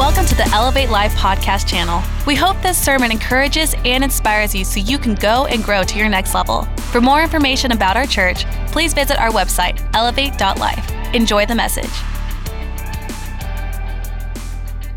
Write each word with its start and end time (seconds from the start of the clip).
Welcome 0.00 0.24
to 0.24 0.34
the 0.34 0.48
Elevate 0.54 0.88
Life 0.88 1.14
podcast 1.14 1.68
channel. 1.68 2.02
We 2.26 2.34
hope 2.34 2.56
this 2.62 2.82
sermon 2.82 3.10
encourages 3.10 3.74
and 3.84 4.02
inspires 4.02 4.54
you 4.54 4.64
so 4.64 4.80
you 4.80 4.96
can 4.96 5.14
go 5.14 5.44
and 5.44 5.62
grow 5.62 5.82
to 5.82 5.98
your 5.98 6.08
next 6.08 6.34
level. 6.34 6.62
For 6.90 7.02
more 7.02 7.22
information 7.22 7.72
about 7.72 7.98
our 7.98 8.06
church, 8.06 8.46
please 8.68 8.94
visit 8.94 9.20
our 9.20 9.28
website, 9.28 9.78
elevate.life. 9.94 11.14
Enjoy 11.14 11.44
the 11.44 11.54
message. 11.54 11.90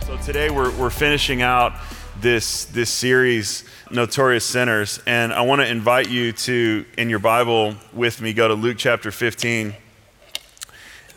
So 0.05 0.15
today 0.23 0.49
we're, 0.49 0.71
we're 0.77 0.89
finishing 0.89 1.41
out 1.41 1.73
this, 2.21 2.63
this 2.63 2.89
series, 2.89 3.65
Notorious 3.91 4.45
Sinners, 4.45 5.01
and 5.05 5.33
I 5.33 5.41
want 5.41 5.59
to 5.59 5.67
invite 5.67 6.09
you 6.09 6.31
to, 6.31 6.85
in 6.97 7.09
your 7.09 7.19
Bible 7.19 7.75
with 7.91 8.21
me, 8.21 8.31
go 8.31 8.47
to 8.47 8.53
Luke 8.53 8.77
chapter 8.77 9.11
15. 9.11 9.75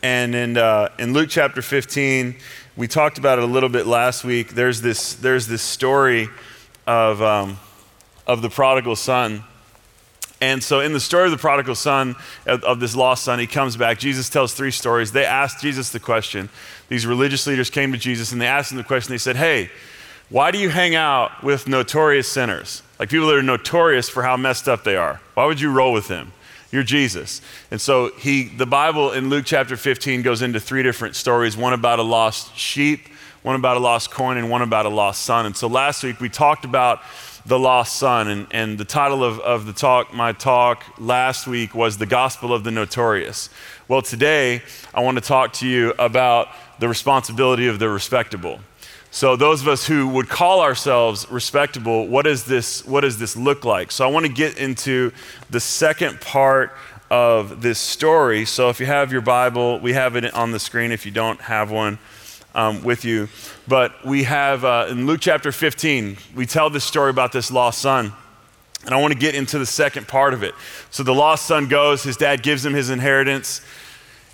And 0.03 0.35
in, 0.35 0.57
uh, 0.57 0.89
in 0.99 1.13
Luke 1.13 1.29
chapter 1.31 1.63
15, 1.63 2.37
we 2.77 2.87
talked 2.87 3.17
about 3.17 3.39
it 3.39 3.45
a 3.45 3.47
little 3.47 3.71
bit 3.71 3.87
last 3.87 4.23
week. 4.23 4.51
There's 4.51 4.83
this, 4.83 5.15
there's 5.15 5.47
this 5.47 5.63
story 5.63 6.29
of, 6.87 7.23
um, 7.23 7.59
of 8.27 8.43
the 8.43 8.51
prodigal 8.51 8.97
son. 8.97 9.45
And 10.43 10.63
so, 10.63 10.81
in 10.81 10.93
the 10.93 11.01
story 11.01 11.25
of 11.25 11.31
the 11.31 11.39
prodigal 11.39 11.75
son, 11.75 12.15
of, 12.45 12.63
of, 12.63 12.79
this 12.79 12.95
lost 12.95 13.25
son, 13.25 13.39
he 13.39 13.47
comes 13.47 13.79
back. 13.79 13.99
Jesus 13.99 14.29
tells 14.29 14.53
three 14.53 14.71
stories. 14.71 15.13
They 15.13 15.25
asked 15.25 15.63
Jesus 15.63 15.89
the 15.89 15.99
question. 15.99 16.51
These 16.91 17.07
religious 17.07 17.47
leaders 17.47 17.71
came 17.71 17.93
to 17.93 17.99
Jesus 17.99 18.33
and 18.33 18.41
they 18.41 18.47
asked 18.47 18.71
him 18.71 18.77
the 18.77 18.85
question. 18.85 19.15
They 19.15 19.19
said, 19.19 19.37
Hey, 19.37 19.71
why 20.29 20.51
do 20.51 20.59
you 20.59 20.69
hang 20.69 20.95
out 20.95 21.43
with 21.43 21.67
notorious 21.67 22.29
sinners? 22.29 22.83
Like 22.99 23.09
people 23.09 23.29
that 23.29 23.37
are 23.37 23.43
notorious 23.43 24.11
for 24.11 24.23
how 24.23 24.37
messed 24.37 24.69
up 24.69 24.85
they 24.85 24.97
are. 24.97 25.23
Why 25.33 25.47
would 25.47 25.61
you 25.61 25.73
roll 25.73 25.95
with 25.95 26.09
them? 26.09 26.33
You're 26.77 26.83
Jesus. 26.83 27.41
And 27.71 27.81
so 27.81 28.11
he 28.19 28.49
the 28.49 28.67
Bible 28.67 29.13
in 29.13 29.31
Luke 29.31 29.47
chapter 29.47 29.79
15 29.79 30.21
goes 30.21 30.43
into 30.43 30.61
three 30.61 30.83
different 30.83 31.17
stories, 31.17 31.57
one 31.57 31.73
about 31.73 32.01
a 32.01 32.03
lost 32.03 32.55
sheep, 32.55 33.09
one 33.41 33.57
about 33.57 33.79
a 33.79 33.81
lost 33.81 34.11
coin, 34.11 34.37
and 34.37 34.51
one 34.51 34.61
about 34.61 34.85
a 34.85 34.91
lost 34.91 35.23
son. 35.23 35.47
And 35.47 35.57
so 35.57 35.69
last 35.69 36.05
week 36.05 36.21
we 36.21 36.29
talked 36.29 36.67
about 36.67 37.01
the 37.47 37.59
lost 37.59 37.97
son, 37.97 38.29
and, 38.29 38.47
and 38.51 38.77
the 38.77 38.85
title 38.85 39.25
of, 39.25 39.41
of 39.41 39.65
the 39.65 39.73
talk, 39.73 40.13
my 40.13 40.33
talk 40.33 40.85
last 40.99 41.47
week 41.47 41.75
was 41.75 41.97
The 41.97 42.05
Gospel 42.05 42.53
of 42.53 42.63
the 42.63 42.71
Notorious. 42.71 43.49
Well, 43.89 44.03
today 44.03 44.61
I 44.93 45.01
want 45.01 45.17
to 45.17 45.25
talk 45.25 45.55
to 45.55 45.67
you 45.67 45.95
about 45.99 46.49
the 46.79 46.89
responsibility 46.89 47.69
of 47.69 47.79
the 47.79 47.89
respectable. 47.89 48.61
So, 49.17 49.35
those 49.35 49.63
of 49.63 49.69
us 49.69 49.87
who 49.87 50.09
would 50.09 50.29
call 50.29 50.61
ourselves 50.61 51.27
respectable, 51.31 52.07
what, 52.07 52.27
is 52.27 52.45
this, 52.45 52.85
what 52.85 53.01
does 53.01 53.19
this 53.19 53.35
look 53.35 53.65
like? 53.65 53.91
So, 53.91 54.05
I 54.05 54.11
want 54.11 54.27
to 54.27 54.33
get 54.33 54.59
into 54.59 55.11
the 55.49 55.59
second 55.59 56.21
part 56.21 56.75
of 57.11 57.63
this 57.63 57.79
story. 57.79 58.45
So, 58.45 58.69
if 58.69 58.79
you 58.79 58.85
have 58.85 59.13
your 59.13 59.23
Bible, 59.23 59.81
we 59.81 59.95
have 59.95 60.17
it 60.17 60.35
on 60.35 60.53
the 60.53 60.59
screen 60.59 60.93
if 60.93 61.07
you 61.07 61.13
don't 61.13 61.41
have 61.41 61.71
one 61.71 61.99
um, 62.55 62.85
with 62.85 63.07
you. 63.07 63.31
But 63.67 64.05
we 64.05 64.25
have 64.25 64.67
uh, 64.67 64.89
in 64.91 65.07
Luke 65.07 65.21
chapter 65.23 65.51
15, 65.51 66.19
we 66.35 66.45
tell 66.45 66.69
this 66.69 66.85
story 66.85 67.09
about 67.09 67.33
this 67.33 67.51
lost 67.51 67.79
son. 67.79 68.13
And 68.85 68.95
I 68.95 69.01
want 69.01 69.15
to 69.15 69.19
get 69.19 69.35
into 69.35 69.59
the 69.59 69.65
second 69.65 70.07
part 70.07 70.35
of 70.35 70.43
it. 70.43 70.55
So, 70.91 71.03
the 71.03 71.15
lost 71.15 71.47
son 71.47 71.69
goes, 71.69 72.03
his 72.03 72.19
dad 72.19 72.43
gives 72.43 72.67
him 72.67 72.75
his 72.75 72.91
inheritance. 72.91 73.63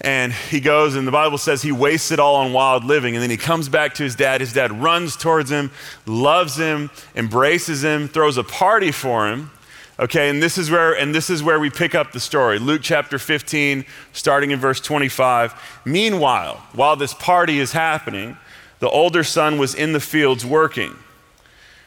And 0.02 0.32
he 0.32 0.58
goes, 0.58 0.96
and 0.96 1.06
the 1.06 1.12
Bible 1.12 1.38
says 1.38 1.62
he 1.62 1.70
wastes 1.70 2.10
it 2.10 2.18
all 2.18 2.34
on 2.34 2.52
wild 2.52 2.82
living. 2.84 3.14
And 3.14 3.22
then 3.22 3.30
he 3.30 3.36
comes 3.36 3.68
back 3.68 3.94
to 3.94 4.02
his 4.02 4.16
dad. 4.16 4.40
His 4.40 4.52
dad 4.52 4.72
runs 4.82 5.16
towards 5.16 5.48
him, 5.48 5.70
loves 6.06 6.56
him, 6.56 6.90
embraces 7.14 7.84
him, 7.84 8.08
throws 8.08 8.36
a 8.36 8.42
party 8.42 8.90
for 8.90 9.28
him. 9.28 9.52
Okay, 10.00 10.28
and 10.28 10.42
this 10.42 10.58
is 10.58 10.70
where 10.70 10.94
and 10.94 11.14
this 11.14 11.30
is 11.30 11.44
where 11.44 11.60
we 11.60 11.70
pick 11.70 11.94
up 11.94 12.10
the 12.10 12.18
story. 12.18 12.58
Luke 12.58 12.80
chapter 12.82 13.18
15, 13.18 13.84
starting 14.12 14.50
in 14.50 14.58
verse 14.58 14.80
25. 14.80 15.54
Meanwhile, 15.84 16.56
while 16.72 16.96
this 16.96 17.14
party 17.14 17.60
is 17.60 17.70
happening, 17.70 18.36
the 18.80 18.88
older 18.88 19.22
son 19.22 19.58
was 19.58 19.72
in 19.72 19.92
the 19.92 20.00
fields 20.00 20.44
working. 20.44 20.96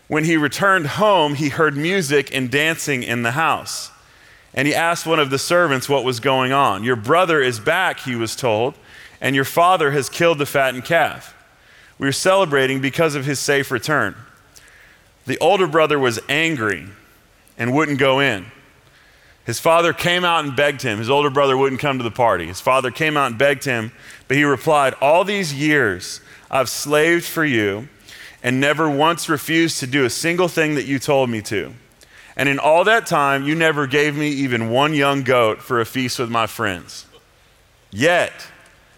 When 0.08 0.24
he 0.24 0.38
returned 0.38 0.88
home, 0.88 1.36
he 1.36 1.50
heard 1.50 1.76
music 1.76 2.34
and 2.34 2.50
dancing 2.50 3.04
in 3.04 3.24
the 3.24 3.32
house. 3.32 3.92
And 4.56 4.68
he 4.68 4.74
asked 4.74 5.06
one 5.06 5.20
of 5.20 5.30
the 5.30 5.38
servants 5.38 5.90
what 5.90 6.06
was 6.06 6.22
going 6.22 6.54
on. 6.54 6.84
Your 6.84 6.96
brother 6.96 7.42
is 7.42 7.60
back, 7.60 8.00
he 8.00 8.16
was 8.16 8.36
told, 8.36 8.74
and 9.20 9.36
your 9.36 9.46
father 9.46 9.92
has 9.92 10.10
killed 10.10 10.40
the 10.40 10.46
fattened 10.46 10.86
calf. 10.86 11.36
We 11.98 12.08
are 12.08 12.14
celebrating 12.14 12.80
because 12.82 13.16
of 13.16 13.26
his 13.26 13.40
safe 13.40 13.70
return. 13.70 14.16
The 15.26 15.38
older 15.40 15.68
brother 15.68 16.00
was 16.00 16.20
angry 16.30 16.88
and 17.58 17.74
wouldn't 17.74 18.00
go 18.00 18.20
in. 18.20 18.46
His 19.46 19.60
father 19.60 19.94
came 19.94 20.26
out 20.26 20.46
and 20.46 20.56
begged 20.56 20.82
him. 20.82 21.00
His 21.00 21.10
older 21.10 21.30
brother 21.30 21.58
wouldn't 21.58 21.82
come 21.82 21.98
to 21.98 22.04
the 22.04 22.10
party. 22.10 22.48
His 22.48 22.62
father 22.62 22.92
came 22.92 23.16
out 23.16 23.28
and 23.28 23.38
begged 23.38 23.66
him, 23.66 23.92
but 24.28 24.38
he 24.38 24.44
replied, 24.44 24.96
All 25.02 25.24
these 25.24 25.54
years 25.54 26.22
I've 26.50 26.70
slaved 26.70 27.26
for 27.26 27.46
you 27.46 27.90
and 28.42 28.60
never 28.60 28.90
once 28.90 29.28
refused 29.30 29.80
to 29.82 29.88
do 29.88 30.06
a 30.06 30.10
single 30.10 30.48
thing 30.48 30.76
that 30.76 30.86
you 30.86 30.98
told 30.98 31.30
me 31.30 31.42
to. 31.44 31.74
And 32.38 32.50
in 32.50 32.60
all 32.60 32.84
that 32.84 33.06
time, 33.06 33.44
you 33.44 33.56
never 33.56 33.88
gave 33.88 34.16
me 34.16 34.28
even 34.30 34.70
one 34.70 34.94
young 34.94 35.24
goat 35.24 35.62
for 35.62 35.80
a 35.80 35.86
feast 35.86 36.20
with 36.20 36.30
my 36.30 36.48
friends. 36.48 37.06
Yet, 37.92 38.34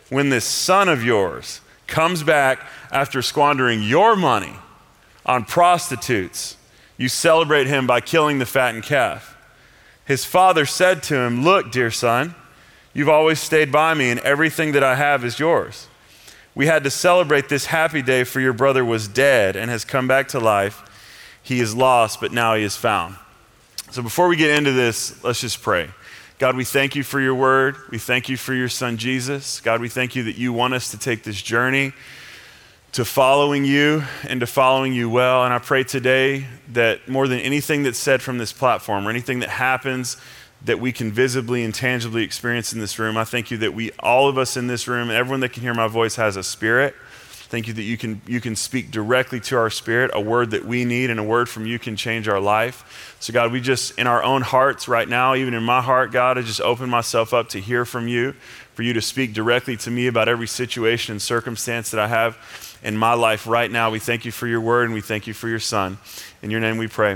when 0.09 0.29
this 0.29 0.45
son 0.45 0.89
of 0.89 1.03
yours 1.03 1.61
comes 1.85 2.23
back 2.23 2.59
after 2.91 3.21
squandering 3.21 3.83
your 3.83 4.15
money 4.15 4.55
on 5.25 5.45
prostitutes, 5.45 6.57
you 6.97 7.09
celebrate 7.09 7.67
him 7.67 7.85
by 7.85 8.01
killing 8.01 8.39
the 8.39 8.45
fattened 8.45 8.83
calf. 8.83 9.37
His 10.05 10.25
father 10.25 10.65
said 10.65 11.03
to 11.03 11.15
him, 11.15 11.43
Look, 11.43 11.71
dear 11.71 11.91
son, 11.91 12.33
you've 12.93 13.09
always 13.09 13.39
stayed 13.39 13.71
by 13.71 13.93
me, 13.93 14.09
and 14.09 14.19
everything 14.21 14.71
that 14.71 14.83
I 14.83 14.95
have 14.95 15.23
is 15.23 15.37
yours. 15.37 15.87
We 16.55 16.65
had 16.65 16.83
to 16.85 16.89
celebrate 16.89 17.49
this 17.49 17.67
happy 17.67 18.01
day, 18.01 18.23
for 18.23 18.39
your 18.39 18.53
brother 18.53 18.83
was 18.83 19.07
dead 19.07 19.55
and 19.55 19.69
has 19.69 19.85
come 19.85 20.07
back 20.07 20.29
to 20.29 20.39
life. 20.39 20.81
He 21.43 21.59
is 21.59 21.75
lost, 21.75 22.19
but 22.19 22.31
now 22.31 22.55
he 22.55 22.63
is 22.63 22.75
found. 22.75 23.17
So 23.89 24.03
before 24.03 24.27
we 24.27 24.35
get 24.35 24.57
into 24.57 24.73
this, 24.73 25.23
let's 25.23 25.39
just 25.39 25.61
pray. 25.61 25.89
God, 26.39 26.57
we 26.57 26.65
thank 26.65 26.95
you 26.95 27.03
for 27.03 27.21
your 27.21 27.33
word. 27.33 27.77
We 27.89 27.97
thank 27.97 28.27
you 28.27 28.35
for 28.35 28.53
your 28.53 28.67
son 28.67 28.97
Jesus. 28.97 29.61
God, 29.61 29.79
we 29.79 29.87
thank 29.87 30.13
you 30.13 30.23
that 30.23 30.37
you 30.37 30.51
want 30.51 30.73
us 30.73 30.91
to 30.91 30.99
take 30.99 31.23
this 31.23 31.41
journey 31.41 31.93
to 32.91 33.05
following 33.05 33.63
you 33.63 34.03
and 34.27 34.41
to 34.41 34.45
following 34.45 34.93
you 34.93 35.09
well. 35.09 35.45
And 35.45 35.53
I 35.53 35.59
pray 35.59 35.85
today 35.85 36.47
that 36.73 37.07
more 37.07 37.29
than 37.29 37.39
anything 37.39 37.83
that's 37.83 37.97
said 37.97 38.21
from 38.21 38.37
this 38.37 38.51
platform 38.51 39.07
or 39.07 39.09
anything 39.09 39.39
that 39.39 39.49
happens 39.49 40.17
that 40.65 40.81
we 40.81 40.91
can 40.91 41.11
visibly 41.11 41.63
and 41.63 41.73
tangibly 41.73 42.23
experience 42.23 42.73
in 42.73 42.79
this 42.79 42.99
room, 42.99 43.15
I 43.15 43.23
thank 43.23 43.51
you 43.51 43.57
that 43.59 43.73
we, 43.73 43.91
all 43.99 44.27
of 44.27 44.37
us 44.37 44.57
in 44.57 44.67
this 44.67 44.87
room, 44.89 45.09
and 45.09 45.17
everyone 45.17 45.39
that 45.39 45.53
can 45.53 45.63
hear 45.63 45.73
my 45.73 45.87
voice 45.87 46.17
has 46.17 46.35
a 46.35 46.43
spirit 46.43 46.93
Thank 47.49 47.67
you 47.67 47.73
that 47.75 47.83
you 47.83 47.97
can, 47.97 48.21
you 48.27 48.41
can 48.41 48.57
speak 48.57 48.91
directly 48.91 49.39
to 49.39 49.55
our 49.55 49.69
spirit, 49.69 50.11
a 50.13 50.19
word 50.19 50.51
that 50.51 50.65
we 50.65 50.83
need, 50.83 51.09
and 51.09 51.17
a 51.17 51.23
word 51.23 51.47
from 51.47 51.65
you 51.65 51.79
can 51.79 51.95
change 51.95 52.27
our 52.27 52.41
life. 52.41 53.15
So, 53.21 53.31
God, 53.31 53.53
we 53.53 53.61
just, 53.61 53.97
in 53.97 54.05
our 54.05 54.21
own 54.21 54.41
hearts 54.41 54.89
right 54.89 55.07
now, 55.07 55.33
even 55.33 55.53
in 55.53 55.63
my 55.63 55.81
heart, 55.81 56.11
God, 56.11 56.37
I 56.37 56.41
just 56.41 56.59
open 56.59 56.89
myself 56.89 57.33
up 57.33 57.47
to 57.49 57.61
hear 57.61 57.85
from 57.85 58.09
you, 58.09 58.33
for 58.73 58.83
you 58.83 58.91
to 58.91 59.01
speak 59.01 59.33
directly 59.33 59.77
to 59.77 59.89
me 59.89 60.07
about 60.07 60.27
every 60.27 60.45
situation 60.45 61.13
and 61.13 61.21
circumstance 61.21 61.89
that 61.91 62.01
I 62.01 62.09
have 62.09 62.37
in 62.83 62.97
my 62.97 63.13
life 63.13 63.47
right 63.47 63.71
now. 63.71 63.91
We 63.91 63.99
thank 63.99 64.25
you 64.25 64.31
for 64.33 64.45
your 64.45 64.59
word 64.59 64.83
and 64.83 64.93
we 64.93 65.01
thank 65.01 65.25
you 65.25 65.33
for 65.33 65.47
your 65.47 65.61
son. 65.61 65.99
In 66.41 66.51
your 66.51 66.59
name 66.59 66.77
we 66.77 66.87
pray. 66.87 67.15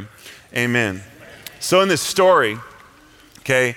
Amen. 0.56 1.04
So, 1.60 1.82
in 1.82 1.90
this 1.90 2.02
story, 2.02 2.58
okay, 3.40 3.76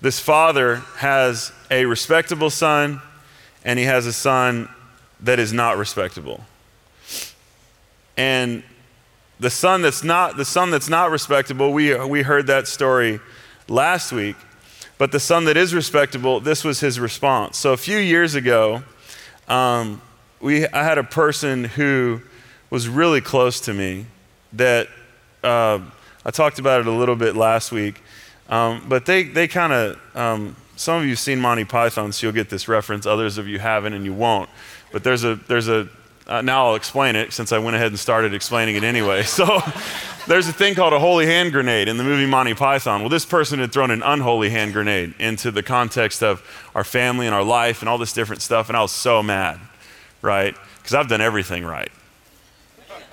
this 0.00 0.18
father 0.18 0.76
has 0.96 1.52
a 1.70 1.84
respectable 1.84 2.48
son 2.48 3.02
and 3.66 3.78
he 3.78 3.84
has 3.84 4.06
a 4.06 4.14
son 4.14 4.70
that 5.22 5.38
is 5.38 5.52
not 5.52 5.76
respectable. 5.76 6.40
And 8.16 8.62
the 9.38 9.50
son 9.50 9.82
that's 9.82 10.04
not 10.04 10.36
the 10.36 10.44
son 10.44 10.70
that's 10.70 10.88
not 10.88 11.10
respectable, 11.10 11.72
we, 11.72 11.94
we 12.04 12.22
heard 12.22 12.46
that 12.48 12.68
story 12.68 13.20
last 13.68 14.12
week. 14.12 14.36
But 14.98 15.12
the 15.12 15.20
son 15.20 15.46
that 15.46 15.56
is 15.56 15.74
respectable, 15.74 16.40
this 16.40 16.62
was 16.62 16.80
his 16.80 17.00
response. 17.00 17.56
So 17.56 17.72
a 17.72 17.76
few 17.78 17.96
years 17.96 18.34
ago, 18.34 18.82
um, 19.48 20.02
we, 20.40 20.66
I 20.68 20.84
had 20.84 20.98
a 20.98 21.04
person 21.04 21.64
who 21.64 22.20
was 22.68 22.86
really 22.86 23.22
close 23.22 23.60
to 23.60 23.72
me 23.72 24.04
that 24.52 24.88
uh, 25.42 25.78
I 26.24 26.30
talked 26.30 26.58
about 26.58 26.80
it 26.80 26.86
a 26.86 26.90
little 26.90 27.16
bit 27.16 27.34
last 27.34 27.72
week. 27.72 28.02
Um, 28.50 28.84
but 28.88 29.06
they, 29.06 29.22
they 29.22 29.48
kind 29.48 29.72
of, 29.72 29.98
um, 30.14 30.56
some 30.80 30.96
of 30.96 31.04
you 31.04 31.10
have 31.10 31.18
seen 31.18 31.38
Monty 31.40 31.64
Python, 31.64 32.10
so 32.10 32.26
you'll 32.26 32.32
get 32.32 32.48
this 32.48 32.66
reference. 32.66 33.04
Others 33.04 33.36
of 33.36 33.46
you 33.46 33.58
haven't, 33.58 33.92
and 33.92 34.02
you 34.06 34.14
won't. 34.14 34.48
But 34.92 35.04
there's 35.04 35.24
a, 35.24 35.34
there's 35.34 35.68
a 35.68 35.90
uh, 36.26 36.40
now 36.40 36.68
I'll 36.68 36.74
explain 36.74 37.16
it 37.16 37.34
since 37.34 37.52
I 37.52 37.58
went 37.58 37.76
ahead 37.76 37.88
and 37.88 37.98
started 37.98 38.32
explaining 38.32 38.76
it 38.76 38.84
anyway. 38.84 39.24
So 39.30 39.60
there's 40.26 40.48
a 40.48 40.52
thing 40.52 40.74
called 40.74 40.92
a 40.92 40.98
holy 40.98 41.26
hand 41.26 41.52
grenade 41.52 41.88
in 41.88 41.96
the 41.96 42.04
movie 42.04 42.26
Monty 42.26 42.54
Python. 42.54 43.00
Well, 43.00 43.08
this 43.10 43.26
person 43.26 43.58
had 43.58 43.72
thrown 43.72 43.90
an 43.90 44.02
unholy 44.02 44.48
hand 44.48 44.72
grenade 44.72 45.14
into 45.18 45.50
the 45.50 45.62
context 45.62 46.22
of 46.22 46.42
our 46.74 46.84
family 46.84 47.26
and 47.26 47.34
our 47.34 47.44
life 47.44 47.80
and 47.80 47.88
all 47.88 47.98
this 47.98 48.12
different 48.12 48.40
stuff, 48.40 48.68
and 48.68 48.76
I 48.76 48.82
was 48.82 48.92
so 48.92 49.22
mad, 49.22 49.58
right? 50.22 50.54
Because 50.78 50.94
I've 50.94 51.08
done 51.08 51.20
everything 51.20 51.64
right. 51.64 51.90
I 52.90 52.94
was 52.94 53.04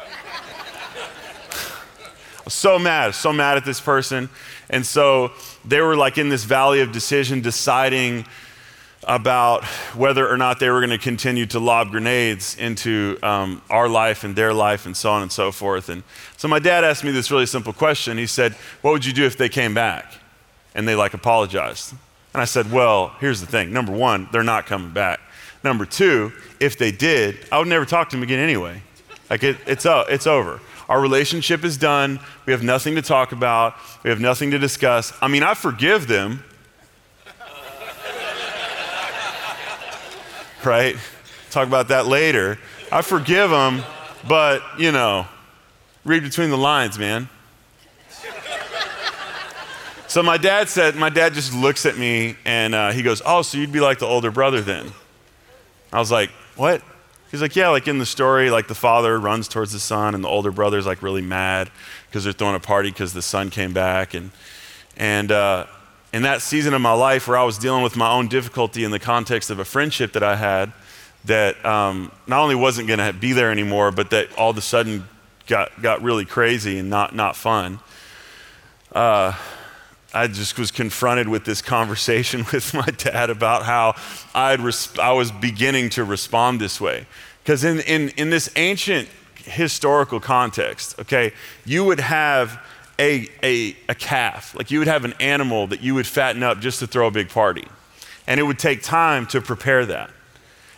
so 2.49 2.79
mad, 2.79 3.15
so 3.15 3.31
mad 3.33 3.57
at 3.57 3.65
this 3.65 3.79
person. 3.79 4.29
And 4.69 4.85
so 4.85 5.31
they 5.65 5.81
were 5.81 5.95
like 5.95 6.17
in 6.17 6.29
this 6.29 6.43
valley 6.43 6.81
of 6.81 6.91
decision, 6.91 7.41
deciding 7.41 8.25
about 9.07 9.63
whether 9.95 10.29
or 10.29 10.37
not 10.37 10.59
they 10.59 10.69
were 10.69 10.79
going 10.79 10.89
to 10.89 10.97
continue 10.97 11.45
to 11.45 11.59
lob 11.59 11.91
grenades 11.91 12.57
into 12.57 13.17
um, 13.23 13.61
our 13.69 13.87
life 13.87 14.23
and 14.23 14.35
their 14.35 14.53
life 14.53 14.85
and 14.85 14.97
so 14.97 15.09
on 15.09 15.21
and 15.21 15.31
so 15.31 15.51
forth. 15.51 15.87
And 15.89 16.03
so 16.35 16.47
my 16.47 16.59
dad 16.59 16.83
asked 16.83 17.03
me 17.03 17.11
this 17.11 17.31
really 17.31 17.45
simple 17.45 17.73
question. 17.73 18.17
He 18.17 18.27
said, 18.27 18.53
What 18.81 18.91
would 18.91 19.05
you 19.05 19.13
do 19.13 19.25
if 19.25 19.37
they 19.37 19.49
came 19.49 19.73
back 19.73 20.13
and 20.75 20.87
they 20.87 20.95
like 20.95 21.13
apologized? 21.13 21.93
And 22.33 22.41
I 22.41 22.45
said, 22.45 22.71
Well, 22.71 23.15
here's 23.19 23.39
the 23.39 23.47
thing. 23.47 23.71
Number 23.71 23.93
one, 23.93 24.27
they're 24.31 24.43
not 24.43 24.65
coming 24.65 24.91
back. 24.91 25.21
Number 25.63 25.85
two, 25.85 26.33
if 26.59 26.77
they 26.77 26.91
did, 26.91 27.37
I 27.51 27.59
would 27.59 27.67
never 27.67 27.85
talk 27.85 28.09
to 28.09 28.15
them 28.15 28.23
again 28.23 28.39
anyway. 28.39 28.81
Like 29.29 29.43
it, 29.43 29.57
it's, 29.65 29.85
uh, 29.85 30.05
it's 30.09 30.27
over. 30.27 30.59
Our 30.89 31.01
relationship 31.01 31.65
is 31.65 31.77
done. 31.77 32.19
We 32.45 32.53
have 32.53 32.63
nothing 32.63 32.95
to 32.95 33.01
talk 33.01 33.31
about. 33.31 33.75
We 34.03 34.09
have 34.09 34.19
nothing 34.19 34.51
to 34.51 34.59
discuss. 34.59 35.13
I 35.21 35.27
mean, 35.27 35.43
I 35.43 35.53
forgive 35.53 36.07
them. 36.07 36.43
right? 40.63 40.95
Talk 41.49 41.67
about 41.67 41.89
that 41.89 42.07
later. 42.07 42.57
I 42.91 43.01
forgive 43.01 43.49
them, 43.49 43.83
but, 44.27 44.61
you 44.77 44.91
know, 44.91 45.27
read 46.05 46.23
between 46.23 46.49
the 46.49 46.57
lines, 46.57 46.97
man. 46.97 47.29
So 50.07 50.23
my 50.23 50.37
dad 50.37 50.69
said, 50.69 50.95
my 50.95 51.09
dad 51.09 51.33
just 51.33 51.53
looks 51.53 51.85
at 51.85 51.97
me 51.97 52.37
and 52.45 52.73
uh, 52.73 52.91
he 52.91 53.03
goes, 53.03 53.21
Oh, 53.25 53.41
so 53.41 53.57
you'd 53.57 53.73
be 53.73 53.81
like 53.81 53.99
the 53.99 54.05
older 54.05 54.31
brother 54.31 54.61
then? 54.61 54.93
I 55.91 55.99
was 55.99 56.11
like, 56.11 56.29
What? 56.55 56.81
He's 57.31 57.41
like, 57.41 57.55
Yeah, 57.55 57.69
like 57.69 57.87
in 57.87 57.97
the 57.97 58.05
story, 58.05 58.49
like 58.49 58.67
the 58.67 58.75
father 58.75 59.19
runs 59.19 59.47
towards 59.47 59.73
the 59.73 59.79
son 59.79 60.15
and 60.15 60.23
the 60.23 60.27
older 60.27 60.51
brother's 60.51 60.85
like 60.85 61.01
really 61.01 61.21
mad 61.21 61.69
because 62.07 62.23
they're 62.23 62.33
throwing 62.33 62.55
a 62.55 62.59
party 62.59 62.89
because 62.89 63.13
the 63.13 63.21
son 63.21 63.49
came 63.49 63.73
back. 63.73 64.13
And, 64.13 64.31
and 64.95 65.31
uh, 65.31 65.65
in 66.13 66.23
that 66.23 66.41
season 66.41 66.73
of 66.73 66.81
my 66.81 66.93
life 66.93 67.27
where 67.27 67.37
I 67.37 67.43
was 67.43 67.57
dealing 67.57 67.83
with 67.83 67.95
my 67.95 68.11
own 68.11 68.27
difficulty 68.27 68.83
in 68.83 68.91
the 68.91 68.99
context 68.99 69.49
of 69.49 69.59
a 69.59 69.65
friendship 69.65 70.13
that 70.13 70.23
I 70.23 70.35
had, 70.35 70.71
that 71.25 71.63
um, 71.65 72.11
not 72.25 72.41
only 72.41 72.55
wasn't 72.55 72.87
going 72.87 72.99
to 72.99 73.11
be 73.11 73.33
there 73.33 73.51
anymore, 73.51 73.91
but 73.91 74.09
that 74.11 74.33
all 74.37 74.51
of 74.51 74.57
a 74.57 74.61
sudden 74.61 75.03
got, 75.45 75.81
got 75.81 76.01
really 76.01 76.25
crazy 76.25 76.79
and 76.79 76.89
not, 76.89 77.13
not 77.13 77.35
fun. 77.35 77.79
Uh, 78.93 79.33
I 80.13 80.27
just 80.27 80.57
was 80.57 80.71
confronted 80.71 81.27
with 81.27 81.45
this 81.45 81.61
conversation 81.61 82.45
with 82.53 82.73
my 82.73 82.85
dad 82.85 83.29
about 83.29 83.63
how 83.63 83.95
I'd 84.33 84.61
res- 84.61 84.97
I 84.97 85.11
was 85.11 85.31
beginning 85.31 85.89
to 85.91 86.03
respond 86.03 86.61
this 86.61 86.79
way. 86.79 87.05
Because 87.43 87.63
in, 87.63 87.79
in, 87.81 88.09
in 88.09 88.29
this 88.29 88.49
ancient 88.55 89.07
historical 89.43 90.19
context, 90.19 90.99
okay, 90.99 91.31
you 91.65 91.83
would 91.85 91.99
have 91.99 92.59
a, 92.99 93.29
a, 93.43 93.75
a 93.87 93.95
calf, 93.95 94.55
like 94.55 94.71
you 94.71 94.79
would 94.79 94.87
have 94.87 95.05
an 95.05 95.13
animal 95.19 95.67
that 95.67 95.81
you 95.81 95.95
would 95.95 96.07
fatten 96.07 96.43
up 96.43 96.59
just 96.59 96.79
to 96.79 96.87
throw 96.87 97.07
a 97.07 97.11
big 97.11 97.29
party. 97.29 97.67
And 98.25 98.39
it 98.39 98.43
would 98.43 98.59
take 98.59 98.83
time 98.83 99.25
to 99.27 99.39
prepare 99.39 99.85
that. 99.85 100.09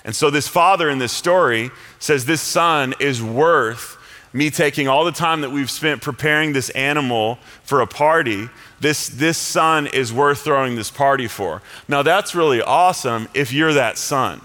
And 0.06 0.16
so 0.16 0.30
this 0.30 0.48
father 0.48 0.90
in 0.90 1.00
this 1.00 1.12
story 1.12 1.72
says 2.00 2.26
this 2.26 2.42
son 2.42 2.94
is 3.00 3.22
worth 3.22 3.98
me 4.32 4.50
taking 4.50 4.88
all 4.88 5.06
the 5.06 5.12
time 5.12 5.42
that 5.42 5.50
we've 5.50 5.72
spent 5.72 6.02
preparing 6.02 6.54
this 6.54 6.70
animal 6.72 7.40
for 7.64 7.82
a 7.82 7.88
party 7.88 8.50
this, 8.80 9.10
this 9.10 9.38
son 9.38 9.88
is 9.88 10.14
worth 10.14 10.40
throwing 10.40 10.76
this 10.76 10.90
party 10.90 11.28
for. 11.28 11.62
Now, 11.88 12.02
that's 12.02 12.34
really 12.34 12.62
awesome 12.62 13.28
if 13.34 13.52
you're 13.52 13.74
that 13.74 13.98
son. 13.98 14.42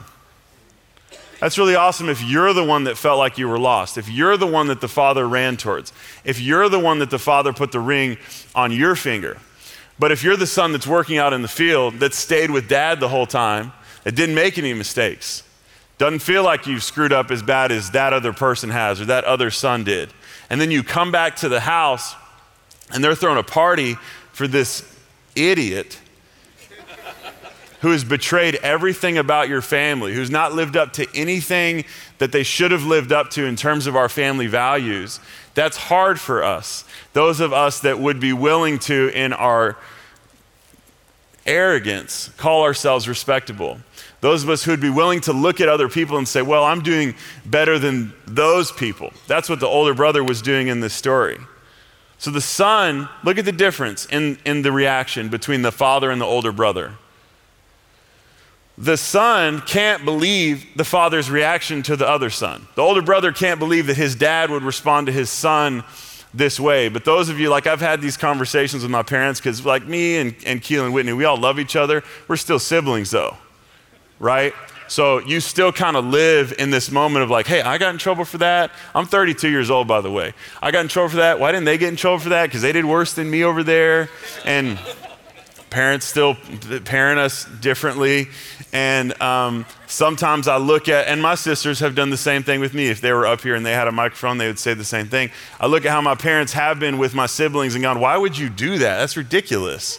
That's 1.40 1.58
really 1.58 1.74
awesome 1.74 2.08
if 2.08 2.22
you're 2.22 2.52
the 2.52 2.64
one 2.64 2.84
that 2.84 2.96
felt 2.96 3.18
like 3.18 3.38
you 3.38 3.48
were 3.48 3.58
lost, 3.58 3.98
if 3.98 4.08
you're 4.08 4.36
the 4.36 4.46
one 4.46 4.68
that 4.68 4.80
the 4.80 4.88
father 4.88 5.28
ran 5.28 5.56
towards, 5.56 5.92
if 6.24 6.40
you're 6.40 6.68
the 6.68 6.78
one 6.78 7.00
that 7.00 7.10
the 7.10 7.18
father 7.18 7.52
put 7.52 7.70
the 7.70 7.80
ring 7.80 8.16
on 8.54 8.72
your 8.72 8.96
finger. 8.96 9.38
But 9.98 10.10
if 10.10 10.24
you're 10.24 10.36
the 10.36 10.46
son 10.46 10.72
that's 10.72 10.86
working 10.86 11.18
out 11.18 11.32
in 11.32 11.42
the 11.42 11.48
field, 11.48 12.00
that 12.00 12.14
stayed 12.14 12.50
with 12.50 12.68
dad 12.68 12.98
the 12.98 13.08
whole 13.08 13.26
time, 13.26 13.72
that 14.04 14.16
didn't 14.16 14.34
make 14.34 14.58
any 14.58 14.72
mistakes, 14.72 15.42
doesn't 15.98 16.20
feel 16.20 16.42
like 16.42 16.66
you've 16.66 16.82
screwed 16.82 17.12
up 17.12 17.30
as 17.30 17.42
bad 17.42 17.70
as 17.70 17.90
that 17.92 18.12
other 18.12 18.32
person 18.32 18.70
has 18.70 19.00
or 19.00 19.04
that 19.04 19.24
other 19.24 19.50
son 19.50 19.84
did, 19.84 20.12
and 20.50 20.60
then 20.60 20.70
you 20.70 20.82
come 20.82 21.12
back 21.12 21.36
to 21.36 21.48
the 21.48 21.60
house 21.60 22.14
and 22.90 23.02
they're 23.02 23.14
throwing 23.14 23.38
a 23.38 23.42
party 23.42 23.96
for 24.34 24.48
this 24.48 24.84
idiot 25.36 26.00
who 27.80 27.90
has 27.90 28.02
betrayed 28.02 28.56
everything 28.56 29.16
about 29.16 29.48
your 29.48 29.62
family, 29.62 30.12
who's 30.12 30.30
not 30.30 30.52
lived 30.52 30.76
up 30.76 30.92
to 30.94 31.06
anything 31.14 31.84
that 32.18 32.32
they 32.32 32.42
should 32.42 32.72
have 32.72 32.84
lived 32.84 33.12
up 33.12 33.30
to 33.30 33.44
in 33.44 33.54
terms 33.54 33.86
of 33.86 33.94
our 33.94 34.08
family 34.08 34.46
values, 34.46 35.20
that's 35.54 35.76
hard 35.76 36.18
for 36.18 36.42
us. 36.42 36.84
Those 37.12 37.40
of 37.40 37.52
us 37.52 37.80
that 37.80 38.00
would 38.00 38.18
be 38.18 38.32
willing 38.32 38.78
to, 38.80 39.10
in 39.14 39.32
our 39.32 39.76
arrogance, 41.46 42.30
call 42.36 42.62
ourselves 42.62 43.06
respectable. 43.06 43.78
Those 44.20 44.42
of 44.42 44.50
us 44.50 44.64
who 44.64 44.72
would 44.72 44.80
be 44.80 44.90
willing 44.90 45.20
to 45.20 45.32
look 45.32 45.60
at 45.60 45.68
other 45.68 45.88
people 45.88 46.16
and 46.16 46.26
say, 46.26 46.42
Well, 46.42 46.64
I'm 46.64 46.82
doing 46.82 47.14
better 47.44 47.78
than 47.78 48.14
those 48.26 48.72
people. 48.72 49.12
That's 49.28 49.48
what 49.48 49.60
the 49.60 49.66
older 49.66 49.94
brother 49.94 50.24
was 50.24 50.42
doing 50.42 50.68
in 50.68 50.80
this 50.80 50.94
story. 50.94 51.38
So 52.24 52.30
the 52.30 52.40
son, 52.40 53.10
look 53.22 53.36
at 53.36 53.44
the 53.44 53.52
difference 53.52 54.06
in, 54.06 54.38
in 54.46 54.62
the 54.62 54.72
reaction 54.72 55.28
between 55.28 55.60
the 55.60 55.70
father 55.70 56.10
and 56.10 56.18
the 56.18 56.24
older 56.24 56.52
brother. 56.52 56.94
The 58.78 58.96
son 58.96 59.60
can't 59.60 60.06
believe 60.06 60.64
the 60.74 60.84
father's 60.84 61.30
reaction 61.30 61.82
to 61.82 61.96
the 61.96 62.08
other 62.08 62.30
son. 62.30 62.66
The 62.76 62.80
older 62.80 63.02
brother 63.02 63.30
can't 63.30 63.60
believe 63.60 63.88
that 63.88 63.98
his 63.98 64.14
dad 64.14 64.48
would 64.48 64.62
respond 64.62 65.08
to 65.08 65.12
his 65.12 65.28
son 65.28 65.84
this 66.32 66.58
way. 66.58 66.88
But 66.88 67.04
those 67.04 67.28
of 67.28 67.38
you, 67.38 67.50
like 67.50 67.66
I've 67.66 67.82
had 67.82 68.00
these 68.00 68.16
conversations 68.16 68.82
with 68.82 68.90
my 68.90 69.02
parents, 69.02 69.38
because 69.38 69.66
like 69.66 69.86
me 69.86 70.16
and, 70.16 70.34
and 70.46 70.62
Keelan 70.62 70.94
Whitney, 70.94 71.12
we 71.12 71.26
all 71.26 71.36
love 71.36 71.60
each 71.60 71.76
other. 71.76 72.02
We're 72.26 72.36
still 72.36 72.58
siblings 72.58 73.10
though, 73.10 73.36
right? 74.18 74.54
So 74.94 75.18
you 75.18 75.40
still 75.40 75.72
kind 75.72 75.96
of 75.96 76.04
live 76.04 76.54
in 76.56 76.70
this 76.70 76.88
moment 76.88 77.24
of 77.24 77.28
like, 77.28 77.48
hey, 77.48 77.60
I 77.60 77.78
got 77.78 77.92
in 77.92 77.98
trouble 77.98 78.24
for 78.24 78.38
that. 78.38 78.70
I'm 78.94 79.06
32 79.06 79.48
years 79.48 79.68
old, 79.68 79.88
by 79.88 80.00
the 80.00 80.08
way. 80.08 80.34
I 80.62 80.70
got 80.70 80.82
in 80.82 80.88
trouble 80.88 81.08
for 81.08 81.16
that. 81.16 81.40
Why 81.40 81.50
didn't 81.50 81.64
they 81.64 81.78
get 81.78 81.88
in 81.88 81.96
trouble 81.96 82.20
for 82.20 82.28
that? 82.28 82.44
Because 82.44 82.62
they 82.62 82.70
did 82.70 82.84
worse 82.84 83.12
than 83.12 83.28
me 83.28 83.42
over 83.42 83.64
there. 83.64 84.08
And 84.44 84.78
parents 85.68 86.06
still 86.06 86.36
parent 86.84 87.18
us 87.18 87.44
differently. 87.60 88.28
And 88.72 89.20
um, 89.20 89.66
sometimes 89.88 90.46
I 90.46 90.58
look 90.58 90.88
at, 90.88 91.08
and 91.08 91.20
my 91.20 91.34
sisters 91.34 91.80
have 91.80 91.96
done 91.96 92.10
the 92.10 92.16
same 92.16 92.44
thing 92.44 92.60
with 92.60 92.72
me. 92.72 92.86
If 92.86 93.00
they 93.00 93.12
were 93.12 93.26
up 93.26 93.40
here 93.40 93.56
and 93.56 93.66
they 93.66 93.72
had 93.72 93.88
a 93.88 93.92
microphone, 93.92 94.38
they 94.38 94.46
would 94.46 94.60
say 94.60 94.74
the 94.74 94.84
same 94.84 95.08
thing. 95.08 95.32
I 95.58 95.66
look 95.66 95.84
at 95.84 95.90
how 95.90 96.02
my 96.02 96.14
parents 96.14 96.52
have 96.52 96.78
been 96.78 96.98
with 96.98 97.16
my 97.16 97.26
siblings 97.26 97.74
and 97.74 97.82
gone, 97.82 97.98
why 97.98 98.16
would 98.16 98.38
you 98.38 98.48
do 98.48 98.78
that? 98.78 98.98
That's 98.98 99.16
ridiculous. 99.16 99.98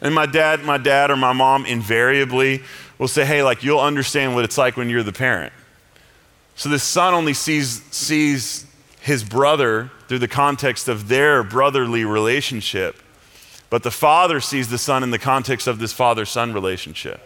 And 0.00 0.12
my 0.12 0.26
dad, 0.26 0.64
my 0.64 0.76
dad 0.76 1.12
or 1.12 1.16
my 1.16 1.32
mom 1.32 1.66
invariably 1.66 2.62
will 2.98 3.08
say, 3.08 3.24
hey, 3.24 3.42
like 3.42 3.62
you'll 3.62 3.80
understand 3.80 4.34
what 4.34 4.44
it's 4.44 4.58
like 4.58 4.76
when 4.76 4.88
you're 4.88 5.02
the 5.02 5.12
parent. 5.12 5.52
So 6.56 6.68
this 6.68 6.82
son 6.82 7.14
only 7.14 7.34
sees, 7.34 7.82
sees 7.90 8.66
his 9.00 9.24
brother 9.24 9.90
through 10.08 10.20
the 10.20 10.28
context 10.28 10.88
of 10.88 11.08
their 11.08 11.42
brotherly 11.42 12.04
relationship, 12.04 12.96
but 13.70 13.82
the 13.82 13.90
father 13.90 14.40
sees 14.40 14.68
the 14.68 14.78
son 14.78 15.02
in 15.02 15.10
the 15.10 15.18
context 15.18 15.66
of 15.66 15.78
this 15.78 15.92
father 15.92 16.24
son 16.24 16.52
relationship. 16.52 17.20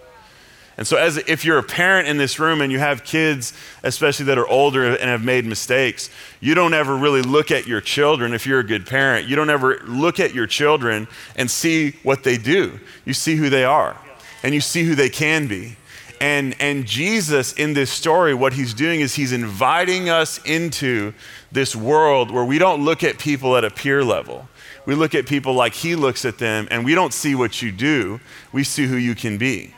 And 0.79 0.87
so, 0.87 0.97
as 0.97 1.17
if 1.17 1.45
you're 1.45 1.59
a 1.59 1.63
parent 1.65 2.07
in 2.07 2.19
this 2.19 2.39
room 2.39 2.61
and 2.61 2.71
you 2.71 2.79
have 2.79 3.03
kids, 3.03 3.53
especially 3.83 4.27
that 4.27 4.39
are 4.39 4.47
older 4.47 4.87
and 4.87 5.11
have 5.11 5.25
made 5.25 5.45
mistakes, 5.45 6.09
you 6.39 6.55
don't 6.55 6.73
ever 6.73 6.97
really 6.97 7.21
look 7.21 7.51
at 7.51 7.67
your 7.67 7.81
children. 7.81 8.33
If 8.33 8.47
you're 8.47 8.61
a 8.61 8.65
good 8.65 8.87
parent, 8.87 9.27
you 9.27 9.35
don't 9.35 9.51
ever 9.51 9.81
look 9.87 10.21
at 10.21 10.35
your 10.35 10.47
children 10.47 11.09
and 11.35 11.51
see 11.51 11.97
what 12.05 12.23
they 12.23 12.39
do. 12.39 12.79
You 13.05 13.13
see 13.13 13.35
who 13.35 13.51
they 13.51 13.65
are 13.65 13.97
and 14.43 14.55
you 14.55 14.61
see 14.61 14.85
who 14.85 14.95
they 14.95 15.09
can 15.09 15.47
be. 15.47 15.77
And, 16.21 16.57
and 16.59 16.85
Jesus, 16.85 17.53
in 17.53 17.75
this 17.75 17.91
story, 17.91 18.35
what 18.35 18.53
he's 18.53 18.75
doing 18.75 19.01
is 19.01 19.15
he's 19.15 19.33
inviting 19.33 20.09
us 20.09 20.39
into 20.45 21.15
this 21.53 21.77
world 21.77 22.31
where 22.31 22.45
we 22.45 22.59
don't 22.59 22.85
look 22.85 23.05
at 23.05 23.19
people 23.19 23.57
at 23.57 23.65
a 23.65 23.71
peer 23.71 24.03
level. 24.03 24.49
We 24.85 24.95
look 24.95 25.15
at 25.15 25.27
people 25.27 25.55
like 25.55 25.75
he 25.75 25.95
looks 25.95 26.25
at 26.25 26.39
them, 26.39 26.67
and 26.71 26.85
we 26.85 26.95
don't 26.95 27.13
see 27.13 27.35
what 27.35 27.63
you 27.63 27.71
do, 27.71 28.21
we 28.53 28.65
see 28.65 28.87
who 28.87 28.97
you 28.97 29.15
can 29.15 29.39
be. 29.39 29.75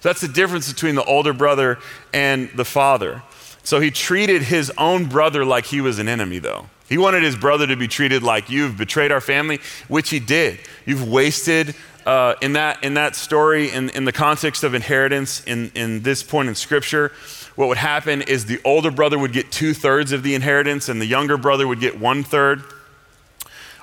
So 0.00 0.10
that's 0.10 0.20
the 0.20 0.28
difference 0.28 0.70
between 0.70 0.94
the 0.94 1.04
older 1.04 1.32
brother 1.32 1.78
and 2.12 2.50
the 2.54 2.64
father. 2.64 3.22
So 3.62 3.80
he 3.80 3.90
treated 3.90 4.42
his 4.42 4.70
own 4.76 5.06
brother 5.06 5.44
like 5.44 5.64
he 5.66 5.80
was 5.80 5.98
an 5.98 6.08
enemy, 6.08 6.38
though. 6.38 6.66
He 6.88 6.98
wanted 6.98 7.22
his 7.22 7.34
brother 7.34 7.66
to 7.66 7.76
be 7.76 7.88
treated 7.88 8.22
like 8.22 8.48
you've 8.48 8.76
betrayed 8.76 9.10
our 9.10 9.20
family, 9.20 9.60
which 9.88 10.10
he 10.10 10.20
did. 10.20 10.60
You've 10.84 11.08
wasted 11.08 11.74
uh, 12.06 12.36
in, 12.40 12.52
that, 12.52 12.82
in 12.84 12.94
that 12.94 13.16
story, 13.16 13.70
in, 13.70 13.90
in 13.90 14.04
the 14.04 14.12
context 14.12 14.62
of 14.62 14.74
inheritance, 14.74 15.42
in, 15.44 15.72
in 15.74 16.02
this 16.02 16.22
point 16.22 16.48
in 16.48 16.54
Scripture, 16.54 17.12
what 17.56 17.66
would 17.66 17.78
happen 17.78 18.22
is 18.22 18.46
the 18.46 18.60
older 18.64 18.92
brother 18.92 19.18
would 19.18 19.32
get 19.32 19.50
two 19.50 19.74
thirds 19.74 20.12
of 20.12 20.22
the 20.22 20.34
inheritance, 20.36 20.88
and 20.88 21.00
the 21.00 21.06
younger 21.06 21.36
brother 21.36 21.66
would 21.66 21.80
get 21.80 21.98
one 21.98 22.22
third. 22.22 22.62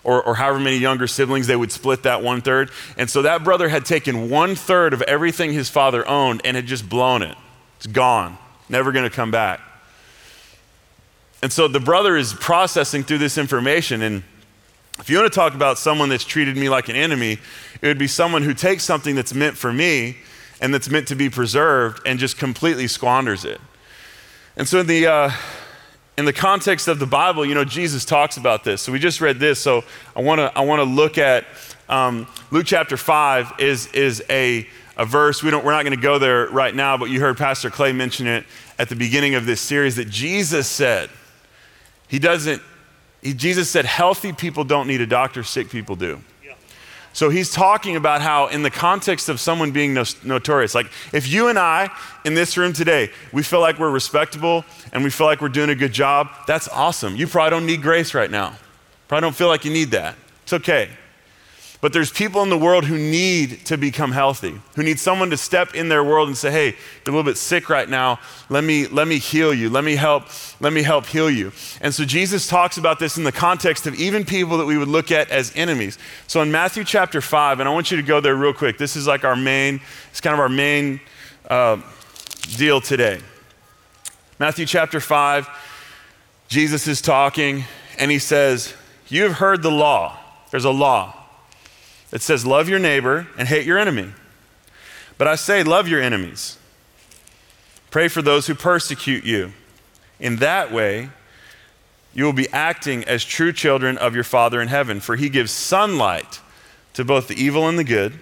Or, 0.05 0.21
or, 0.21 0.35
however 0.35 0.59
many 0.59 0.77
younger 0.77 1.07
siblings, 1.07 1.47
they 1.47 1.55
would 1.55 1.71
split 1.71 2.03
that 2.03 2.21
one 2.21 2.41
third. 2.41 2.71
And 2.97 3.09
so 3.09 3.21
that 3.21 3.45
brother 3.45 3.69
had 3.69 3.85
taken 3.85 4.29
one 4.29 4.53
third 4.55 4.93
of 4.93 5.01
everything 5.03 5.53
his 5.53 5.69
father 5.69 6.05
owned 6.05 6.41
and 6.43 6.57
had 6.57 6.65
just 6.65 6.89
blown 6.89 7.21
it. 7.21 7.37
It's 7.77 7.87
gone, 7.87 8.37
never 8.67 8.91
going 8.91 9.09
to 9.09 9.15
come 9.15 9.31
back. 9.31 9.61
And 11.41 11.53
so 11.53 11.69
the 11.69 11.79
brother 11.79 12.17
is 12.17 12.33
processing 12.33 13.03
through 13.03 13.19
this 13.19 13.37
information. 13.37 14.01
And 14.01 14.23
if 14.99 15.09
you 15.09 15.17
want 15.17 15.31
to 15.31 15.35
talk 15.35 15.53
about 15.53 15.77
someone 15.77 16.09
that's 16.09 16.23
treated 16.23 16.55
me 16.55 16.69
like 16.69 16.87
an 16.89 16.95
enemy, 16.95 17.39
it 17.81 17.87
would 17.87 17.97
be 17.97 18.07
someone 18.07 18.43
who 18.43 18.53
takes 18.53 18.83
something 18.83 19.15
that's 19.15 19.33
meant 19.33 19.57
for 19.57 19.73
me 19.73 20.17
and 20.61 20.73
that's 20.73 20.89
meant 20.89 21.07
to 21.09 21.15
be 21.15 21.29
preserved 21.29 22.01
and 22.05 22.19
just 22.19 22.37
completely 22.37 22.87
squanders 22.87 23.43
it. 23.43 23.59
And 24.55 24.67
so, 24.67 24.79
in 24.79 24.87
the, 24.87 25.07
uh, 25.07 25.31
in 26.17 26.25
the 26.25 26.33
context 26.33 26.87
of 26.87 26.99
the 26.99 27.07
Bible, 27.07 27.43
you 27.43 27.55
know, 27.55 27.65
Jesus 27.65 28.05
talks 28.05 28.37
about 28.37 28.63
this. 28.63 28.81
So, 28.81 28.91
we 28.91 28.99
just 28.99 29.19
read 29.19 29.39
this. 29.39 29.59
So, 29.59 29.83
I 30.15 30.21
want 30.21 30.39
to 30.39 30.55
I 30.55 30.61
wanna 30.61 30.83
look 30.83 31.17
at 31.17 31.45
um, 31.89 32.27
Luke 32.51 32.65
chapter 32.65 32.95
5 32.95 33.53
is, 33.59 33.87
is 33.87 34.23
a, 34.29 34.67
a 34.95 35.05
verse. 35.05 35.43
We 35.43 35.51
don't, 35.51 35.65
we're 35.65 35.73
not 35.73 35.83
going 35.83 35.95
to 35.95 36.01
go 36.01 36.17
there 36.17 36.47
right 36.47 36.73
now, 36.73 36.97
but 36.97 37.09
you 37.09 37.19
heard 37.19 37.37
Pastor 37.37 37.69
Clay 37.69 37.91
mention 37.91 38.25
it 38.25 38.45
at 38.79 38.89
the 38.89 38.95
beginning 38.95 39.35
of 39.35 39.45
this 39.45 39.59
series 39.59 39.97
that 39.97 40.09
Jesus 40.09 40.67
said, 40.67 41.09
He 42.07 42.19
doesn't, 42.19 42.61
Jesus 43.23 43.69
said, 43.69 43.85
healthy 43.85 44.33
people 44.33 44.63
don't 44.63 44.87
need 44.87 45.01
a 45.01 45.07
doctor, 45.07 45.43
sick 45.43 45.69
people 45.69 45.95
do. 45.95 46.21
So 47.13 47.29
he's 47.29 47.51
talking 47.51 47.95
about 47.95 48.21
how, 48.21 48.47
in 48.47 48.63
the 48.63 48.71
context 48.71 49.29
of 49.29 49.39
someone 49.39 49.71
being 49.71 49.93
no, 49.93 50.03
notorious, 50.23 50.73
like 50.73 50.87
if 51.13 51.27
you 51.27 51.47
and 51.47 51.59
I 51.59 51.91
in 52.25 52.33
this 52.33 52.57
room 52.57 52.73
today, 52.73 53.11
we 53.31 53.43
feel 53.43 53.61
like 53.61 53.77
we're 53.77 53.91
respectable 53.91 54.65
and 54.91 55.03
we 55.03 55.11
feel 55.11 55.27
like 55.27 55.39
we're 55.39 55.49
doing 55.49 55.69
a 55.69 55.75
good 55.75 55.93
job, 55.93 56.29
that's 56.47 56.67
awesome. 56.69 57.15
You 57.15 57.27
probably 57.27 57.51
don't 57.51 57.67
need 57.67 57.83
grace 57.83 58.15
right 58.15 58.31
now. 58.31 58.55
Probably 59.07 59.27
don't 59.27 59.35
feel 59.35 59.47
like 59.47 59.63
you 59.63 59.71
need 59.71 59.91
that. 59.91 60.15
It's 60.41 60.53
okay. 60.53 60.89
But 61.83 61.91
there's 61.91 62.09
people 62.09 62.41
in 62.43 62.49
the 62.49 62.57
world 62.57 62.85
who 62.85 62.97
need 62.97 63.65
to 63.65 63.77
become 63.77 64.13
healthy, 64.13 64.57
who 64.77 64.83
need 64.83 65.01
someone 65.01 65.29
to 65.31 65.35
step 65.35 65.75
in 65.75 65.89
their 65.89 66.01
world 66.01 66.29
and 66.29 66.37
say, 66.37 66.49
"Hey, 66.49 66.67
you're 66.67 67.07
a 67.07 67.17
little 67.17 67.23
bit 67.23 67.37
sick 67.37 67.67
right 67.67 67.89
now. 67.89 68.21
Let 68.47 68.63
me 68.63 68.87
let 68.87 69.05
me 69.05 69.17
heal 69.17 69.53
you. 69.53 69.69
Let 69.69 69.83
me 69.83 69.97
help 69.97 70.29
let 70.61 70.71
me 70.71 70.81
help 70.81 71.07
heal 71.07 71.29
you." 71.29 71.51
And 71.81 71.93
so 71.93 72.05
Jesus 72.05 72.47
talks 72.47 72.77
about 72.77 72.99
this 72.99 73.17
in 73.17 73.25
the 73.25 73.33
context 73.33 73.85
of 73.85 73.95
even 73.95 74.23
people 74.23 74.57
that 74.59 74.65
we 74.65 74.77
would 74.77 74.87
look 74.87 75.11
at 75.11 75.29
as 75.29 75.51
enemies. 75.57 75.97
So 76.25 76.41
in 76.41 76.53
Matthew 76.53 76.85
chapter 76.85 77.19
5, 77.19 77.59
and 77.59 77.67
I 77.67 77.73
want 77.73 77.91
you 77.91 77.97
to 77.97 78.03
go 78.03 78.21
there 78.21 78.35
real 78.35 78.53
quick. 78.53 78.77
This 78.77 78.95
is 78.95 79.05
like 79.05 79.25
our 79.25 79.35
main 79.35 79.81
it's 80.09 80.21
kind 80.21 80.33
of 80.33 80.39
our 80.39 80.47
main 80.47 81.01
uh, 81.49 81.81
deal 82.55 82.79
today. 82.79 83.19
Matthew 84.39 84.65
chapter 84.65 85.01
5, 85.01 85.49
Jesus 86.47 86.87
is 86.87 87.01
talking 87.01 87.65
and 87.99 88.09
he 88.09 88.19
says, 88.19 88.73
"You 89.09 89.23
have 89.23 89.33
heard 89.33 89.61
the 89.61 89.71
law. 89.71 90.17
There's 90.49 90.63
a 90.63 90.71
law 90.71 91.19
it 92.13 92.21
says, 92.21 92.45
Love 92.45 92.69
your 92.69 92.79
neighbor 92.79 93.27
and 93.37 93.47
hate 93.47 93.65
your 93.65 93.77
enemy. 93.77 94.11
But 95.17 95.27
I 95.27 95.35
say, 95.35 95.63
Love 95.63 95.89
your 95.89 96.01
enemies. 96.01 96.57
Pray 97.91 98.07
for 98.07 98.21
those 98.21 98.47
who 98.47 98.55
persecute 98.55 99.25
you. 99.25 99.51
In 100.19 100.37
that 100.37 100.71
way, 100.71 101.09
you 102.13 102.23
will 102.23 102.33
be 102.33 102.49
acting 102.49 103.03
as 103.03 103.25
true 103.25 103.51
children 103.51 103.97
of 103.97 104.15
your 104.15 104.23
Father 104.23 104.61
in 104.61 104.67
heaven, 104.67 104.99
for 104.99 105.15
he 105.15 105.27
gives 105.29 105.51
sunlight 105.51 106.39
to 106.93 107.03
both 107.03 107.27
the 107.27 107.35
evil 107.35 107.67
and 107.67 107.77
the 107.77 107.83
good, 107.83 108.13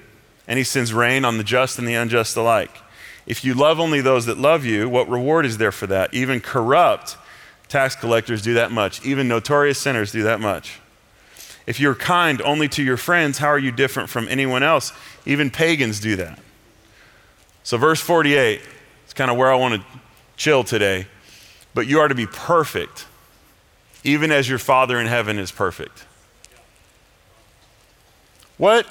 and 0.47 0.57
he 0.57 0.63
sends 0.63 0.93
rain 0.93 1.25
on 1.25 1.37
the 1.37 1.43
just 1.43 1.77
and 1.77 1.87
the 1.87 1.93
unjust 1.93 2.35
alike. 2.37 2.77
If 3.25 3.45
you 3.45 3.53
love 3.53 3.79
only 3.79 4.01
those 4.01 4.25
that 4.25 4.37
love 4.37 4.65
you, 4.65 4.89
what 4.89 5.07
reward 5.09 5.45
is 5.45 5.57
there 5.57 5.71
for 5.71 5.87
that? 5.87 6.13
Even 6.13 6.39
corrupt 6.39 7.17
tax 7.67 7.95
collectors 7.95 8.41
do 8.41 8.55
that 8.55 8.71
much, 8.71 9.05
even 9.05 9.27
notorious 9.29 9.77
sinners 9.77 10.11
do 10.11 10.23
that 10.23 10.41
much. 10.41 10.80
If 11.67 11.79
you're 11.79 11.95
kind 11.95 12.41
only 12.41 12.67
to 12.69 12.83
your 12.83 12.97
friends, 12.97 13.37
how 13.37 13.47
are 13.47 13.59
you 13.59 13.71
different 13.71 14.09
from 14.09 14.27
anyone 14.27 14.63
else? 14.63 14.93
Even 15.25 15.49
pagans 15.49 15.99
do 15.99 16.15
that. 16.15 16.39
So, 17.63 17.77
verse 17.77 18.01
48 18.01 18.61
is 19.07 19.13
kind 19.13 19.29
of 19.29 19.37
where 19.37 19.51
I 19.51 19.55
want 19.55 19.75
to 19.75 19.87
chill 20.35 20.63
today. 20.63 21.07
But 21.73 21.87
you 21.87 21.99
are 21.99 22.07
to 22.07 22.15
be 22.15 22.25
perfect, 22.25 23.05
even 24.03 24.31
as 24.31 24.49
your 24.49 24.57
Father 24.57 24.99
in 24.99 25.07
heaven 25.07 25.37
is 25.37 25.51
perfect. 25.51 26.05
What? 28.57 28.87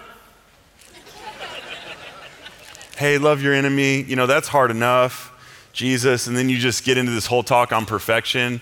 hey, 2.96 3.18
love 3.18 3.42
your 3.42 3.54
enemy. 3.54 4.02
You 4.02 4.16
know, 4.16 4.26
that's 4.26 4.48
hard 4.48 4.70
enough. 4.70 5.26
Jesus. 5.72 6.26
And 6.26 6.36
then 6.36 6.48
you 6.48 6.58
just 6.58 6.84
get 6.84 6.98
into 6.98 7.12
this 7.12 7.26
whole 7.26 7.42
talk 7.42 7.72
on 7.72 7.86
perfection. 7.86 8.60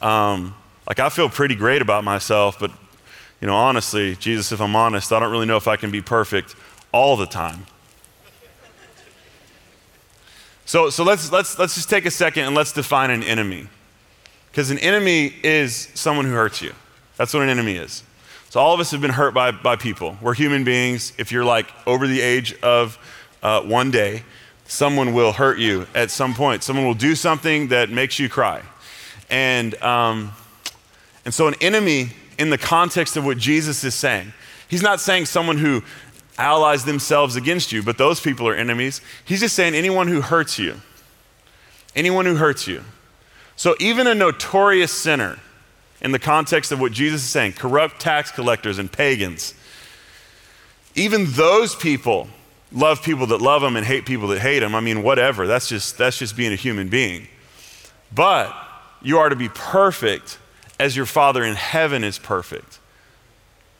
Um, 0.00 0.54
like, 0.86 1.00
I 1.00 1.08
feel 1.08 1.28
pretty 1.28 1.54
great 1.54 1.82
about 1.82 2.04
myself, 2.04 2.58
but 2.58 2.70
you 3.40 3.46
know, 3.46 3.54
honestly, 3.54 4.16
Jesus, 4.16 4.50
if 4.52 4.60
I'm 4.60 4.74
honest, 4.74 5.12
I 5.12 5.20
don't 5.20 5.30
really 5.30 5.46
know 5.46 5.56
if 5.56 5.68
I 5.68 5.76
can 5.76 5.90
be 5.90 6.00
perfect 6.00 6.56
all 6.92 7.16
the 7.16 7.26
time. 7.26 7.66
So, 10.64 10.90
so 10.90 11.04
let's, 11.04 11.32
let's, 11.32 11.58
let's 11.58 11.74
just 11.76 11.88
take 11.88 12.04
a 12.04 12.10
second 12.10 12.44
and 12.44 12.54
let's 12.54 12.72
define 12.72 13.10
an 13.10 13.22
enemy. 13.22 13.68
Because 14.50 14.70
an 14.70 14.78
enemy 14.78 15.34
is 15.42 15.88
someone 15.94 16.24
who 16.24 16.32
hurts 16.32 16.60
you. 16.60 16.74
That's 17.16 17.32
what 17.32 17.42
an 17.42 17.48
enemy 17.48 17.76
is. 17.76 18.02
So, 18.50 18.60
all 18.60 18.74
of 18.74 18.80
us 18.80 18.90
have 18.90 19.00
been 19.00 19.12
hurt 19.12 19.34
by, 19.34 19.50
by 19.50 19.76
people. 19.76 20.16
We're 20.20 20.34
human 20.34 20.64
beings. 20.64 21.12
If 21.18 21.30
you're 21.30 21.44
like 21.44 21.66
over 21.86 22.06
the 22.06 22.20
age 22.20 22.54
of 22.62 22.98
uh, 23.42 23.62
one 23.62 23.90
day, 23.90 24.24
someone 24.66 25.12
will 25.12 25.32
hurt 25.32 25.58
you 25.58 25.86
at 25.94 26.10
some 26.10 26.34
point. 26.34 26.62
Someone 26.62 26.86
will 26.86 26.94
do 26.94 27.14
something 27.14 27.68
that 27.68 27.90
makes 27.90 28.18
you 28.18 28.28
cry. 28.28 28.62
And, 29.28 29.74
um, 29.82 30.32
and 31.24 31.32
so, 31.32 31.46
an 31.46 31.54
enemy 31.60 32.10
in 32.38 32.50
the 32.50 32.58
context 32.58 33.16
of 33.16 33.24
what 33.24 33.36
Jesus 33.36 33.84
is 33.84 33.94
saying. 33.94 34.32
He's 34.68 34.82
not 34.82 35.00
saying 35.00 35.26
someone 35.26 35.58
who 35.58 35.82
allies 36.38 36.84
themselves 36.84 37.36
against 37.36 37.72
you, 37.72 37.82
but 37.82 37.98
those 37.98 38.20
people 38.20 38.46
are 38.46 38.54
enemies. 38.54 39.00
He's 39.24 39.40
just 39.40 39.56
saying 39.56 39.74
anyone 39.74 40.06
who 40.06 40.20
hurts 40.20 40.58
you. 40.58 40.80
Anyone 41.96 42.26
who 42.26 42.36
hurts 42.36 42.66
you. 42.68 42.84
So 43.56 43.74
even 43.80 44.06
a 44.06 44.14
notorious 44.14 44.92
sinner, 44.92 45.38
in 46.00 46.12
the 46.12 46.18
context 46.20 46.70
of 46.70 46.80
what 46.80 46.92
Jesus 46.92 47.22
is 47.22 47.28
saying, 47.28 47.54
corrupt 47.54 48.00
tax 48.00 48.30
collectors 48.30 48.78
and 48.78 48.90
pagans, 48.90 49.54
even 50.94 51.26
those 51.32 51.74
people 51.74 52.28
love 52.70 53.02
people 53.02 53.26
that 53.26 53.40
love 53.40 53.62
them 53.62 53.76
and 53.76 53.84
hate 53.84 54.06
people 54.06 54.28
that 54.28 54.38
hate 54.38 54.60
them. 54.60 54.74
I 54.76 54.80
mean, 54.80 55.02
whatever. 55.02 55.46
That's 55.48 55.68
just, 55.68 55.98
that's 55.98 56.18
just 56.18 56.36
being 56.36 56.52
a 56.52 56.56
human 56.56 56.88
being. 56.88 57.26
But 58.14 58.54
you 59.02 59.18
are 59.18 59.28
to 59.28 59.36
be 59.36 59.48
perfect 59.48 60.38
as 60.78 60.96
your 60.96 61.06
Father 61.06 61.44
in 61.44 61.54
heaven 61.54 62.04
is 62.04 62.18
perfect. 62.18 62.78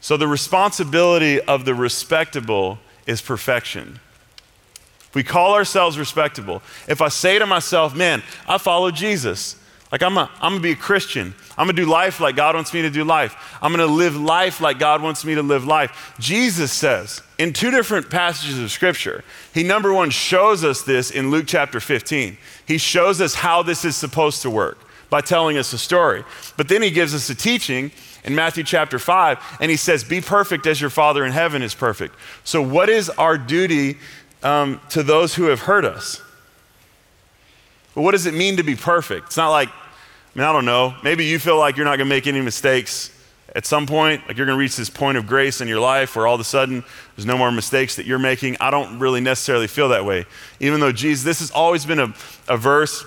So 0.00 0.16
the 0.16 0.28
responsibility 0.28 1.40
of 1.40 1.64
the 1.64 1.74
respectable 1.74 2.78
is 3.06 3.20
perfection. 3.20 4.00
We 5.14 5.22
call 5.22 5.54
ourselves 5.54 5.98
respectable. 5.98 6.62
If 6.86 7.00
I 7.00 7.08
say 7.08 7.38
to 7.38 7.46
myself, 7.46 7.96
man, 7.96 8.22
I 8.46 8.58
follow 8.58 8.90
Jesus, 8.90 9.56
like 9.90 10.02
I'm, 10.02 10.18
I'm 10.18 10.28
gonna 10.40 10.60
be 10.60 10.72
a 10.72 10.76
Christian. 10.76 11.34
I'm 11.56 11.66
gonna 11.66 11.72
do 11.72 11.86
life 11.86 12.20
like 12.20 12.36
God 12.36 12.54
wants 12.54 12.74
me 12.74 12.82
to 12.82 12.90
do 12.90 13.04
life. 13.04 13.58
I'm 13.62 13.72
gonna 13.72 13.86
live 13.86 14.16
life 14.16 14.60
like 14.60 14.78
God 14.78 15.02
wants 15.02 15.24
me 15.24 15.34
to 15.34 15.42
live 15.42 15.64
life. 15.64 16.14
Jesus 16.20 16.72
says 16.72 17.22
in 17.38 17.52
two 17.52 17.70
different 17.70 18.10
passages 18.10 18.58
of 18.58 18.70
Scripture, 18.70 19.24
He 19.54 19.62
number 19.62 19.92
one 19.92 20.10
shows 20.10 20.62
us 20.62 20.82
this 20.82 21.10
in 21.10 21.30
Luke 21.30 21.46
chapter 21.48 21.80
15. 21.80 22.36
He 22.66 22.76
shows 22.76 23.20
us 23.20 23.34
how 23.34 23.62
this 23.62 23.84
is 23.84 23.96
supposed 23.96 24.42
to 24.42 24.50
work 24.50 24.78
by 25.10 25.20
telling 25.20 25.56
us 25.56 25.72
a 25.72 25.78
story. 25.78 26.24
But 26.56 26.68
then 26.68 26.82
he 26.82 26.90
gives 26.90 27.14
us 27.14 27.30
a 27.30 27.34
teaching 27.34 27.90
in 28.24 28.34
Matthew 28.34 28.64
chapter 28.64 28.98
5, 28.98 29.58
and 29.60 29.70
he 29.70 29.76
says, 29.76 30.04
Be 30.04 30.20
perfect 30.20 30.66
as 30.66 30.80
your 30.80 30.90
Father 30.90 31.24
in 31.24 31.32
heaven 31.32 31.62
is 31.62 31.74
perfect. 31.74 32.14
So, 32.44 32.60
what 32.60 32.88
is 32.88 33.08
our 33.10 33.38
duty 33.38 33.98
um, 34.42 34.80
to 34.90 35.02
those 35.02 35.34
who 35.34 35.44
have 35.44 35.60
hurt 35.60 35.84
us? 35.84 36.22
Well, 37.94 38.04
what 38.04 38.12
does 38.12 38.26
it 38.26 38.34
mean 38.34 38.56
to 38.58 38.62
be 38.62 38.76
perfect? 38.76 39.26
It's 39.26 39.36
not 39.36 39.50
like, 39.50 39.68
I 39.68 40.38
mean, 40.38 40.44
I 40.44 40.52
don't 40.52 40.66
know. 40.66 40.94
Maybe 41.02 41.24
you 41.24 41.38
feel 41.38 41.58
like 41.58 41.76
you're 41.76 41.86
not 41.86 41.96
going 41.96 42.08
to 42.08 42.14
make 42.14 42.26
any 42.26 42.40
mistakes 42.40 43.14
at 43.56 43.64
some 43.64 43.86
point, 43.86 44.20
like 44.28 44.36
you're 44.36 44.46
going 44.46 44.56
to 44.56 44.60
reach 44.60 44.76
this 44.76 44.90
point 44.90 45.16
of 45.16 45.26
grace 45.26 45.60
in 45.60 45.68
your 45.68 45.80
life 45.80 46.14
where 46.14 46.26
all 46.26 46.34
of 46.34 46.40
a 46.40 46.44
sudden 46.44 46.84
there's 47.16 47.26
no 47.26 47.38
more 47.38 47.50
mistakes 47.50 47.96
that 47.96 48.06
you're 48.06 48.18
making. 48.18 48.56
I 48.60 48.70
don't 48.70 48.98
really 48.98 49.20
necessarily 49.20 49.66
feel 49.66 49.88
that 49.88 50.04
way. 50.04 50.26
Even 50.60 50.80
though, 50.80 50.92
Jesus, 50.92 51.24
this 51.24 51.40
has 51.40 51.50
always 51.50 51.86
been 51.86 51.98
a, 51.98 52.14
a 52.46 52.56
verse 52.56 53.04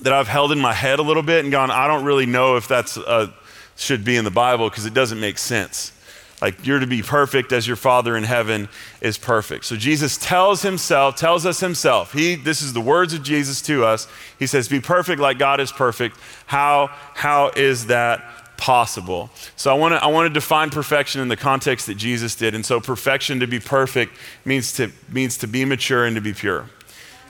that 0.00 0.12
I've 0.12 0.28
held 0.28 0.52
in 0.52 0.58
my 0.58 0.72
head 0.72 0.98
a 0.98 1.02
little 1.02 1.22
bit 1.22 1.44
and 1.44 1.52
gone, 1.52 1.70
I 1.70 1.86
don't 1.86 2.04
really 2.04 2.26
know 2.26 2.56
if 2.56 2.66
that's 2.66 2.96
uh, 2.96 3.30
should 3.76 4.04
be 4.04 4.16
in 4.16 4.24
the 4.24 4.30
Bible 4.30 4.68
because 4.68 4.86
it 4.86 4.94
doesn't 4.94 5.20
make 5.20 5.38
sense. 5.38 5.92
Like 6.40 6.66
you're 6.66 6.80
to 6.80 6.88
be 6.88 7.02
perfect 7.02 7.52
as 7.52 7.68
your 7.68 7.76
Father 7.76 8.16
in 8.16 8.24
heaven 8.24 8.68
is 9.00 9.16
perfect. 9.16 9.64
So 9.64 9.76
Jesus 9.76 10.18
tells 10.18 10.62
himself, 10.62 11.14
tells 11.14 11.46
us 11.46 11.60
himself. 11.60 12.12
He, 12.12 12.34
this 12.34 12.62
is 12.62 12.72
the 12.72 12.80
words 12.80 13.14
of 13.14 13.22
Jesus 13.22 13.62
to 13.62 13.84
us. 13.84 14.08
He 14.40 14.48
says, 14.48 14.68
"Be 14.68 14.80
perfect 14.80 15.20
like 15.20 15.38
God 15.38 15.60
is 15.60 15.70
perfect." 15.70 16.18
How 16.46 16.88
how 17.14 17.52
is 17.54 17.86
that 17.86 18.24
possible? 18.56 19.30
So 19.54 19.70
I 19.70 19.78
want 19.78 19.92
to 19.92 20.02
I 20.02 20.08
want 20.08 20.26
to 20.26 20.34
define 20.34 20.70
perfection 20.70 21.20
in 21.20 21.28
the 21.28 21.36
context 21.36 21.86
that 21.86 21.94
Jesus 21.94 22.34
did. 22.34 22.56
And 22.56 22.66
so 22.66 22.80
perfection 22.80 23.38
to 23.38 23.46
be 23.46 23.60
perfect 23.60 24.12
means 24.44 24.72
to 24.72 24.90
means 25.10 25.38
to 25.38 25.46
be 25.46 25.64
mature 25.64 26.04
and 26.04 26.16
to 26.16 26.20
be 26.20 26.32
pure, 26.32 26.68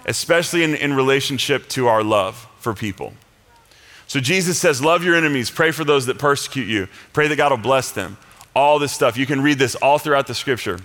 especially 0.07 0.62
in, 0.62 0.75
in 0.75 0.95
relationship 0.95 1.69
to 1.69 1.87
our 1.87 2.02
love 2.02 2.49
for 2.62 2.75
people. 2.75 3.12
So 4.07 4.21
Jesus 4.21 4.59
says, 4.59 4.83
Love 4.83 5.04
your 5.04 5.14
enemies, 5.16 5.50
pray 5.50 5.71
for 5.71 5.85
those 5.85 6.07
that 6.07 6.19
persecute 6.19 6.69
you, 6.69 6.88
pray 7.12 7.28
that 7.28 7.37
God 7.37 7.50
will 7.50 7.59
bless 7.59 7.90
them. 7.90 8.16
All 8.54 8.78
this 8.78 8.92
stuff. 8.92 9.16
You 9.16 9.25
can 9.25 9.40
read 9.40 9.59
this 9.59 9.75
all 9.76 9.99
throughout 9.99 10.26
the 10.26 10.35
scripture. 10.35 10.78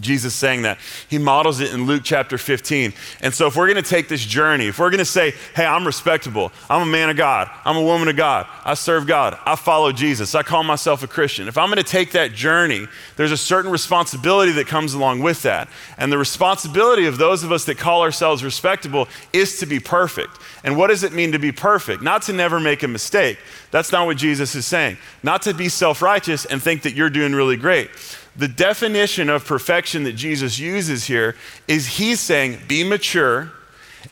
Jesus 0.00 0.34
saying 0.34 0.62
that. 0.62 0.78
He 1.08 1.18
models 1.18 1.60
it 1.60 1.72
in 1.72 1.84
Luke 1.84 2.02
chapter 2.02 2.38
15. 2.38 2.94
And 3.20 3.34
so, 3.34 3.46
if 3.46 3.56
we're 3.56 3.66
going 3.66 3.82
to 3.82 3.88
take 3.88 4.08
this 4.08 4.24
journey, 4.24 4.68
if 4.68 4.78
we're 4.78 4.90
going 4.90 4.98
to 4.98 5.04
say, 5.04 5.34
hey, 5.54 5.66
I'm 5.66 5.86
respectable, 5.86 6.50
I'm 6.70 6.82
a 6.82 6.90
man 6.90 7.10
of 7.10 7.16
God, 7.16 7.50
I'm 7.64 7.76
a 7.76 7.82
woman 7.82 8.08
of 8.08 8.16
God, 8.16 8.46
I 8.64 8.72
serve 8.74 9.06
God, 9.06 9.38
I 9.44 9.54
follow 9.54 9.92
Jesus, 9.92 10.34
I 10.34 10.42
call 10.42 10.64
myself 10.64 11.02
a 11.02 11.06
Christian, 11.06 11.46
if 11.46 11.58
I'm 11.58 11.68
going 11.68 11.76
to 11.76 11.82
take 11.82 12.12
that 12.12 12.32
journey, 12.32 12.86
there's 13.16 13.32
a 13.32 13.36
certain 13.36 13.70
responsibility 13.70 14.52
that 14.52 14.66
comes 14.66 14.94
along 14.94 15.20
with 15.20 15.42
that. 15.42 15.68
And 15.98 16.10
the 16.10 16.18
responsibility 16.18 17.04
of 17.04 17.18
those 17.18 17.44
of 17.44 17.52
us 17.52 17.66
that 17.66 17.76
call 17.76 18.02
ourselves 18.02 18.42
respectable 18.42 19.08
is 19.32 19.58
to 19.58 19.66
be 19.66 19.78
perfect. 19.78 20.38
And 20.64 20.78
what 20.78 20.86
does 20.86 21.02
it 21.02 21.12
mean 21.12 21.32
to 21.32 21.38
be 21.38 21.52
perfect? 21.52 22.02
Not 22.02 22.22
to 22.22 22.32
never 22.32 22.58
make 22.60 22.82
a 22.82 22.88
mistake. 22.88 23.38
That's 23.70 23.92
not 23.92 24.06
what 24.06 24.16
Jesus 24.16 24.54
is 24.54 24.64
saying. 24.64 24.96
Not 25.22 25.42
to 25.42 25.54
be 25.54 25.68
self 25.68 26.00
righteous 26.00 26.44
and 26.44 26.62
think 26.62 26.82
that 26.82 26.94
you're 26.94 27.10
doing 27.10 27.34
really 27.34 27.56
great 27.56 27.90
the 28.36 28.48
definition 28.48 29.28
of 29.28 29.44
perfection 29.44 30.04
that 30.04 30.14
Jesus 30.14 30.58
uses 30.58 31.04
here 31.04 31.36
is 31.68 31.86
he's 31.86 32.20
saying, 32.20 32.58
be 32.66 32.82
mature 32.84 33.52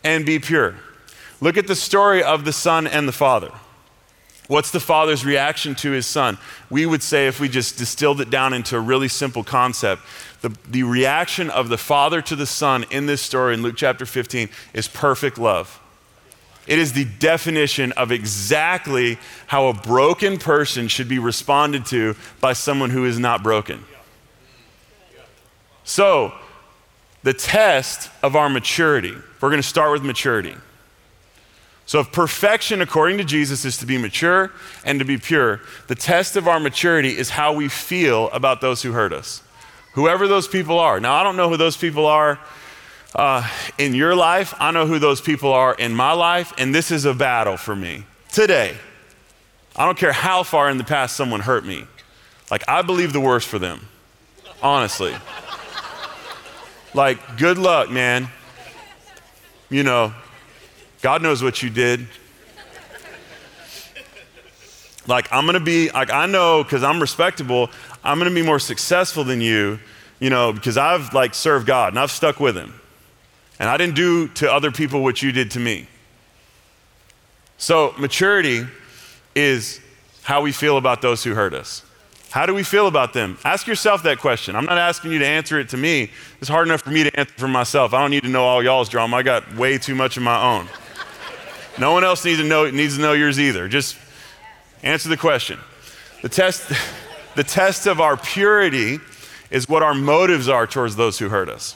and 0.04 0.26
be 0.26 0.38
pure. 0.38 0.74
Look 1.40 1.56
at 1.56 1.66
the 1.66 1.74
story 1.74 2.22
of 2.22 2.44
the 2.44 2.52
Son 2.52 2.86
and 2.86 3.08
the 3.08 3.12
Father. 3.12 3.50
What's 4.46 4.72
the 4.72 4.80
Father's 4.80 5.24
reaction 5.24 5.74
to 5.76 5.92
his 5.92 6.06
Son? 6.06 6.36
We 6.70 6.84
would 6.84 7.02
say, 7.02 7.28
if 7.28 7.38
we 7.38 7.48
just 7.48 7.78
distilled 7.78 8.20
it 8.20 8.30
down 8.30 8.52
into 8.52 8.76
a 8.76 8.80
really 8.80 9.06
simple 9.06 9.44
concept, 9.44 10.02
the, 10.42 10.54
the 10.68 10.82
reaction 10.82 11.50
of 11.50 11.68
the 11.68 11.78
Father 11.78 12.20
to 12.22 12.36
the 12.36 12.46
Son 12.46 12.84
in 12.90 13.06
this 13.06 13.22
story 13.22 13.54
in 13.54 13.62
Luke 13.62 13.76
chapter 13.76 14.04
15 14.04 14.48
is 14.74 14.88
perfect 14.88 15.38
love. 15.38 15.80
It 16.66 16.78
is 16.78 16.92
the 16.92 17.04
definition 17.04 17.92
of 17.92 18.12
exactly 18.12 19.18
how 19.46 19.68
a 19.68 19.72
broken 19.72 20.36
person 20.36 20.88
should 20.88 21.08
be 21.08 21.18
responded 21.18 21.86
to 21.86 22.16
by 22.40 22.52
someone 22.52 22.90
who 22.90 23.04
is 23.04 23.18
not 23.18 23.42
broken. 23.42 23.84
So, 25.84 26.32
the 27.22 27.34
test 27.34 28.10
of 28.22 28.37
our 28.37 28.49
maturity, 28.49 29.14
we're 29.40 29.50
going 29.50 29.62
to 29.62 29.68
start 29.68 29.92
with 29.92 30.02
maturity. 30.02 30.54
So, 31.87 32.00
if 32.00 32.12
perfection, 32.12 32.80
according 32.80 33.18
to 33.18 33.25
Jesus, 33.25 33.64
is 33.64 33.76
to 33.78 33.87
be 33.87 33.99
mature 33.99 34.52
and 34.84 34.99
to 35.00 35.04
be 35.04 35.18
pure, 35.18 35.60
the 35.88 35.94
test 35.94 36.37
of 36.37 36.46
our 36.46 36.60
maturity 36.60 37.16
is 37.16 37.30
how 37.30 37.52
we 37.52 37.68
feel 37.68 38.30
about 38.30 38.60
those 38.60 38.82
who 38.82 38.92
hurt 38.92 39.12
us, 39.12 39.42
whoever 39.94 40.28
those 40.28 40.46
people 40.46 40.78
are. 40.78 41.00
Now, 41.00 41.14
I 41.14 41.25
don't 41.25 41.37
know 41.37 41.49
who 41.49 41.56
those 41.56 41.76
people 41.76 42.06
are 42.06 42.38
uh, 43.14 43.49
in 43.76 43.94
your 43.94 44.14
life, 44.14 44.54
I 44.60 44.70
know 44.70 44.87
who 44.87 44.99
those 45.00 45.20
people 45.20 45.52
are 45.52 45.75
in 45.75 45.92
my 45.92 46.12
life, 46.12 46.52
and 46.58 46.72
this 46.72 46.92
is 46.92 47.04
a 47.04 47.14
battle 47.14 47.56
for 47.56 47.75
me 47.75 48.04
today. 48.30 48.76
I 49.75 49.84
don't 49.84 49.99
care 49.99 50.12
how 50.12 50.42
far 50.42 50.70
in 50.70 50.78
the 50.78 50.84
past 50.84 51.16
someone 51.16 51.40
hurt 51.40 51.64
me. 51.64 51.87
Like, 52.50 52.62
I 52.68 52.82
believe 52.82 53.12
the 53.12 53.20
worst 53.20 53.49
for 53.49 53.58
them, 53.58 53.88
honestly. 54.62 55.14
Like, 56.92 57.38
good 57.38 57.56
luck, 57.56 57.88
man. 57.90 58.28
You 59.68 59.85
know, 59.85 60.12
God 61.02 61.23
knows 61.23 61.42
what 61.42 61.62
you 61.62 61.70
did. 61.70 62.09
Like, 65.06 65.32
I'm 65.32 65.47
gonna 65.47 65.61
be, 65.61 65.90
like, 65.90 66.12
I 66.12 66.26
know 66.26 66.62
because 66.62 66.82
I'm 66.82 67.00
respectable, 67.00 67.70
I'm 68.04 68.18
gonna 68.18 68.35
be 68.35 68.42
more 68.42 68.59
successful 68.59 69.25
than 69.25 69.40
you, 69.40 69.78
you 70.18 70.30
know, 70.30 70.52
because 70.52 70.76
I've, 70.76 71.14
like, 71.14 71.35
served 71.35 71.66
God 71.66 71.92
and 71.92 71.99
I've 71.99 72.11
stuck 72.11 72.40
with 72.40 72.56
Him. 72.56 72.80
And 73.59 73.68
I 73.68 73.76
didn't 73.76 73.94
do 73.94 74.28
to 74.28 74.52
other 74.52 74.70
people 74.70 75.02
what 75.02 75.23
you 75.23 75.32
did 75.32 75.50
to 75.52 75.61
me. 75.61 75.87
So, 77.59 77.94
maturity 77.99 78.66
is 79.35 79.80
how 80.23 80.42
we 80.42 80.52
feel 80.52 80.76
about 80.76 81.02
those 81.02 81.23
who 81.23 81.35
hurt 81.35 81.54
us. 81.54 81.82
How 82.30 82.46
do 82.46 82.54
we 82.54 82.62
feel 82.62 82.87
about 82.87 83.12
them? 83.12 83.38
Ask 83.44 83.66
yourself 83.66 84.04
that 84.04 84.18
question. 84.18 84.54
I'm 84.54 84.64
not 84.64 84.78
asking 84.78 85.10
you 85.10 85.18
to 85.18 85.26
answer 85.26 85.58
it 85.58 85.68
to 85.70 85.76
me. 85.76 86.10
It's 86.40 86.49
hard 86.49 86.68
enough 86.68 86.82
for 86.82 86.90
me 86.90 87.02
to 87.02 87.18
answer 87.18 87.34
for 87.37 87.49
myself. 87.49 87.92
I 87.92 88.00
don't 88.00 88.12
need 88.12 88.22
to 88.22 88.28
know 88.28 88.44
all 88.44 88.62
y'all's 88.62 88.88
drama. 88.88 89.16
I 89.16 89.22
got 89.22 89.56
way 89.56 89.78
too 89.78 89.96
much 89.96 90.16
of 90.16 90.22
my 90.22 90.40
own. 90.40 90.68
No 91.76 91.92
one 91.92 92.04
else 92.04 92.25
needs 92.25 92.38
to 92.38 92.46
know, 92.46 92.70
needs 92.70 92.96
to 92.96 93.02
know 93.02 93.14
yours 93.14 93.40
either. 93.40 93.66
Just 93.66 93.96
answer 94.84 95.08
the 95.08 95.16
question. 95.16 95.58
The 96.22 96.28
test, 96.28 96.70
the 97.34 97.42
test 97.42 97.87
of 97.87 98.00
our 98.00 98.16
purity 98.16 99.00
is 99.50 99.68
what 99.68 99.82
our 99.82 99.94
motives 99.94 100.49
are 100.49 100.68
towards 100.68 100.94
those 100.94 101.18
who 101.18 101.30
hurt 101.30 101.49
us. 101.49 101.75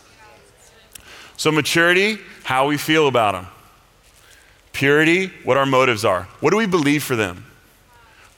So, 1.36 1.50
maturity, 1.50 2.18
how 2.44 2.68
we 2.68 2.76
feel 2.76 3.08
about 3.08 3.32
them. 3.32 3.48
Purity, 4.72 5.32
what 5.42 5.56
our 5.56 5.66
motives 5.66 6.04
are. 6.04 6.24
What 6.38 6.50
do 6.50 6.56
we 6.56 6.66
believe 6.66 7.02
for 7.02 7.16
them? 7.16 7.44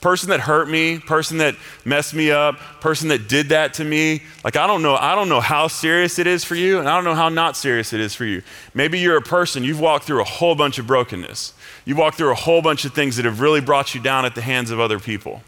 Person 0.01 0.29
that 0.29 0.39
hurt 0.39 0.69
me, 0.69 0.99
person 0.99 1.39
that 1.39 1.55
messed 1.83 2.13
me 2.13 2.31
up, 2.31 2.57
person 2.81 3.09
that 3.09 3.27
did 3.27 3.49
that 3.49 3.73
to 3.75 3.83
me. 3.83 4.21
Like 4.43 4.55
I 4.55 4.67
don't 4.67 4.81
know, 4.81 4.95
I 4.95 5.15
don't 5.15 5.29
know 5.29 5.41
how 5.41 5.67
serious 5.67 6.19
it 6.19 6.27
is 6.27 6.43
for 6.43 6.55
you, 6.55 6.79
and 6.79 6.87
I 6.87 6.95
don't 6.95 7.03
know 7.03 7.15
how 7.15 7.29
not 7.29 7.57
serious 7.57 7.93
it 7.93 7.99
is 7.99 8.13
for 8.13 8.25
you. 8.25 8.41
Maybe 8.73 8.99
you're 8.99 9.17
a 9.17 9.21
person, 9.21 9.63
you've 9.63 9.79
walked 9.79 10.05
through 10.05 10.21
a 10.21 10.25
whole 10.25 10.55
bunch 10.55 10.77
of 10.77 10.87
brokenness. 10.87 11.53
You've 11.85 11.97
walked 11.97 12.17
through 12.17 12.31
a 12.31 12.35
whole 12.35 12.61
bunch 12.61 12.85
of 12.85 12.93
things 12.93 13.15
that 13.15 13.25
have 13.25 13.39
really 13.39 13.61
brought 13.61 13.95
you 13.95 14.01
down 14.01 14.25
at 14.25 14.35
the 14.35 14.41
hands 14.41 14.71
of 14.71 14.79
other 14.79 14.99
people. 14.99 15.41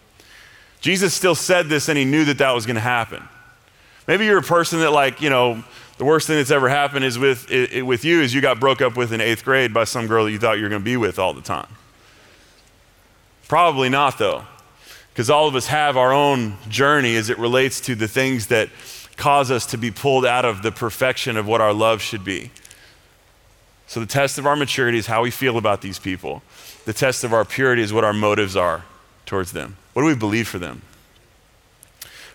Jesus 0.81 1.13
still 1.13 1.35
said 1.35 1.67
this 1.67 1.89
and 1.89 1.97
he 1.97 2.05
knew 2.05 2.25
that 2.25 2.37
that 2.37 2.51
was 2.55 2.65
going 2.65 2.75
to 2.75 2.81
happen. 2.81 3.27
Maybe 4.07 4.25
you're 4.25 4.39
a 4.39 4.41
person 4.41 4.79
that 4.79 4.91
like, 4.91 5.21
you 5.21 5.29
know, 5.29 5.63
the 5.97 6.05
worst 6.05 6.27
thing 6.27 6.37
that's 6.37 6.51
ever 6.51 6.69
happened 6.69 7.03
is 7.03 7.19
with, 7.19 7.51
it, 7.51 7.73
it, 7.73 7.81
with 7.81 8.05
you 8.05 8.21
is 8.21 8.33
you 8.33 8.39
got 8.39 8.59
broke 8.59 8.81
up 8.81 8.95
with 8.95 9.11
in 9.11 9.19
eighth 9.19 9.43
grade 9.43 9.73
by 9.73 9.83
some 9.83 10.07
girl 10.07 10.25
that 10.25 10.31
you 10.31 10.39
thought 10.39 10.57
you 10.57 10.63
were 10.63 10.69
going 10.69 10.81
to 10.81 10.85
be 10.85 10.95
with 10.95 11.19
all 11.19 11.33
the 11.33 11.41
time. 11.41 11.67
Probably 13.49 13.89
not, 13.89 14.19
though, 14.19 14.43
because 15.11 15.29
all 15.31 15.47
of 15.47 15.55
us 15.55 15.65
have 15.67 15.97
our 15.97 16.13
own 16.13 16.55
journey 16.69 17.15
as 17.15 17.31
it 17.31 17.39
relates 17.39 17.81
to 17.81 17.95
the 17.95 18.07
things 18.07 18.47
that 18.47 18.69
cause 19.17 19.49
us 19.49 19.65
to 19.65 19.77
be 19.77 19.89
pulled 19.89 20.23
out 20.23 20.45
of 20.45 20.61
the 20.61 20.71
perfection 20.71 21.35
of 21.35 21.47
what 21.47 21.59
our 21.59 21.73
love 21.73 21.99
should 21.99 22.23
be. 22.23 22.51
So, 23.87 23.99
the 23.99 24.05
test 24.05 24.37
of 24.37 24.45
our 24.45 24.55
maturity 24.55 24.99
is 24.99 25.07
how 25.07 25.23
we 25.23 25.31
feel 25.31 25.57
about 25.57 25.81
these 25.81 25.97
people. 25.97 26.43
The 26.85 26.93
test 26.93 27.23
of 27.23 27.33
our 27.33 27.43
purity 27.43 27.81
is 27.81 27.91
what 27.91 28.03
our 28.03 28.13
motives 28.13 28.55
are 28.55 28.85
towards 29.25 29.51
them. 29.51 29.77
What 29.93 30.03
do 30.03 30.07
we 30.07 30.15
believe 30.15 30.47
for 30.47 30.59
them? 30.59 30.83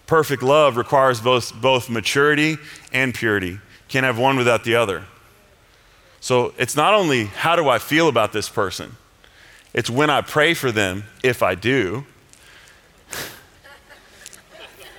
Perfect 0.09 0.43
love 0.43 0.77
requires 0.77 1.21
both, 1.21 1.55
both 1.55 1.89
maturity 1.89 2.59
and 2.93 3.15
purity. 3.15 3.61
Can't 3.87 4.05
have 4.05 4.19
one 4.19 4.37
without 4.37 4.65
the 4.65 4.75
other. 4.75 5.05
So, 6.19 6.55
it's 6.59 6.75
not 6.75 6.93
only 6.93 7.27
how 7.27 7.55
do 7.55 7.69
I 7.69 7.79
feel 7.79 8.09
about 8.09 8.33
this 8.33 8.49
person, 8.49 8.97
it's 9.75 9.91
when 9.91 10.09
I 10.09 10.21
pray 10.21 10.55
for 10.55 10.71
them, 10.71 11.05
if 11.23 11.43
I 11.43 11.57
do, 11.57 12.07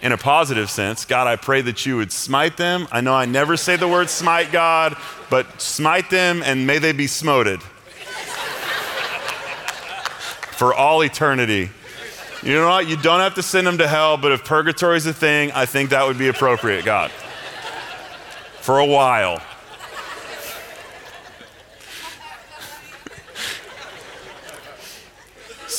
in 0.01 0.11
a 0.11 0.17
positive 0.17 0.69
sense. 0.69 1.05
God, 1.05 1.25
I 1.27 1.37
pray 1.37 1.61
that 1.61 1.85
you 1.85 1.97
would 1.97 2.11
smite 2.11 2.57
them. 2.57 2.87
I 2.91 3.01
know 3.01 3.13
I 3.13 3.25
never 3.25 3.57
say 3.57 3.77
the 3.77 3.87
word 3.87 4.09
smite, 4.09 4.51
God, 4.51 4.95
but 5.31 5.61
smite 5.61 6.11
them 6.11 6.43
and 6.43 6.67
may 6.67 6.77
they 6.77 6.91
be 6.91 7.07
smoted 7.07 7.61
for 10.51 10.73
all 10.73 11.03
eternity. 11.03 11.71
You 12.43 12.53
know 12.53 12.67
what? 12.67 12.87
You 12.87 12.97
don't 12.97 13.21
have 13.21 13.35
to 13.35 13.43
send 13.43 13.65
them 13.65 13.79
to 13.79 13.87
hell, 13.87 14.17
but 14.17 14.31
if 14.31 14.43
purgatory 14.43 14.97
is 14.97 15.05
a 15.07 15.13
thing, 15.13 15.51
I 15.53 15.65
think 15.65 15.89
that 15.89 16.05
would 16.05 16.19
be 16.19 16.27
appropriate, 16.27 16.85
God. 16.85 17.09
For 18.61 18.77
a 18.77 18.85
while. 18.85 19.41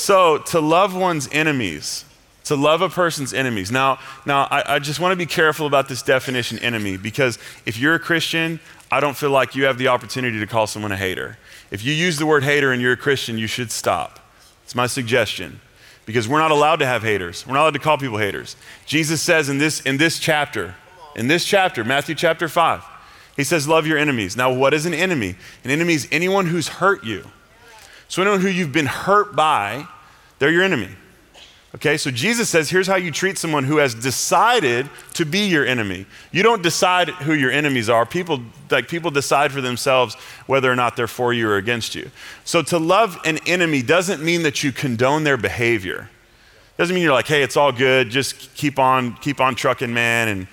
So, 0.07 0.39
to 0.39 0.61
love 0.61 0.95
one's 0.95 1.29
enemies, 1.33 2.05
to 2.45 2.55
love 2.55 2.81
a 2.81 2.89
person's 2.89 3.35
enemies. 3.35 3.73
Now, 3.73 3.99
now 4.25 4.43
I, 4.43 4.77
I 4.77 4.79
just 4.79 5.01
want 5.01 5.11
to 5.11 5.17
be 5.17 5.27
careful 5.27 5.67
about 5.67 5.89
this 5.89 6.01
definition 6.01 6.61
enemy 6.61 6.97
because 6.97 7.41
if 7.65 7.77
you're 7.77 7.97
a 7.97 7.99
Christian, 7.99 8.61
I 8.89 9.01
don't 9.01 9.17
feel 9.17 9.31
like 9.31 9.57
you 9.57 9.65
have 9.65 9.79
the 9.79 9.89
opportunity 9.89 10.39
to 10.39 10.47
call 10.47 10.69
someone 10.69 10.93
a 10.93 10.97
hater. 10.97 11.39
If 11.73 11.85
you 11.85 11.93
use 11.93 12.19
the 12.19 12.25
word 12.25 12.45
hater 12.45 12.71
and 12.71 12.81
you're 12.81 12.93
a 12.93 12.97
Christian, 12.97 13.37
you 13.37 13.49
should 13.49 13.73
stop. 13.73 14.21
It's 14.63 14.77
my 14.77 14.87
suggestion 14.87 15.61
because 16.05 16.29
we're 16.29 16.39
not 16.39 16.53
allowed 16.53 16.77
to 16.77 16.87
have 16.87 17.03
haters. 17.03 17.45
We're 17.45 17.55
not 17.55 17.63
allowed 17.63 17.75
to 17.75 17.81
call 17.81 17.99
people 17.99 18.19
haters. 18.19 18.55
Jesus 18.87 19.21
says 19.21 19.49
in 19.49 19.59
this, 19.59 19.81
in 19.81 19.97
this 19.97 20.21
chapter, 20.21 20.77
in 21.17 21.27
this 21.27 21.45
chapter, 21.45 21.83
Matthew 21.83 22.15
chapter 22.15 22.47
5, 22.47 22.85
he 23.35 23.43
says, 23.43 23.67
Love 23.67 23.89
your 23.89 23.99
enemies. 23.99 24.37
Now, 24.37 24.53
what 24.53 24.73
is 24.73 24.87
an 24.87 24.95
enemy? 24.95 25.35
An 25.65 25.73
enemy 25.73 25.95
is 25.95 26.07
anyone 26.13 26.47
who's 26.47 26.69
hurt 26.69 27.03
you. 27.03 27.25
So, 28.07 28.23
anyone 28.23 28.41
who 28.41 28.47
you've 28.47 28.71
been 28.71 28.87
hurt 28.87 29.35
by, 29.35 29.89
they're 30.39 30.51
your 30.51 30.63
enemy. 30.63 30.89
Okay, 31.75 31.99
so 31.99 32.11
Jesus 32.11 32.49
says, 32.49 32.71
here's 32.71 32.87
how 32.87 32.97
you 32.97 33.11
treat 33.11 33.37
someone 33.37 33.65
who 33.65 33.77
has 33.77 33.95
decided 33.95 34.89
to 35.13 35.27
be 35.27 35.41
your 35.41 35.67
enemy. 35.67 36.07
You 36.33 36.43
don't 36.43 36.63
decide 36.63 37.11
who 37.11 37.35
your 37.35 37.51
enemies 37.51 37.91
are. 37.91 38.07
People 38.07 38.41
like 38.71 38.89
people 38.89 39.11
decide 39.11 39.53
for 39.53 39.61
themselves 39.61 40.15
whether 40.47 40.73
or 40.73 40.75
not 40.75 40.97
they're 40.97 41.07
for 41.07 41.35
you 41.35 41.49
or 41.51 41.57
against 41.57 41.95
you. 41.95 42.11
So 42.45 42.63
to 42.63 42.79
love 42.79 43.19
an 43.27 43.39
enemy 43.47 43.83
doesn't 43.83 44.23
mean 44.23 44.43
that 44.45 44.65
you 44.65 44.73
condone 44.73 45.25
their 45.25 45.37
behavior. 45.37 46.09
Doesn't 46.79 46.95
mean 46.95 47.03
you're 47.03 47.13
like, 47.13 47.27
hey, 47.27 47.43
it's 47.43 47.59
all 47.59 47.73
good, 47.73 48.09
just 48.09 48.55
keep 48.55 48.79
on, 48.79 49.15
keep 49.17 49.41
on 49.41 49.55
trucking, 49.55 49.93
man, 49.93 50.29
and 50.29 50.47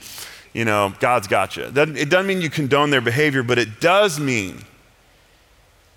you 0.52 0.65
know, 0.65 0.93
God's 1.00 1.28
got 1.28 1.56
you. 1.56 1.63
It 1.63 2.10
doesn't 2.10 2.28
mean 2.28 2.41
you 2.41 2.50
condone 2.50 2.89
their 2.89 3.02
behavior, 3.02 3.43
but 3.43 3.58
it 3.58 3.80
does 3.80 4.19
mean 4.19 4.63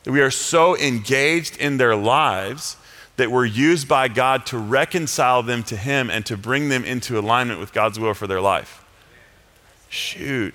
that 0.05 0.12
we 0.12 0.20
are 0.20 0.31
so 0.31 0.77
engaged 0.77 1.57
in 1.57 1.79
their 1.79 1.96
lives 1.96 2.77
that 3.16 3.31
were 3.31 3.44
used 3.44 3.88
by 3.88 4.09
God 4.09 4.46
to 4.46 4.59
reconcile 4.59 5.42
them 5.42 5.62
to 5.64 5.76
Him 5.76 6.11
and 6.11 6.24
to 6.26 6.37
bring 6.37 6.68
them 6.68 6.85
into 6.85 7.18
alignment 7.18 7.61
with 7.61 7.72
God's 7.72 7.98
will 7.98 8.14
for 8.14 8.26
their 8.26 8.40
life. 8.40 8.85
Shoot. 9.88 10.55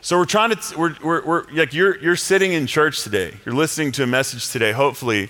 So 0.00 0.16
we're 0.16 0.24
trying 0.24 0.54
to, 0.54 0.78
we're, 0.78 0.96
we're, 1.02 1.24
we're, 1.26 1.44
like, 1.52 1.74
you're, 1.74 1.98
you're 1.98 2.16
sitting 2.16 2.54
in 2.54 2.66
church 2.66 3.02
today. 3.02 3.34
You're 3.44 3.54
listening 3.54 3.92
to 3.92 4.04
a 4.04 4.06
message 4.06 4.48
today, 4.50 4.72
hopefully, 4.72 5.28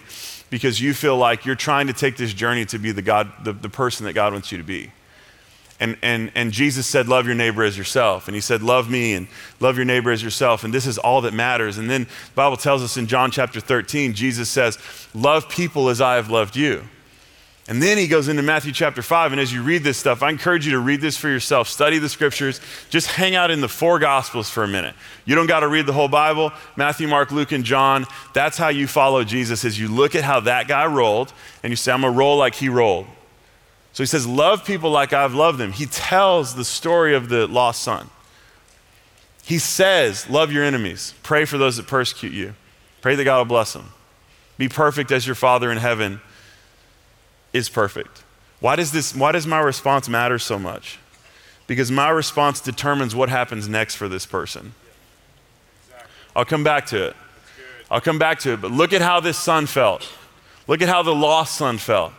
because 0.50 0.80
you 0.80 0.94
feel 0.94 1.16
like 1.16 1.44
you're 1.44 1.56
trying 1.56 1.88
to 1.88 1.92
take 1.92 2.16
this 2.16 2.32
journey 2.32 2.64
to 2.66 2.78
be 2.78 2.92
the 2.92 3.02
God, 3.02 3.32
the, 3.42 3.52
the 3.52 3.68
person 3.68 4.06
that 4.06 4.12
God 4.12 4.32
wants 4.32 4.52
you 4.52 4.58
to 4.58 4.64
be. 4.64 4.92
And, 5.80 5.96
and, 6.02 6.32
and 6.34 6.50
Jesus 6.50 6.86
said, 6.86 7.08
Love 7.08 7.26
your 7.26 7.36
neighbor 7.36 7.62
as 7.62 7.78
yourself. 7.78 8.26
And 8.26 8.34
he 8.34 8.40
said, 8.40 8.62
Love 8.62 8.90
me 8.90 9.14
and 9.14 9.28
love 9.60 9.76
your 9.76 9.84
neighbor 9.84 10.10
as 10.10 10.22
yourself. 10.22 10.64
And 10.64 10.74
this 10.74 10.86
is 10.86 10.98
all 10.98 11.20
that 11.20 11.34
matters. 11.34 11.78
And 11.78 11.88
then 11.88 12.04
the 12.04 12.34
Bible 12.34 12.56
tells 12.56 12.82
us 12.82 12.96
in 12.96 13.06
John 13.06 13.30
chapter 13.30 13.60
13, 13.60 14.14
Jesus 14.14 14.48
says, 14.48 14.78
Love 15.14 15.48
people 15.48 15.88
as 15.88 16.00
I 16.00 16.16
have 16.16 16.30
loved 16.30 16.56
you. 16.56 16.84
And 17.68 17.82
then 17.82 17.98
he 17.98 18.08
goes 18.08 18.28
into 18.28 18.42
Matthew 18.42 18.72
chapter 18.72 19.02
5. 19.02 19.32
And 19.32 19.40
as 19.40 19.52
you 19.52 19.62
read 19.62 19.84
this 19.84 19.98
stuff, 19.98 20.22
I 20.22 20.30
encourage 20.30 20.64
you 20.64 20.72
to 20.72 20.78
read 20.78 21.02
this 21.02 21.18
for 21.18 21.28
yourself. 21.28 21.68
Study 21.68 21.98
the 21.98 22.08
scriptures. 22.08 22.62
Just 22.88 23.08
hang 23.08 23.34
out 23.34 23.50
in 23.50 23.60
the 23.60 23.68
four 23.68 23.98
gospels 23.98 24.48
for 24.48 24.64
a 24.64 24.68
minute. 24.68 24.94
You 25.26 25.34
don't 25.34 25.46
got 25.46 25.60
to 25.60 25.68
read 25.68 25.84
the 25.84 25.92
whole 25.92 26.08
Bible 26.08 26.50
Matthew, 26.76 27.06
Mark, 27.06 27.30
Luke, 27.30 27.52
and 27.52 27.64
John. 27.64 28.06
That's 28.32 28.56
how 28.56 28.68
you 28.68 28.86
follow 28.86 29.22
Jesus, 29.22 29.64
is 29.64 29.78
you 29.78 29.88
look 29.88 30.14
at 30.14 30.24
how 30.24 30.40
that 30.40 30.66
guy 30.66 30.86
rolled 30.86 31.32
and 31.62 31.70
you 31.70 31.76
say, 31.76 31.92
I'm 31.92 32.00
going 32.00 32.14
to 32.14 32.18
roll 32.18 32.38
like 32.38 32.54
he 32.54 32.70
rolled. 32.70 33.06
So 33.92 34.02
he 34.02 34.06
says, 34.06 34.26
Love 34.26 34.64
people 34.64 34.90
like 34.90 35.12
I've 35.12 35.34
loved 35.34 35.58
them. 35.58 35.72
He 35.72 35.86
tells 35.86 36.54
the 36.54 36.64
story 36.64 37.14
of 37.14 37.28
the 37.28 37.46
lost 37.46 37.82
son. 37.82 38.10
He 39.44 39.58
says, 39.58 40.28
Love 40.28 40.52
your 40.52 40.64
enemies. 40.64 41.14
Pray 41.22 41.44
for 41.44 41.58
those 41.58 41.76
that 41.76 41.86
persecute 41.86 42.32
you. 42.32 42.54
Pray 43.00 43.14
that 43.14 43.24
God 43.24 43.38
will 43.38 43.44
bless 43.44 43.72
them. 43.72 43.92
Be 44.56 44.68
perfect 44.68 45.10
as 45.12 45.26
your 45.26 45.34
Father 45.34 45.70
in 45.70 45.78
heaven 45.78 46.20
is 47.52 47.68
perfect. 47.68 48.24
Why 48.60 48.76
does, 48.76 48.92
this, 48.92 49.14
why 49.14 49.32
does 49.32 49.46
my 49.46 49.60
response 49.60 50.08
matter 50.08 50.38
so 50.38 50.58
much? 50.58 50.98
Because 51.66 51.90
my 51.90 52.08
response 52.08 52.60
determines 52.60 53.14
what 53.14 53.28
happens 53.28 53.68
next 53.68 53.94
for 53.94 54.08
this 54.08 54.26
person. 54.26 54.74
I'll 56.34 56.44
come 56.44 56.64
back 56.64 56.86
to 56.86 57.08
it. 57.08 57.16
I'll 57.90 58.00
come 58.00 58.18
back 58.18 58.40
to 58.40 58.52
it. 58.52 58.60
But 58.60 58.70
look 58.70 58.92
at 58.92 59.00
how 59.00 59.20
this 59.20 59.38
son 59.38 59.66
felt. 59.66 60.08
Look 60.66 60.82
at 60.82 60.88
how 60.88 61.02
the 61.02 61.14
lost 61.14 61.56
son 61.56 61.78
felt. 61.78 62.12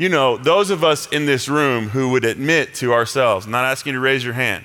You 0.00 0.08
know, 0.08 0.38
those 0.38 0.70
of 0.70 0.82
us 0.82 1.06
in 1.08 1.26
this 1.26 1.46
room 1.46 1.90
who 1.90 2.08
would 2.12 2.24
admit 2.24 2.72
to 2.76 2.94
ourselves, 2.94 3.44
I'm 3.44 3.52
not 3.52 3.66
asking 3.66 3.92
you 3.92 3.98
to 3.98 4.02
raise 4.02 4.24
your 4.24 4.32
hand, 4.32 4.64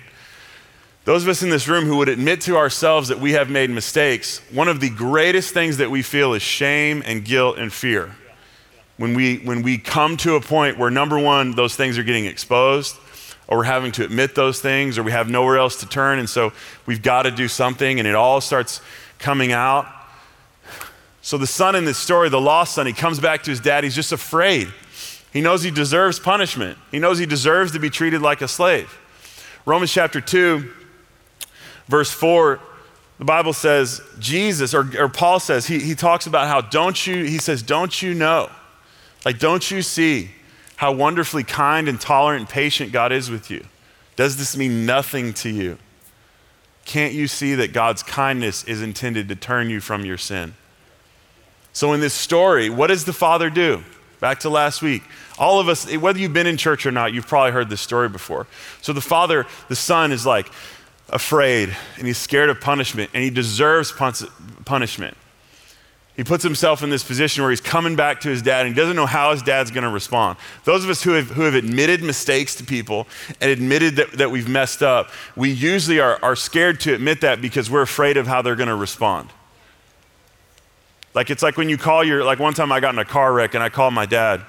those 1.04 1.24
of 1.24 1.28
us 1.28 1.44
in 1.44 1.50
this 1.50 1.68
room 1.68 1.84
who 1.84 1.98
would 1.98 2.08
admit 2.08 2.40
to 2.44 2.56
ourselves 2.56 3.10
that 3.10 3.20
we 3.20 3.34
have 3.34 3.50
made 3.50 3.70
mistakes, 3.70 4.40
one 4.50 4.70
of 4.70 4.80
the 4.80 4.90
greatest 4.90 5.54
things 5.54 5.76
that 5.76 5.92
we 5.92 6.04
feel 6.04 6.36
is 6.36 6.42
shame 6.42 7.04
and 7.06 7.26
guilt 7.26 7.58
and 7.58 7.74
fear 7.74 8.16
when 8.96 9.14
we, 9.14 9.40
when 9.40 9.62
we 9.62 9.78
come 9.78 10.16
to 10.16 10.36
a 10.36 10.40
point 10.40 10.78
where, 10.78 10.90
number 10.90 11.20
one, 11.20 11.52
those 11.52 11.76
things 11.76 11.98
are 11.98 12.04
getting 12.04 12.28
exposed, 12.28 12.96
or 13.50 13.58
we're 13.58 13.64
having 13.66 13.92
to 13.92 14.06
admit 14.06 14.36
those 14.36 14.62
things, 14.62 14.98
or 14.98 15.04
we 15.04 15.12
have 15.12 15.30
nowhere 15.30 15.58
else 15.58 15.82
to 15.82 15.86
turn, 15.86 16.18
and 16.18 16.30
so 16.30 16.54
we've 16.86 17.02
got 17.02 17.24
to 17.24 17.32
do 17.32 17.50
something, 17.50 18.00
and 18.00 18.08
it 18.08 18.16
all 18.16 18.40
starts 18.40 18.80
coming 19.20 19.52
out. 19.52 19.86
So, 21.22 21.38
the 21.38 21.46
son 21.46 21.76
in 21.76 21.84
this 21.84 21.98
story, 21.98 22.30
the 22.30 22.40
lost 22.40 22.76
son, 22.76 22.88
he 22.88 22.94
comes 22.94 23.20
back 23.20 23.44
to 23.44 23.50
his 23.52 23.60
dad. 23.60 23.84
He's 23.84 23.96
just 23.96 24.14
afraid. 24.14 24.72
He 25.36 25.42
knows 25.42 25.62
he 25.62 25.70
deserves 25.70 26.18
punishment, 26.18 26.80
he 26.90 26.98
knows 26.98 27.20
he 27.20 27.28
deserves 27.28 27.74
to 27.74 27.80
be 27.80 27.92
treated 27.92 28.22
like 28.22 28.42
a 28.42 28.48
slave. 28.48 29.00
Romans 29.66 29.92
chapter 29.92 30.22
2, 30.22 30.72
verse 31.88 32.10
4 32.10 32.60
the 33.18 33.26
Bible 33.26 33.54
says, 33.54 34.02
Jesus, 34.20 34.74
or, 34.74 34.90
or, 35.00 35.08
Paul 35.08 35.40
says, 35.40 35.68
he, 35.68 35.80
he 35.80 35.96
talks 35.96 36.28
about 36.28 36.50
how 36.50 36.60
don't 36.60 37.08
you, 37.08 37.24
he 37.24 37.38
says, 37.38 37.64
don't 37.64 38.02
you 38.02 38.14
know 38.14 38.50
like, 39.26 39.40
don't 39.40 39.70
you 39.72 39.82
see 39.82 40.30
how 40.78 40.94
wonderfully 40.94 41.44
kind 41.44 41.90
and 41.90 42.00
tolerant 42.00 42.42
and 42.42 42.50
patient 42.50 42.92
God 42.92 43.12
is 43.12 43.30
with 43.30 43.50
you? 43.50 43.66
Does 44.16 44.38
this 44.38 44.56
mean 44.56 44.86
nothing 44.86 45.34
to 45.36 45.50
you? 45.50 45.80
Can't 46.86 47.14
you 47.14 47.28
see 47.28 47.56
that 47.56 47.74
God's 47.74 48.04
kindness 48.04 48.64
is 48.66 48.84
intended 48.84 49.28
to 49.30 49.36
turn 49.36 49.72
you 49.72 49.82
from 49.82 50.06
your 50.06 50.20
sin? 50.20 50.54
So, 51.74 51.92
in 51.92 52.00
this 52.00 52.14
story, 52.14 52.70
what 52.70 52.88
does 52.88 53.04
the 53.04 53.12
Father 53.12 53.50
do? 53.50 53.84
Back 54.26 54.40
to 54.40 54.50
last 54.50 54.82
week. 54.82 55.04
All 55.38 55.60
of 55.60 55.70
us, 55.70 55.86
whether 55.98 56.18
you've 56.18 56.34
been 56.34 56.48
in 56.48 56.58
church 56.58 56.88
or 56.88 56.92
not, 56.92 57.14
you've 57.14 57.28
probably 57.28 57.52
heard 57.52 57.70
this 57.70 57.80
story 57.80 58.10
before. 58.10 58.48
So, 58.82 58.92
the 58.92 59.00
Father, 59.00 59.46
the 59.70 59.76
Son 59.76 60.12
is 60.12 60.26
like 60.26 60.52
afraid 61.10 61.78
and 61.98 62.08
he's 62.08 62.18
scared 62.18 62.50
of 62.50 62.60
punishment 62.60 63.12
and 63.14 63.22
he 63.22 63.30
deserves 63.30 63.94
punishment. 64.66 65.16
He 66.16 66.24
puts 66.24 66.44
himself 66.44 66.82
in 66.82 66.90
this 66.90 67.04
position 67.04 67.44
where 67.44 67.52
he's 67.52 67.62
coming 67.62 67.96
back 67.96 68.22
to 68.22 68.30
his 68.30 68.42
dad 68.42 68.66
and 68.66 68.74
he 68.74 68.82
doesn't 68.82 68.96
know 68.96 69.06
how 69.06 69.32
his 69.32 69.44
dad's 69.44 69.70
going 69.70 69.84
to 69.84 69.92
respond. 69.92 70.40
Those 70.64 70.84
of 70.84 70.90
us 70.90 71.04
who 71.04 71.12
have, 71.12 71.28
who 71.28 71.44
have 71.44 71.54
admitted 71.54 72.02
mistakes 72.02 72.56
to 72.56 72.64
people 72.64 73.06
and 73.40 73.52
admitted 73.52 73.98
that, 73.98 74.14
that 74.14 74.32
we've 74.32 74.50
messed 74.50 74.82
up, 74.82 75.12
we 75.36 75.52
usually 75.52 76.00
are, 76.00 76.18
are 76.24 76.36
scared 76.36 76.80
to 76.80 76.96
admit 76.96 77.22
that 77.22 77.44
because 77.44 77.70
we're 77.70 77.84
afraid 77.84 78.18
of 78.18 78.26
how 78.26 78.42
they're 78.42 78.56
going 78.56 78.70
to 78.70 78.76
respond. 78.76 79.30
Like 81.16 81.32
it's 81.32 81.42
like 81.42 81.58
when 81.58 81.70
you 81.70 81.78
call 81.78 82.04
your, 82.04 82.24
like 82.24 82.38
one 82.38 82.54
time 82.54 82.72
I 82.72 82.80
got 82.80 82.94
in 82.94 83.00
a 83.00 83.06
car 83.06 83.34
wreck 83.34 83.56
and 83.56 83.64
I 83.64 83.70
called 83.70 83.94
my 83.94 84.06
dad 84.06 84.42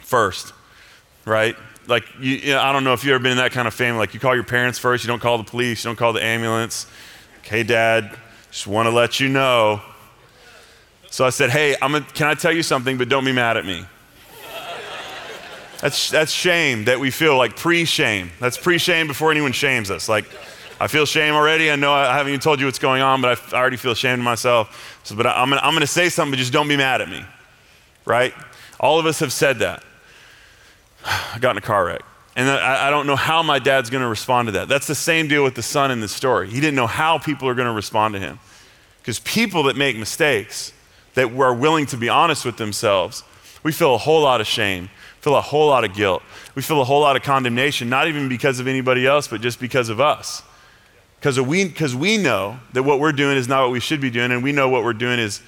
first, 0.00 0.52
right? 1.24 1.56
Like, 1.86 2.04
you, 2.20 2.34
you 2.36 2.52
know, 2.52 2.60
I 2.60 2.72
don't 2.72 2.84
know 2.84 2.92
if 2.92 3.04
you've 3.04 3.14
ever 3.14 3.22
been 3.22 3.32
in 3.32 3.38
that 3.38 3.52
kind 3.52 3.66
of 3.66 3.72
family. 3.72 4.00
Like 4.00 4.12
you 4.12 4.20
call 4.20 4.34
your 4.34 4.44
parents 4.44 4.78
first, 4.78 5.04
you 5.04 5.08
don't 5.08 5.20
call 5.20 5.38
the 5.38 5.44
police, 5.44 5.84
you 5.84 5.88
don't 5.88 5.96
call 5.96 6.12
the 6.12 6.22
ambulance. 6.22 6.86
Okay, 7.38 7.62
dad, 7.62 8.14
just 8.50 8.66
want 8.66 8.86
to 8.86 8.90
let 8.90 9.20
you 9.20 9.28
know 9.28 9.80
so 11.16 11.24
I 11.24 11.30
said, 11.30 11.48
Hey, 11.48 11.74
I'm 11.80 11.94
a, 11.94 12.02
can 12.02 12.26
I 12.26 12.34
tell 12.34 12.52
you 12.52 12.62
something, 12.62 12.98
but 12.98 13.08
don't 13.08 13.24
be 13.24 13.32
mad 13.32 13.56
at 13.56 13.64
me? 13.64 13.86
That's, 15.80 16.10
that's 16.10 16.30
shame 16.30 16.84
that 16.84 17.00
we 17.00 17.10
feel 17.10 17.38
like 17.38 17.56
pre 17.56 17.86
shame. 17.86 18.32
That's 18.38 18.58
pre 18.58 18.76
shame 18.76 19.06
before 19.06 19.30
anyone 19.30 19.52
shames 19.52 19.90
us. 19.90 20.10
Like, 20.10 20.26
I 20.78 20.88
feel 20.88 21.06
shame 21.06 21.34
already. 21.34 21.70
I 21.70 21.76
know 21.76 21.92
I 21.92 22.16
haven't 22.16 22.30
even 22.30 22.40
told 22.40 22.60
you 22.60 22.66
what's 22.66 22.78
going 22.78 23.00
on, 23.00 23.22
but 23.22 23.52
I, 23.52 23.58
already 23.58 23.76
feel 23.76 23.92
ashamed 23.92 24.18
of 24.18 24.24
myself. 24.24 25.00
So, 25.04 25.16
but 25.16 25.26
I, 25.26 25.42
am 25.42 25.52
I'm 25.54 25.72
gonna 25.72 25.86
say 25.86 26.08
something, 26.08 26.32
but 26.32 26.38
just 26.38 26.52
don't 26.52 26.68
be 26.68 26.76
mad 26.76 27.00
at 27.00 27.08
me, 27.08 27.24
right? 28.04 28.34
All 28.78 28.98
of 28.98 29.06
us 29.06 29.20
have 29.20 29.32
said 29.32 29.60
that. 29.60 29.82
I 31.04 31.38
got 31.40 31.52
in 31.52 31.58
a 31.58 31.62
car 31.62 31.86
wreck. 31.86 32.02
And 32.36 32.50
I, 32.50 32.88
I 32.88 32.90
don't 32.90 33.06
know 33.06 33.16
how 33.16 33.42
my 33.42 33.58
dad's 33.58 33.88
gonna 33.88 34.08
respond 34.08 34.48
to 34.48 34.52
that. 34.52 34.68
That's 34.68 34.86
the 34.86 34.94
same 34.94 35.28
deal 35.28 35.42
with 35.42 35.54
the 35.54 35.62
son 35.62 35.90
in 35.90 36.00
this 36.00 36.12
story. 36.12 36.50
He 36.50 36.60
didn't 36.60 36.76
know 36.76 36.86
how 36.86 37.18
people 37.18 37.48
are 37.48 37.54
gonna 37.54 37.72
respond 37.72 38.12
to 38.14 38.20
him. 38.20 38.38
Because 39.00 39.18
people 39.20 39.62
that 39.64 39.76
make 39.76 39.96
mistakes, 39.96 40.72
that 41.14 41.32
are 41.32 41.54
willing 41.54 41.86
to 41.86 41.96
be 41.96 42.10
honest 42.10 42.44
with 42.44 42.58
themselves, 42.58 43.24
we 43.62 43.72
feel 43.72 43.94
a 43.94 43.98
whole 43.98 44.20
lot 44.20 44.42
of 44.42 44.46
shame, 44.46 44.90
feel 45.20 45.36
a 45.36 45.40
whole 45.40 45.68
lot 45.68 45.84
of 45.84 45.94
guilt. 45.94 46.22
We 46.54 46.60
feel 46.60 46.80
a 46.82 46.84
whole 46.84 47.00
lot 47.00 47.16
of 47.16 47.22
condemnation, 47.22 47.88
not 47.88 48.08
even 48.08 48.28
because 48.28 48.60
of 48.60 48.66
anybody 48.66 49.06
else, 49.06 49.26
but 49.26 49.40
just 49.40 49.58
because 49.58 49.88
of 49.88 50.00
us. 50.00 50.42
Because 51.26 51.40
we, 51.40 51.74
we 51.96 52.18
know 52.18 52.60
that 52.72 52.84
what 52.84 53.00
we're 53.00 53.10
doing 53.10 53.36
is 53.36 53.48
not 53.48 53.62
what 53.62 53.72
we 53.72 53.80
should 53.80 54.00
be 54.00 54.10
doing, 54.10 54.30
and 54.30 54.44
we 54.44 54.52
know 54.52 54.68
what 54.68 54.84
we're 54.84 54.92
doing 54.92 55.18
is 55.18 55.42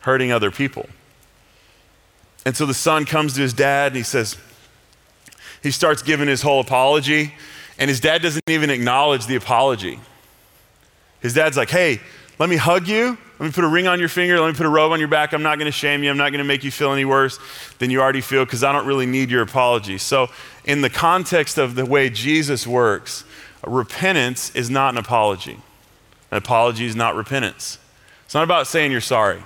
hurting 0.00 0.30
other 0.30 0.50
people. 0.50 0.86
And 2.44 2.54
so 2.54 2.66
the 2.66 2.74
son 2.74 3.06
comes 3.06 3.32
to 3.36 3.40
his 3.40 3.54
dad 3.54 3.92
and 3.92 3.96
he 3.96 4.02
says, 4.02 4.36
he 5.62 5.70
starts 5.70 6.02
giving 6.02 6.28
his 6.28 6.42
whole 6.42 6.60
apology, 6.60 7.32
and 7.78 7.88
his 7.88 7.98
dad 7.98 8.20
doesn't 8.20 8.42
even 8.46 8.68
acknowledge 8.68 9.24
the 9.24 9.36
apology. 9.36 9.98
His 11.20 11.32
dad's 11.32 11.56
like, 11.56 11.70
hey, 11.70 12.00
let 12.38 12.50
me 12.50 12.56
hug 12.56 12.86
you 12.86 13.16
let 13.42 13.48
me 13.48 13.52
put 13.54 13.64
a 13.64 13.68
ring 13.68 13.88
on 13.88 13.98
your 13.98 14.08
finger. 14.08 14.38
Let 14.38 14.46
me 14.46 14.54
put 14.54 14.66
a 14.66 14.68
robe 14.68 14.92
on 14.92 15.00
your 15.00 15.08
back. 15.08 15.32
I'm 15.32 15.42
not 15.42 15.58
going 15.58 15.66
to 15.66 15.76
shame 15.76 16.04
you. 16.04 16.10
I'm 16.10 16.16
not 16.16 16.30
going 16.30 16.38
to 16.38 16.44
make 16.44 16.62
you 16.62 16.70
feel 16.70 16.92
any 16.92 17.04
worse 17.04 17.40
than 17.80 17.90
you 17.90 18.00
already 18.00 18.20
feel 18.20 18.44
because 18.44 18.62
I 18.62 18.70
don't 18.70 18.86
really 18.86 19.04
need 19.04 19.32
your 19.32 19.42
apology. 19.42 19.98
So, 19.98 20.30
in 20.64 20.80
the 20.80 20.88
context 20.88 21.58
of 21.58 21.74
the 21.74 21.84
way 21.84 22.08
Jesus 22.08 22.68
works, 22.68 23.24
repentance 23.70 24.54
is 24.54 24.70
not 24.70 24.94
an 24.94 24.98
apology. 24.98 25.58
An 26.30 26.38
apology 26.38 26.86
is 26.86 26.96
not 26.96 27.14
repentance. 27.14 27.78
It's 28.24 28.34
not 28.34 28.44
about 28.44 28.66
saying 28.66 28.90
you're 28.90 29.00
sorry. 29.00 29.42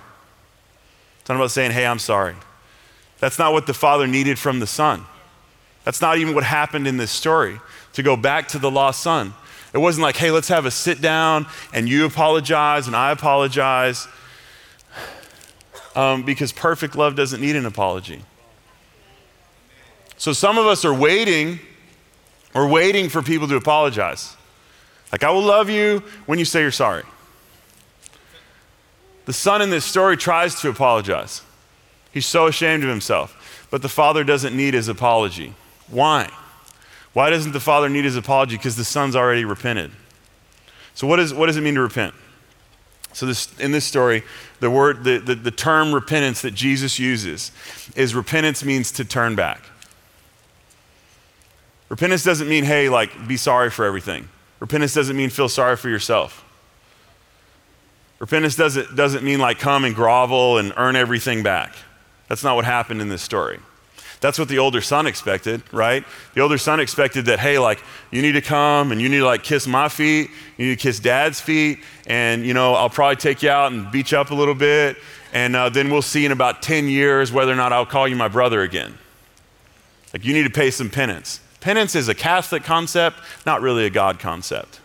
It's 1.20 1.28
not 1.28 1.36
about 1.36 1.50
saying, 1.50 1.72
hey, 1.72 1.86
I'm 1.86 1.98
sorry. 1.98 2.36
That's 3.18 3.38
not 3.38 3.52
what 3.52 3.66
the 3.66 3.74
Father 3.74 4.06
needed 4.06 4.38
from 4.38 4.60
the 4.60 4.66
Son. 4.66 5.04
That's 5.84 6.00
not 6.00 6.18
even 6.18 6.34
what 6.34 6.44
happened 6.44 6.86
in 6.88 6.96
this 6.96 7.12
story. 7.12 7.60
To 7.92 8.02
go 8.02 8.16
back 8.16 8.48
to 8.48 8.58
the 8.58 8.70
lost 8.70 9.02
son, 9.02 9.32
it 9.72 9.78
wasn't 9.78 10.02
like, 10.02 10.16
hey, 10.16 10.30
let's 10.30 10.48
have 10.48 10.66
a 10.66 10.70
sit 10.70 11.00
down 11.00 11.46
and 11.72 11.88
you 11.88 12.04
apologize 12.04 12.86
and 12.88 12.96
I 12.96 13.10
apologize. 13.10 14.08
Um, 15.94 16.24
because 16.24 16.52
perfect 16.52 16.94
love 16.94 17.14
doesn't 17.14 17.40
need 17.40 17.56
an 17.56 17.66
apology. 17.66 18.20
So 20.18 20.32
some 20.32 20.58
of 20.58 20.66
us 20.66 20.84
are 20.84 20.92
waiting, 20.92 21.60
we're 22.56 22.66
waiting 22.66 23.10
for 23.10 23.22
people 23.22 23.46
to 23.48 23.56
apologize. 23.56 24.34
Like, 25.12 25.22
I 25.22 25.30
will 25.30 25.42
love 25.42 25.68
you 25.68 26.02
when 26.24 26.38
you 26.38 26.46
say 26.46 26.62
you're 26.62 26.70
sorry. 26.70 27.04
The 29.26 29.32
son 29.34 29.60
in 29.60 29.68
this 29.68 29.84
story 29.84 30.16
tries 30.16 30.60
to 30.62 30.70
apologize. 30.70 31.42
He's 32.12 32.24
so 32.24 32.46
ashamed 32.46 32.82
of 32.82 32.88
himself, 32.88 33.66
but 33.70 33.82
the 33.82 33.90
father 33.90 34.24
doesn't 34.24 34.56
need 34.56 34.72
his 34.72 34.88
apology. 34.88 35.54
Why? 35.88 36.30
Why 37.12 37.28
doesn't 37.28 37.52
the 37.52 37.60
father 37.60 37.90
need 37.90 38.04
his 38.04 38.16
apology? 38.16 38.56
Because 38.56 38.76
the 38.76 38.84
son's 38.84 39.14
already 39.16 39.44
repented. 39.44 39.90
So, 40.94 41.06
what, 41.06 41.20
is, 41.20 41.34
what 41.34 41.46
does 41.46 41.58
it 41.58 41.60
mean 41.60 41.74
to 41.74 41.82
repent? 41.82 42.14
So, 43.12 43.26
this, 43.26 43.54
in 43.58 43.70
this 43.70 43.84
story, 43.84 44.22
the, 44.60 44.70
word, 44.70 45.04
the, 45.04 45.18
the, 45.18 45.34
the 45.34 45.50
term 45.50 45.94
repentance 45.94 46.40
that 46.40 46.54
Jesus 46.54 46.98
uses 46.98 47.52
is 47.94 48.14
repentance 48.14 48.64
means 48.64 48.92
to 48.92 49.04
turn 49.04 49.34
back. 49.34 49.60
Repentance 51.88 52.24
doesn't 52.24 52.48
mean, 52.48 52.64
hey, 52.64 52.88
like, 52.88 53.28
be 53.28 53.36
sorry 53.36 53.70
for 53.70 53.84
everything. 53.84 54.28
Repentance 54.60 54.94
doesn't 54.94 55.16
mean 55.16 55.30
feel 55.30 55.48
sorry 55.48 55.76
for 55.76 55.88
yourself. 55.88 56.44
Repentance 58.18 58.56
doesn't, 58.56 58.96
doesn't 58.96 59.22
mean 59.22 59.38
like 59.38 59.58
come 59.58 59.84
and 59.84 59.94
grovel 59.94 60.58
and 60.58 60.72
earn 60.76 60.96
everything 60.96 61.42
back. 61.42 61.74
That's 62.28 62.42
not 62.42 62.56
what 62.56 62.64
happened 62.64 63.00
in 63.00 63.08
this 63.08 63.22
story. 63.22 63.60
That's 64.20 64.38
what 64.38 64.48
the 64.48 64.58
older 64.58 64.80
son 64.80 65.06
expected, 65.06 65.62
right? 65.72 66.04
The 66.34 66.40
older 66.40 66.56
son 66.56 66.80
expected 66.80 67.26
that, 67.26 67.38
hey, 67.38 67.58
like, 67.58 67.82
you 68.10 68.22
need 68.22 68.32
to 68.32 68.40
come 68.40 68.90
and 68.90 69.00
you 69.00 69.10
need 69.10 69.18
to, 69.18 69.26
like, 69.26 69.42
kiss 69.42 69.66
my 69.66 69.88
feet, 69.88 70.30
you 70.56 70.66
need 70.66 70.78
to 70.78 70.82
kiss 70.82 70.98
dad's 70.98 71.38
feet, 71.38 71.80
and, 72.06 72.44
you 72.44 72.54
know, 72.54 72.74
I'll 72.74 72.88
probably 72.88 73.16
take 73.16 73.42
you 73.42 73.50
out 73.50 73.72
and 73.72 73.90
beat 73.92 74.12
you 74.12 74.18
up 74.18 74.30
a 74.30 74.34
little 74.34 74.54
bit, 74.54 74.96
and 75.34 75.54
uh, 75.54 75.68
then 75.68 75.90
we'll 75.90 76.00
see 76.00 76.24
in 76.24 76.32
about 76.32 76.62
10 76.62 76.88
years 76.88 77.30
whether 77.30 77.52
or 77.52 77.56
not 77.56 77.74
I'll 77.74 77.84
call 77.84 78.08
you 78.08 78.16
my 78.16 78.28
brother 78.28 78.62
again. 78.62 78.96
Like, 80.14 80.24
you 80.24 80.32
need 80.32 80.44
to 80.44 80.50
pay 80.50 80.70
some 80.70 80.88
penance. 80.88 81.40
Penance 81.66 81.96
is 81.96 82.08
a 82.08 82.14
Catholic 82.14 82.62
concept, 82.62 83.18
not 83.44 83.60
really 83.60 83.86
a 83.86 83.90
God 83.90 84.20
concept. 84.20 84.78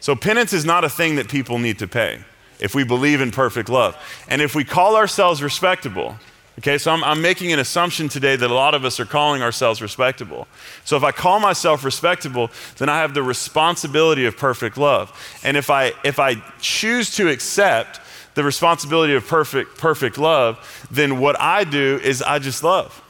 So, 0.00 0.16
penance 0.16 0.54
is 0.54 0.64
not 0.64 0.82
a 0.82 0.88
thing 0.88 1.16
that 1.16 1.28
people 1.28 1.58
need 1.58 1.78
to 1.80 1.86
pay 1.86 2.20
if 2.58 2.74
we 2.74 2.84
believe 2.84 3.20
in 3.20 3.30
perfect 3.30 3.68
love. 3.68 3.94
And 4.28 4.40
if 4.40 4.54
we 4.54 4.64
call 4.64 4.96
ourselves 4.96 5.42
respectable, 5.42 6.16
okay, 6.58 6.78
so 6.78 6.90
I'm, 6.90 7.04
I'm, 7.04 7.20
making 7.20 7.52
an 7.52 7.58
assumption 7.58 8.08
today 8.08 8.34
that 8.34 8.50
a 8.50 8.54
lot 8.54 8.74
of 8.74 8.86
us 8.86 8.98
are 8.98 9.04
calling 9.04 9.42
ourselves 9.42 9.82
respectable. 9.82 10.48
So 10.86 10.96
if 10.96 11.04
I 11.04 11.12
call 11.12 11.38
myself 11.38 11.84
respectable, 11.84 12.50
then 12.78 12.88
I 12.88 13.00
have 13.00 13.12
the 13.12 13.22
responsibility 13.22 14.24
of 14.24 14.38
perfect 14.38 14.78
love. 14.78 15.12
And 15.44 15.58
if 15.58 15.68
I, 15.68 15.92
if 16.02 16.18
I 16.18 16.36
choose 16.62 17.14
to 17.16 17.28
accept 17.28 18.00
the 18.36 18.42
responsibility 18.42 19.12
of 19.12 19.26
perfect, 19.26 19.76
perfect 19.76 20.16
love, 20.16 20.86
then 20.90 21.20
what 21.20 21.38
I 21.38 21.64
do 21.64 22.00
is 22.02 22.22
I 22.22 22.38
just 22.38 22.64
love. 22.64 23.02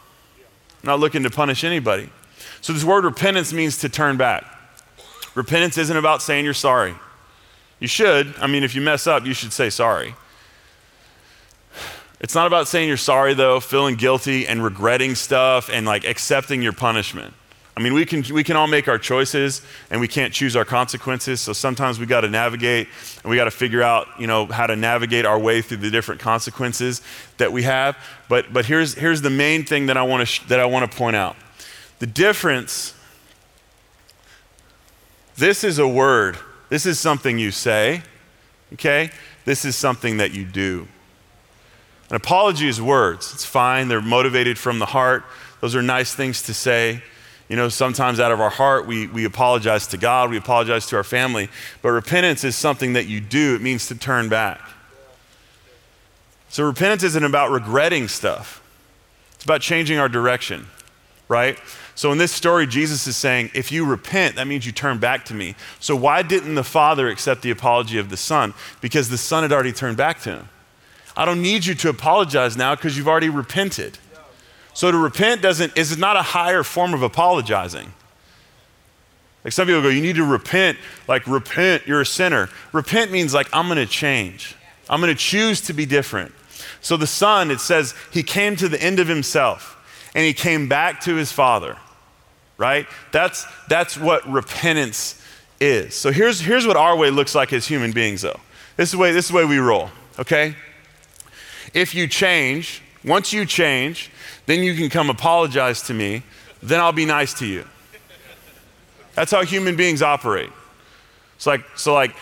I'm 0.82 0.88
not 0.88 0.98
looking 0.98 1.22
to 1.22 1.30
punish 1.30 1.62
anybody. 1.62 2.10
So 2.62 2.72
this 2.72 2.84
word 2.84 3.04
repentance 3.04 3.52
means 3.52 3.78
to 3.78 3.88
turn 3.88 4.16
back. 4.16 4.44
Repentance 5.34 5.76
isn't 5.78 5.96
about 5.96 6.22
saying 6.22 6.44
you're 6.44 6.54
sorry. 6.54 6.94
You 7.80 7.88
should. 7.88 8.34
I 8.38 8.46
mean, 8.46 8.62
if 8.62 8.74
you 8.76 8.80
mess 8.80 9.08
up, 9.08 9.26
you 9.26 9.34
should 9.34 9.52
say 9.52 9.68
sorry. 9.68 10.14
It's 12.20 12.36
not 12.36 12.46
about 12.46 12.68
saying 12.68 12.86
you're 12.86 12.96
sorry, 12.96 13.34
though, 13.34 13.58
feeling 13.58 13.96
guilty 13.96 14.46
and 14.46 14.62
regretting 14.62 15.16
stuff 15.16 15.68
and 15.70 15.84
like 15.84 16.04
accepting 16.04 16.62
your 16.62 16.72
punishment. 16.72 17.34
I 17.76 17.80
mean, 17.80 17.94
we 17.94 18.04
can, 18.04 18.22
we 18.32 18.44
can 18.44 18.54
all 18.54 18.68
make 18.68 18.86
our 18.86 18.98
choices 18.98 19.62
and 19.90 20.00
we 20.00 20.06
can't 20.06 20.32
choose 20.32 20.54
our 20.54 20.64
consequences. 20.64 21.40
So 21.40 21.52
sometimes 21.52 21.98
we 21.98 22.06
got 22.06 22.20
to 22.20 22.28
navigate 22.28 22.86
and 23.24 23.30
we 23.30 23.34
got 23.34 23.46
to 23.46 23.50
figure 23.50 23.82
out, 23.82 24.06
you 24.20 24.28
know, 24.28 24.46
how 24.46 24.68
to 24.68 24.76
navigate 24.76 25.24
our 25.24 25.38
way 25.38 25.62
through 25.62 25.78
the 25.78 25.90
different 25.90 26.20
consequences 26.20 27.02
that 27.38 27.50
we 27.50 27.64
have. 27.64 27.96
But, 28.28 28.52
but 28.52 28.66
here's, 28.66 28.94
here's 28.94 29.22
the 29.22 29.30
main 29.30 29.64
thing 29.64 29.86
that 29.86 29.96
I 29.96 30.02
want 30.04 30.28
to, 30.28 30.48
that 30.48 30.60
I 30.60 30.66
want 30.66 30.88
to 30.88 30.96
point 30.96 31.16
out. 31.16 31.34
The 32.02 32.08
difference 32.08 32.94
this 35.36 35.62
is 35.62 35.78
a 35.78 35.86
word. 35.86 36.36
This 36.68 36.84
is 36.84 36.98
something 36.98 37.38
you 37.38 37.52
say, 37.52 38.02
okay? 38.72 39.12
This 39.44 39.64
is 39.64 39.76
something 39.76 40.16
that 40.16 40.32
you 40.32 40.44
do. 40.44 40.88
An 42.10 42.16
apology 42.16 42.66
is 42.66 42.82
words. 42.82 43.32
It's 43.32 43.44
fine. 43.44 43.86
They're 43.86 44.00
motivated 44.00 44.58
from 44.58 44.80
the 44.80 44.86
heart. 44.86 45.22
Those 45.60 45.76
are 45.76 45.80
nice 45.80 46.12
things 46.12 46.42
to 46.42 46.54
say. 46.54 47.04
You 47.48 47.54
know, 47.54 47.68
sometimes 47.68 48.18
out 48.18 48.32
of 48.32 48.40
our 48.40 48.50
heart, 48.50 48.84
we, 48.84 49.06
we 49.06 49.24
apologize 49.24 49.86
to 49.86 49.96
God, 49.96 50.28
we 50.28 50.36
apologize 50.36 50.86
to 50.86 50.96
our 50.96 51.04
family. 51.04 51.50
But 51.82 51.90
repentance 51.90 52.42
is 52.42 52.56
something 52.56 52.94
that 52.94 53.06
you 53.06 53.20
do, 53.20 53.54
it 53.54 53.60
means 53.60 53.86
to 53.86 53.94
turn 53.94 54.28
back. 54.28 54.60
So 56.48 56.64
repentance 56.64 57.04
isn't 57.04 57.24
about 57.24 57.52
regretting 57.52 58.08
stuff, 58.08 58.60
it's 59.36 59.44
about 59.44 59.60
changing 59.60 60.00
our 60.00 60.08
direction, 60.08 60.66
right? 61.28 61.60
So 61.94 62.10
in 62.10 62.18
this 62.18 62.32
story, 62.32 62.66
Jesus 62.66 63.06
is 63.06 63.16
saying, 63.16 63.50
if 63.54 63.70
you 63.70 63.84
repent, 63.84 64.36
that 64.36 64.46
means 64.46 64.64
you 64.64 64.72
turn 64.72 64.98
back 64.98 65.24
to 65.26 65.34
me. 65.34 65.54
So 65.78 65.94
why 65.94 66.22
didn't 66.22 66.54
the 66.54 66.64
Father 66.64 67.08
accept 67.08 67.42
the 67.42 67.50
apology 67.50 67.98
of 67.98 68.08
the 68.08 68.16
Son? 68.16 68.54
Because 68.80 69.08
the 69.08 69.18
Son 69.18 69.42
had 69.42 69.52
already 69.52 69.72
turned 69.72 69.96
back 69.96 70.20
to 70.22 70.30
him. 70.30 70.48
I 71.16 71.24
don't 71.26 71.42
need 71.42 71.66
you 71.66 71.74
to 71.74 71.90
apologize 71.90 72.56
now 72.56 72.74
because 72.74 72.96
you've 72.96 73.08
already 73.08 73.28
repented. 73.28 73.98
So 74.74 74.90
to 74.90 74.96
repent 74.96 75.42
doesn't 75.42 75.76
is 75.76 75.92
it 75.92 75.98
not 75.98 76.16
a 76.16 76.22
higher 76.22 76.62
form 76.62 76.94
of 76.94 77.02
apologizing. 77.02 77.92
Like 79.44 79.52
some 79.52 79.66
people 79.66 79.82
go, 79.82 79.88
you 79.88 80.00
need 80.00 80.16
to 80.16 80.24
repent, 80.24 80.78
like 81.08 81.26
repent, 81.26 81.86
you're 81.86 82.00
a 82.00 82.06
sinner. 82.06 82.48
Repent 82.72 83.10
means 83.10 83.34
like 83.34 83.48
I'm 83.52 83.68
gonna 83.68 83.84
change. 83.84 84.54
I'm 84.88 85.00
gonna 85.00 85.14
choose 85.14 85.60
to 85.62 85.74
be 85.74 85.84
different. 85.84 86.32
So 86.80 86.96
the 86.96 87.06
son, 87.06 87.50
it 87.50 87.60
says, 87.60 87.94
he 88.10 88.22
came 88.22 88.56
to 88.56 88.68
the 88.68 88.80
end 88.80 88.98
of 88.98 89.08
himself 89.08 89.76
and 90.14 90.24
he 90.24 90.32
came 90.32 90.68
back 90.68 91.00
to 91.02 91.14
his 91.14 91.32
father, 91.32 91.76
right? 92.58 92.86
That's, 93.12 93.46
that's 93.68 93.96
what 93.96 94.28
repentance 94.30 95.22
is. 95.60 95.94
So 95.94 96.10
here's, 96.10 96.40
here's 96.40 96.66
what 96.66 96.76
our 96.76 96.96
way 96.96 97.10
looks 97.10 97.34
like 97.34 97.52
as 97.52 97.66
human 97.66 97.92
beings, 97.92 98.22
though. 98.22 98.40
This 98.76 98.88
is 98.88 98.92
the 98.92 98.98
way, 98.98 99.12
this 99.12 99.26
is 99.26 99.30
the 99.30 99.36
way 99.36 99.44
we 99.44 99.58
roll, 99.58 99.90
okay? 100.18 100.54
If 101.74 101.94
you 101.94 102.06
change, 102.06 102.82
once 103.04 103.32
you 103.32 103.46
change, 103.46 104.10
then 104.46 104.62
you 104.62 104.74
can 104.74 104.90
come 104.90 105.10
apologize 105.10 105.82
to 105.82 105.94
me, 105.94 106.22
then 106.62 106.80
I'll 106.80 106.92
be 106.92 107.06
nice 107.06 107.34
to 107.34 107.46
you. 107.46 107.64
That's 109.14 109.30
how 109.30 109.44
human 109.44 109.76
beings 109.76 110.02
operate. 110.02 110.50
It's 111.36 111.46
like, 111.46 111.64
so 111.76 111.92
like 111.92 112.14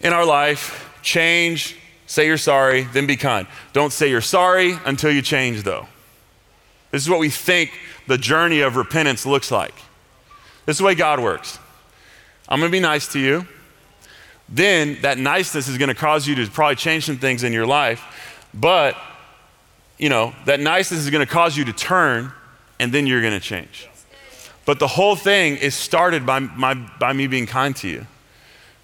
in 0.00 0.12
our 0.12 0.24
life, 0.24 0.90
change, 1.02 1.76
say 2.06 2.26
you're 2.26 2.38
sorry, 2.38 2.82
then 2.82 3.06
be 3.06 3.16
kind. 3.16 3.46
Don't 3.72 3.92
say 3.92 4.10
you're 4.10 4.20
sorry 4.20 4.76
until 4.84 5.10
you 5.10 5.22
change, 5.22 5.62
though. 5.62 5.86
This 6.90 7.02
is 7.02 7.10
what 7.10 7.20
we 7.20 7.30
think 7.30 7.72
the 8.06 8.18
journey 8.18 8.60
of 8.60 8.76
repentance 8.76 9.24
looks 9.24 9.50
like. 9.50 9.74
This 10.66 10.74
is 10.74 10.78
the 10.78 10.84
way 10.84 10.94
God 10.94 11.20
works. 11.20 11.58
I'm 12.48 12.58
going 12.58 12.70
to 12.70 12.76
be 12.76 12.80
nice 12.80 13.06
to 13.12 13.18
you. 13.18 13.46
Then 14.48 14.98
that 15.02 15.18
niceness 15.18 15.68
is 15.68 15.78
going 15.78 15.88
to 15.88 15.94
cause 15.94 16.26
you 16.26 16.34
to 16.36 16.50
probably 16.50 16.76
change 16.76 17.06
some 17.06 17.18
things 17.18 17.44
in 17.44 17.52
your 17.52 17.66
life. 17.66 18.48
But, 18.52 18.96
you 19.98 20.08
know, 20.08 20.34
that 20.46 20.58
niceness 20.58 21.00
is 21.00 21.10
going 21.10 21.24
to 21.24 21.32
cause 21.32 21.56
you 21.56 21.64
to 21.66 21.72
turn, 21.72 22.32
and 22.80 22.92
then 22.92 23.06
you're 23.06 23.20
going 23.20 23.38
to 23.38 23.40
change. 23.40 23.88
But 24.66 24.80
the 24.80 24.88
whole 24.88 25.14
thing 25.14 25.56
is 25.56 25.74
started 25.74 26.26
by, 26.26 26.40
my, 26.40 26.74
by 26.74 27.12
me 27.12 27.28
being 27.28 27.46
kind 27.46 27.74
to 27.76 27.88
you. 27.88 28.06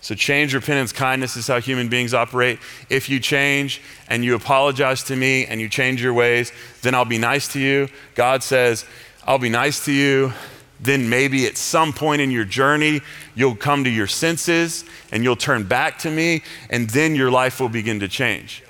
So, 0.06 0.14
change, 0.14 0.54
repentance, 0.54 0.92
kindness 0.92 1.36
is 1.36 1.48
how 1.48 1.58
human 1.58 1.88
beings 1.88 2.14
operate. 2.14 2.60
If 2.88 3.08
you 3.08 3.18
change 3.18 3.82
and 4.06 4.24
you 4.24 4.36
apologize 4.36 5.02
to 5.02 5.16
me 5.16 5.46
and 5.46 5.60
you 5.60 5.68
change 5.68 6.00
your 6.00 6.14
ways, 6.14 6.52
then 6.82 6.94
I'll 6.94 7.04
be 7.04 7.18
nice 7.18 7.48
to 7.54 7.58
you. 7.58 7.88
God 8.14 8.44
says, 8.44 8.84
I'll 9.24 9.40
be 9.40 9.48
nice 9.48 9.84
to 9.86 9.92
you. 9.92 10.32
Then 10.78 11.08
maybe 11.08 11.44
at 11.48 11.56
some 11.56 11.92
point 11.92 12.22
in 12.22 12.30
your 12.30 12.44
journey, 12.44 13.00
you'll 13.34 13.56
come 13.56 13.82
to 13.82 13.90
your 13.90 14.06
senses 14.06 14.84
and 15.10 15.24
you'll 15.24 15.34
turn 15.34 15.64
back 15.64 15.98
to 15.98 16.08
me, 16.08 16.44
and 16.70 16.88
then 16.90 17.16
your 17.16 17.32
life 17.32 17.58
will 17.58 17.68
begin 17.68 17.98
to 17.98 18.06
change. 18.06 18.62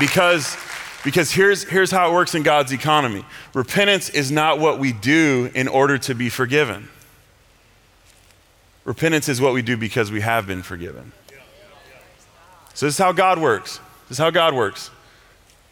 because 0.00 0.56
because 1.04 1.30
here's, 1.30 1.64
here's 1.64 1.90
how 1.90 2.10
it 2.10 2.12
works 2.12 2.34
in 2.34 2.42
God's 2.42 2.72
economy 2.72 3.24
repentance 3.54 4.08
is 4.08 4.30
not 4.30 4.58
what 4.58 4.78
we 4.78 4.92
do 4.92 5.50
in 5.54 5.68
order 5.68 5.98
to 5.98 6.14
be 6.14 6.28
forgiven. 6.28 6.88
Repentance 8.84 9.28
is 9.28 9.40
what 9.40 9.52
we 9.52 9.62
do 9.62 9.76
because 9.76 10.10
we 10.10 10.22
have 10.22 10.46
been 10.46 10.62
forgiven. 10.62 11.12
So, 12.74 12.86
this 12.86 12.94
is 12.94 12.98
how 12.98 13.12
God 13.12 13.38
works. 13.38 13.80
This 14.08 14.18
is 14.18 14.18
how 14.18 14.30
God 14.30 14.54
works. 14.54 14.90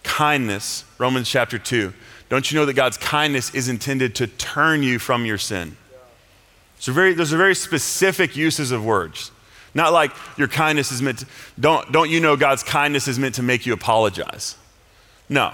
Kindness, 0.03 0.85
Romans 0.99 1.29
chapter 1.29 1.59
2. 1.59 1.93
Don't 2.29 2.51
you 2.51 2.59
know 2.59 2.67
that 2.67 2.75
God's 2.75 2.97
kindness 2.97 3.55
is 3.55 3.69
intended 3.69 4.15
to 4.17 4.27
turn 4.27 4.83
you 4.83 4.99
from 4.99 5.25
your 5.25 5.39
sin? 5.39 5.77
So 6.79 6.93
very, 6.93 7.15
those 7.15 7.33
are 7.33 7.37
very 7.37 7.55
specific 7.55 8.37
uses 8.37 8.71
of 8.71 8.85
words. 8.85 9.31
Not 9.75 9.93
like 9.93 10.13
your 10.37 10.49
kindness 10.49 10.93
is 10.93 11.03
meant 11.03 11.19
to, 11.21 11.27
don't, 11.59 11.91
don't 11.93 12.11
you 12.11 12.21
know 12.21 12.37
God's 12.37 12.63
kindness 12.63 13.09
is 13.09 13.19
meant 13.19 13.37
to 13.37 13.43
make 13.43 13.67
you 13.67 13.73
apologize? 13.73 14.57
No. 15.29 15.53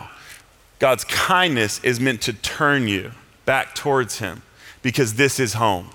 God's 0.78 1.04
kindness 1.04 1.82
is 1.85 2.00
meant 2.00 2.22
to 2.22 2.32
turn 2.32 2.88
you 2.88 3.12
back 3.44 3.74
towards 3.74 4.18
Him 4.18 4.42
because 4.82 5.14
this 5.14 5.38
is 5.38 5.54
home. 5.54 5.90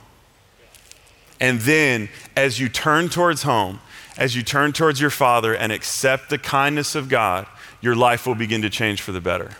And 1.39 1.59
then, 1.61 2.09
as 2.35 2.59
you 2.59 2.69
turn 2.69 3.09
towards 3.09 3.43
home, 3.43 3.79
as 4.17 4.35
you 4.35 4.41
turn 4.41 4.73
towards 4.73 4.99
your 4.99 5.09
Father 5.09 5.53
and 5.55 5.71
accept 5.71 6.29
the 6.29 6.37
kindness 6.37 6.95
of 6.95 7.09
God, 7.09 7.45
your 7.81 7.95
life 7.95 8.25
will 8.25 8.35
begin 8.35 8.61
to 8.63 8.69
change 8.69 9.01
for 9.01 9.11
the 9.11 9.21
better. 9.21 9.51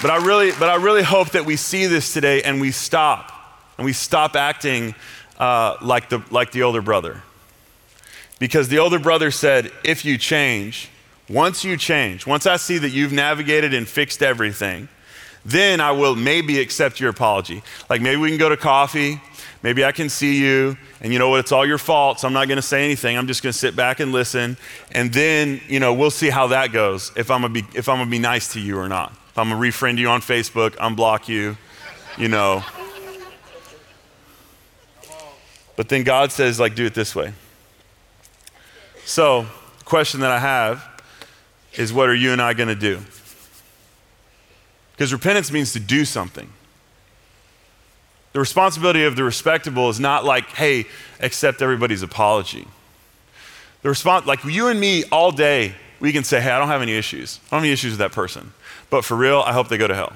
But 0.00 0.12
I 0.12 0.24
really, 0.24 0.52
but 0.52 0.68
I 0.68 0.76
really 0.76 1.02
hope 1.02 1.30
that 1.30 1.44
we 1.44 1.56
see 1.56 1.86
this 1.86 2.12
today 2.12 2.42
and 2.42 2.60
we 2.60 2.70
stop 2.70 3.32
and 3.76 3.84
we 3.84 3.92
stop 3.92 4.36
acting 4.36 4.94
uh, 5.38 5.76
like, 5.82 6.08
the, 6.08 6.22
like 6.30 6.52
the 6.52 6.62
older 6.62 6.82
brother. 6.82 7.22
Because 8.38 8.68
the 8.68 8.78
older 8.78 8.98
brother 8.98 9.30
said, 9.30 9.72
if 9.84 10.04
you 10.04 10.16
change, 10.16 10.88
once 11.28 11.64
you 11.64 11.76
change, 11.76 12.26
once 12.26 12.46
I 12.46 12.56
see 12.56 12.78
that 12.78 12.90
you've 12.90 13.12
navigated 13.12 13.74
and 13.74 13.86
fixed 13.86 14.22
everything, 14.22 14.88
then 15.44 15.80
I 15.80 15.92
will 15.92 16.14
maybe 16.14 16.60
accept 16.60 17.00
your 17.00 17.10
apology. 17.10 17.62
Like 17.90 18.00
maybe 18.00 18.20
we 18.20 18.28
can 18.28 18.38
go 18.38 18.48
to 18.48 18.56
coffee, 18.56 19.20
Maybe 19.62 19.84
I 19.84 19.90
can 19.90 20.08
see 20.08 20.40
you, 20.40 20.76
and 21.00 21.12
you 21.12 21.18
know 21.18 21.30
what? 21.30 21.40
It's 21.40 21.50
all 21.50 21.66
your 21.66 21.78
fault, 21.78 22.20
so 22.20 22.28
I'm 22.28 22.32
not 22.32 22.46
going 22.46 22.56
to 22.56 22.62
say 22.62 22.84
anything. 22.84 23.18
I'm 23.18 23.26
just 23.26 23.42
going 23.42 23.52
to 23.52 23.58
sit 23.58 23.74
back 23.74 23.98
and 23.98 24.12
listen, 24.12 24.56
and 24.92 25.12
then 25.12 25.60
you 25.66 25.80
know 25.80 25.94
we'll 25.94 26.12
see 26.12 26.30
how 26.30 26.46
that 26.48 26.70
goes. 26.70 27.10
If 27.16 27.30
I'm 27.30 27.40
gonna 27.40 27.54
be 27.54 27.64
if 27.74 27.88
I'm 27.88 27.98
gonna 27.98 28.10
be 28.10 28.20
nice 28.20 28.52
to 28.52 28.60
you 28.60 28.78
or 28.78 28.88
not. 28.88 29.10
If 29.30 29.38
I'm 29.38 29.48
gonna 29.48 29.60
refriend 29.60 29.98
you 29.98 30.08
on 30.08 30.20
Facebook, 30.20 30.76
unblock 30.76 31.26
you, 31.26 31.56
you 32.16 32.28
know. 32.28 32.64
But 35.74 35.88
then 35.88 36.04
God 36.04 36.30
says, 36.30 36.60
like, 36.60 36.74
do 36.74 36.86
it 36.86 36.94
this 36.94 37.14
way. 37.14 37.32
So, 39.08 39.46
the 39.78 39.84
question 39.86 40.20
that 40.20 40.30
I 40.30 40.38
have 40.38 40.86
is, 41.72 41.94
what 41.94 42.10
are 42.10 42.14
you 42.14 42.30
and 42.30 42.42
I 42.42 42.52
going 42.52 42.68
to 42.68 42.74
do? 42.74 43.00
Because 44.92 45.14
repentance 45.14 45.50
means 45.50 45.72
to 45.72 45.80
do 45.80 46.04
something. 46.04 46.52
The 48.34 48.38
responsibility 48.38 49.04
of 49.04 49.16
the 49.16 49.24
respectable 49.24 49.88
is 49.88 49.98
not 49.98 50.26
like, 50.26 50.48
hey, 50.48 50.84
accept 51.20 51.62
everybody's 51.62 52.02
apology. 52.02 52.68
The 53.80 53.88
response, 53.88 54.26
like 54.26 54.44
you 54.44 54.68
and 54.68 54.78
me 54.78 55.04
all 55.04 55.32
day, 55.32 55.74
we 56.00 56.12
can 56.12 56.22
say, 56.22 56.38
hey, 56.38 56.50
I 56.50 56.58
don't 56.58 56.68
have 56.68 56.82
any 56.82 56.92
issues. 56.92 57.40
I 57.46 57.56
don't 57.56 57.60
have 57.60 57.64
any 57.64 57.72
issues 57.72 57.92
with 57.92 58.00
that 58.00 58.12
person. 58.12 58.52
But 58.90 59.06
for 59.06 59.16
real, 59.16 59.40
I 59.40 59.54
hope 59.54 59.68
they 59.68 59.78
go 59.78 59.88
to 59.88 59.94
hell. 59.94 60.12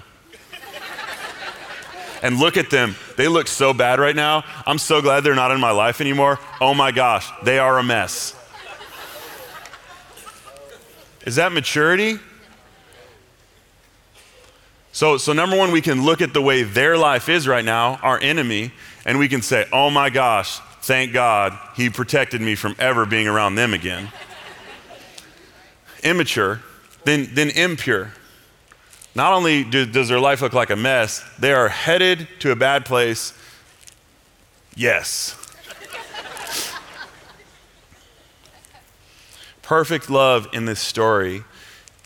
and 2.23 2.39
look 2.39 2.59
at 2.59 2.69
them. 2.69 2.95
They 3.17 3.27
look 3.27 3.49
so 3.49 3.73
bad 3.73 4.01
right 4.01 4.15
now. 4.15 4.45
I'm 4.67 4.77
so 4.77 5.01
glad 5.01 5.25
they're 5.25 5.35
not 5.35 5.51
in 5.51 5.61
my 5.61 5.71
life 5.71 6.03
anymore. 6.03 6.39
Oh 6.61 6.75
my 6.75 6.93
gosh, 6.93 7.27
they 7.43 7.59
are 7.59 7.79
a 7.79 7.83
mess. 7.83 8.37
Is 11.25 11.37
that 11.37 11.53
maturity? 11.53 12.19
So, 14.93 15.17
so 15.17 15.33
number 15.33 15.57
one, 15.57 15.73
we 15.73 15.81
can 15.81 16.05
look 16.05 16.21
at 16.21 16.35
the 16.35 16.43
way 16.43 16.65
their 16.65 16.99
life 16.99 17.29
is 17.29 17.49
right 17.49 17.65
now, 17.65 17.99
our 18.03 18.21
enemy, 18.21 18.73
and 19.07 19.19
we 19.19 19.29
can 19.29 19.41
say, 19.41 19.67
oh 19.73 19.89
my 19.89 20.11
gosh, 20.11 20.59
thank 20.83 21.13
God 21.13 21.59
he 21.75 21.89
protected 21.89 22.41
me 22.41 22.55
from 22.55 22.77
ever 22.79 23.07
being 23.07 23.27
around 23.27 23.55
them 23.55 23.73
again. 23.73 24.11
Immature, 26.03 26.61
then, 27.05 27.29
then 27.33 27.51
impure. 27.51 28.13
Not 29.15 29.33
only 29.33 29.65
do, 29.65 29.87
does 29.87 30.09
their 30.09 30.21
life 30.21 30.43
look 30.43 30.53
like 30.53 30.71
a 30.71 30.77
mess, 30.77 31.25
they 31.39 31.53
are 31.53 31.69
headed 31.69 32.29
to 32.41 32.51
a 32.51 32.57
bad 32.57 32.85
place. 32.85 33.33
Yes. 34.75 35.42
Perfect 39.73 40.11
love 40.11 40.51
in 40.53 40.67
this 40.67 40.81
story 40.81 41.45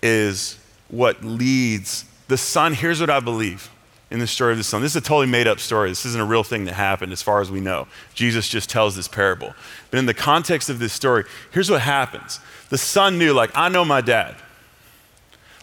is 0.01 0.57
what 0.89 1.25
leads 1.25 2.05
the 2.29 2.39
son, 2.39 2.75
here's 2.75 3.01
what 3.01 3.11
I 3.11 3.19
believe 3.19 3.71
in 4.09 4.21
the 4.21 4.27
story 4.29 4.53
of 4.53 4.59
the 4.59 4.63
son. 4.63 4.83
This 4.83 4.93
is 4.93 4.97
a 4.99 5.01
totally 5.01 5.27
made 5.27 5.49
up 5.49 5.59
story. 5.59 5.89
This 5.89 6.07
isn't 6.07 6.21
a 6.21 6.25
real 6.25 6.45
thing 6.45 6.67
that 6.67 6.75
happened 6.75 7.11
as 7.11 7.23
far 7.23 7.41
as 7.41 7.51
we 7.51 7.59
know. 7.61 7.89
Jesus 8.15 8.47
just 8.47 8.71
tells 8.71 8.95
this 8.95 9.09
parable. 9.09 9.53
But 9.91 9.99
in 9.99 10.07
the 10.07 10.15
context 10.15 10.71
of 10.71 10.79
this 10.79 10.93
story, 10.93 11.25
here's 11.51 11.69
what 11.69 11.81
happens. 11.81 12.39
The 12.69 12.79
son 12.79 13.19
knew, 13.19 13.33
like, 13.33 13.51
I 13.53 13.69
know 13.69 13.85
my 13.85 14.01
dad. 14.01 14.37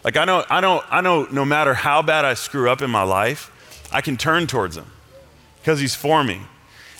Like 0.04 0.18
I 0.18 0.26
know, 0.26 0.44
I 0.50 0.60
know, 0.60 0.82
I 0.90 1.00
know 1.00 1.26
no 1.32 1.46
matter 1.46 1.72
how 1.72 2.02
bad 2.02 2.26
I 2.26 2.34
screw 2.34 2.68
up 2.68 2.82
in 2.82 2.90
my 2.90 3.04
life, 3.04 3.50
I 3.90 4.02
can 4.02 4.18
turn 4.18 4.46
towards 4.46 4.76
him 4.76 4.92
because 5.62 5.80
he's 5.80 5.94
for 5.94 6.22
me. 6.22 6.42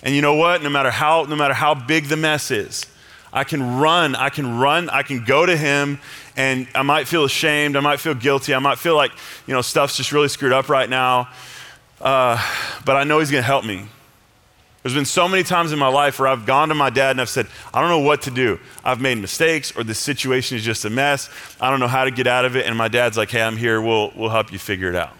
And 0.03 0.15
you 0.15 0.23
know 0.23 0.37
what? 0.37 0.63
No 0.63 0.71
matter 0.71 0.91
how, 0.91 1.25
no 1.25 1.37
matter 1.37 1.53
how 1.53 1.75
big 1.75 2.07
the 2.07 2.17
mess 2.17 2.51
is, 2.51 2.87
I 3.35 3.43
can 3.43 3.79
run, 3.79 4.15
I 4.15 4.29
can 4.29 4.59
run, 4.59 4.89
I 4.89 5.03
can 5.03 5.25
go 5.25 5.45
to 5.45 5.57
him 5.57 5.99
and 6.37 6.69
I 6.73 6.83
might 6.83 7.09
feel 7.09 7.25
ashamed. 7.25 7.77
I 7.77 7.81
might 7.81 7.99
feel 7.99 8.15
guilty. 8.15 8.55
I 8.55 8.61
might 8.61 8.79
feel 8.79 8.95
like, 8.95 9.11
you 9.49 9.53
know, 9.53 9.61
stuff's 9.61 9.97
just 9.97 10.13
really 10.13 10.29
screwed 10.29 10.53
up 10.53 10.69
right 10.69 10.89
now. 10.89 11.29
Uh, 12.01 12.41
but 12.85 12.95
I 12.95 13.03
know 13.03 13.19
He's 13.19 13.33
going 13.33 13.43
to 13.43 13.47
help 13.47 13.65
me. 13.65 13.87
There's 14.83 14.95
been 14.95 15.05
so 15.05 15.27
many 15.27 15.43
times 15.43 15.73
in 15.73 15.79
my 15.81 15.89
life 15.89 16.21
where 16.21 16.29
I've 16.29 16.47
gone 16.47 16.69
to 16.69 16.75
my 16.75 16.91
dad 16.91 17.13
and 17.13 17.21
I've 17.21 17.29
said, 17.29 17.49
I 17.73 17.81
don't 17.81 17.89
know 17.89 18.07
what 18.07 18.23
to 18.23 18.31
do. 18.31 18.61
I've 18.85 19.01
made 19.01 19.19
mistakes 19.19 19.75
or 19.77 19.83
the 19.83 19.95
situation 19.95 20.57
is 20.57 20.63
just 20.63 20.85
a 20.85 20.91
mess. 20.91 21.29
I 21.61 21.71
don't 21.71 21.81
know 21.81 21.89
how 21.89 22.05
to 22.05 22.13
get 22.13 22.29
out 22.29 22.45
of 22.45 22.55
it. 22.55 22.67
And 22.67 22.77
my 22.79 22.89
dad's 22.89 23.17
like, 23.17 23.31
hey, 23.31 23.43
I'm 23.43 23.57
here. 23.57 23.81
We'll, 23.81 24.13
we'll 24.15 24.29
help 24.29 24.53
you 24.53 24.59
figure 24.59 24.91
it 24.91 24.95
out. 24.95 25.17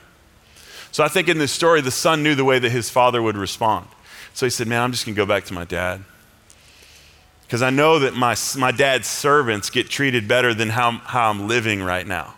So 0.93 1.03
I 1.03 1.09
think 1.09 1.29
in 1.29 1.39
this 1.39 1.51
story, 1.51 1.81
the 1.81 1.91
son 1.91 2.23
knew 2.23 2.37
the 2.37 2.45
way 2.45 2.61
that 2.61 2.71
his 2.71 2.91
father 2.91 3.23
would 3.23 3.37
respond. 3.37 3.89
So 4.35 4.47
he 4.47 4.51
said, 4.51 4.69
man, 4.69 4.83
I'm 4.83 4.93
just 4.93 5.05
going 5.07 5.15
to 5.15 5.21
go 5.21 5.27
back 5.27 5.45
to 5.47 5.55
my 5.55 5.65
dad 5.65 6.05
because 7.47 7.63
I 7.63 7.71
know 7.71 7.99
that 7.99 8.15
my, 8.15 8.35
my 8.57 8.71
dad's 8.71 9.07
servants 9.07 9.71
get 9.71 9.89
treated 9.89 10.27
better 10.27 10.55
than 10.55 10.71
how, 10.71 10.93
how 10.93 11.31
I'm 11.31 11.47
living 11.47 11.83
right 11.83 12.07
now. 12.07 12.35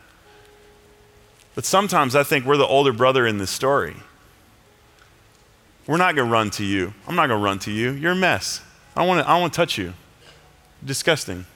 But 1.55 1.65
sometimes 1.65 2.15
I 2.15 2.23
think 2.23 2.45
we're 2.45 2.57
the 2.57 2.67
older 2.67 2.93
brother 2.93 3.27
in 3.27 3.39
this 3.39 3.51
story. 3.51 3.97
We're 5.87 5.97
not 5.97 6.17
going 6.17 6.29
to 6.29 6.33
run 6.33 6.51
to 6.51 6.65
you. 6.65 6.93
I'm 7.07 7.15
not 7.15 7.29
going 7.29 7.41
to 7.41 7.45
run 7.45 7.59
to 7.61 7.71
you. 7.71 7.93
You're 7.93 8.13
a 8.13 8.17
mess. 8.17 8.61
I 8.95 9.07
want 9.07 9.25
to 9.25 9.31
I 9.31 9.39
want 9.39 9.53
to 9.53 9.57
touch 9.57 9.79
you. 9.79 9.95
Disgusting. 10.85 11.47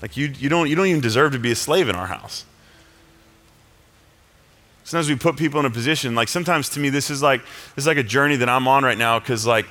Like 0.00 0.16
you, 0.16 0.26
you, 0.26 0.48
don't, 0.48 0.68
you 0.68 0.76
don't 0.76 0.86
even 0.86 1.00
deserve 1.00 1.32
to 1.32 1.38
be 1.38 1.50
a 1.50 1.56
slave 1.56 1.88
in 1.88 1.96
our 1.96 2.06
house. 2.06 2.44
Sometimes 4.84 5.08
we 5.08 5.16
put 5.16 5.36
people 5.36 5.60
in 5.60 5.66
a 5.66 5.70
position, 5.70 6.14
like 6.14 6.28
sometimes 6.28 6.70
to 6.70 6.80
me, 6.80 6.88
this 6.88 7.10
is 7.10 7.20
like, 7.20 7.42
this 7.74 7.82
is 7.82 7.86
like 7.86 7.98
a 7.98 8.02
journey 8.02 8.36
that 8.36 8.48
I'm 8.48 8.66
on 8.66 8.84
right 8.84 8.96
now 8.96 9.18
because 9.18 9.44
like 9.44 9.66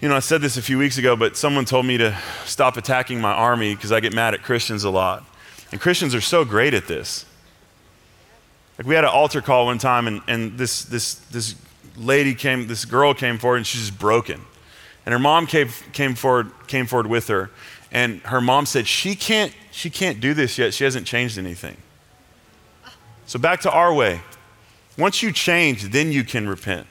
you 0.00 0.08
know, 0.08 0.16
I 0.16 0.20
said 0.20 0.42
this 0.42 0.58
a 0.58 0.62
few 0.62 0.78
weeks 0.78 0.98
ago, 0.98 1.16
but 1.16 1.36
someone 1.36 1.64
told 1.64 1.86
me 1.86 1.96
to 1.96 2.16
stop 2.44 2.76
attacking 2.76 3.20
my 3.20 3.32
army 3.32 3.74
because 3.74 3.92
I 3.92 4.00
get 4.00 4.12
mad 4.12 4.34
at 4.34 4.42
Christians 4.42 4.84
a 4.84 4.90
lot. 4.90 5.24
And 5.72 5.80
Christians 5.80 6.14
are 6.14 6.20
so 6.20 6.44
great 6.44 6.74
at 6.74 6.86
this. 6.86 7.24
Like 8.78 8.86
we 8.86 8.94
had 8.94 9.04
an 9.04 9.10
altar 9.10 9.40
call 9.40 9.66
one 9.66 9.78
time, 9.78 10.06
and, 10.06 10.20
and 10.28 10.58
this, 10.58 10.84
this, 10.84 11.14
this 11.30 11.54
lady 11.96 12.34
came, 12.34 12.66
this 12.66 12.84
girl 12.84 13.14
came 13.14 13.38
forward, 13.38 13.56
and 13.58 13.66
she's 13.66 13.80
just 13.80 13.98
broken. 13.98 14.42
And 15.06 15.12
her 15.14 15.18
mom 15.18 15.46
came, 15.46 15.70
came, 15.92 16.14
forward, 16.14 16.50
came 16.66 16.86
forward 16.86 17.06
with 17.06 17.28
her, 17.28 17.50
and 17.90 18.20
her 18.22 18.42
mom 18.42 18.66
said, 18.66 18.86
she 18.86 19.14
can't, 19.14 19.54
she 19.70 19.88
can't 19.88 20.20
do 20.20 20.34
this 20.34 20.58
yet. 20.58 20.74
She 20.74 20.84
hasn't 20.84 21.06
changed 21.06 21.38
anything. 21.38 21.76
So 23.26 23.38
back 23.38 23.60
to 23.62 23.70
our 23.70 23.94
way. 23.94 24.20
Once 24.98 25.22
you 25.22 25.32
change, 25.32 25.84
then 25.84 26.12
you 26.12 26.22
can 26.22 26.48
repent. 26.48 26.86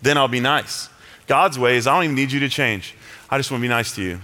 Then 0.00 0.16
I'll 0.16 0.28
be 0.28 0.40
nice. 0.40 0.88
God's 1.32 1.58
way 1.58 1.78
is 1.78 1.86
I 1.86 1.94
don't 1.94 2.04
even 2.04 2.14
need 2.14 2.30
you 2.30 2.40
to 2.40 2.48
change. 2.50 2.94
I 3.30 3.38
just 3.38 3.50
want 3.50 3.62
to 3.62 3.64
be 3.64 3.68
nice 3.70 3.94
to 3.94 4.02
you. 4.02 4.20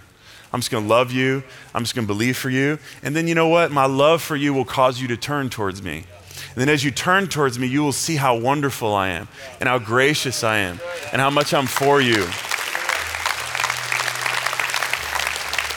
I'm 0.53 0.61
just 0.61 0.71
going 0.71 0.85
to 0.85 0.91
love 0.91 1.11
you. 1.11 1.43
I'm 1.75 1.83
just 1.83 1.95
going 1.95 2.07
to 2.07 2.13
believe 2.13 2.37
for 2.37 2.51
you. 2.51 2.79
And 3.03 3.17
then 3.17 3.27
you 3.27 3.35
know 3.35 3.49
what? 3.49 3.73
My 3.73 3.87
love 3.87 4.21
for 4.21 4.37
you 4.37 4.53
will 4.53 4.67
cause 4.67 5.01
you 5.01 5.09
to 5.09 5.17
turn 5.17 5.49
towards 5.49 5.83
me. 5.83 6.05
And 6.51 6.57
then 6.57 6.69
as 6.69 6.85
you 6.85 6.91
turn 6.91 7.27
towards 7.27 7.59
me, 7.59 7.67
you 7.67 7.83
will 7.83 7.95
see 7.95 8.17
how 8.17 8.37
wonderful 8.37 8.95
I 8.95 9.09
am 9.09 9.27
and 9.59 9.71
how 9.71 9.79
gracious 9.79 10.45
I 10.45 10.59
am 10.59 10.81
and 11.11 11.19
how 11.19 11.31
much 11.31 11.55
I'm 11.55 11.67
for 11.67 12.03
you. 12.03 12.25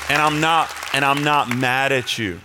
And 0.10 0.22
I'm 0.22 0.42
not 0.42 0.70
and 0.94 1.06
I'm 1.06 1.24
not 1.24 1.48
mad 1.48 1.94
at 1.94 2.18
you. 2.18 2.42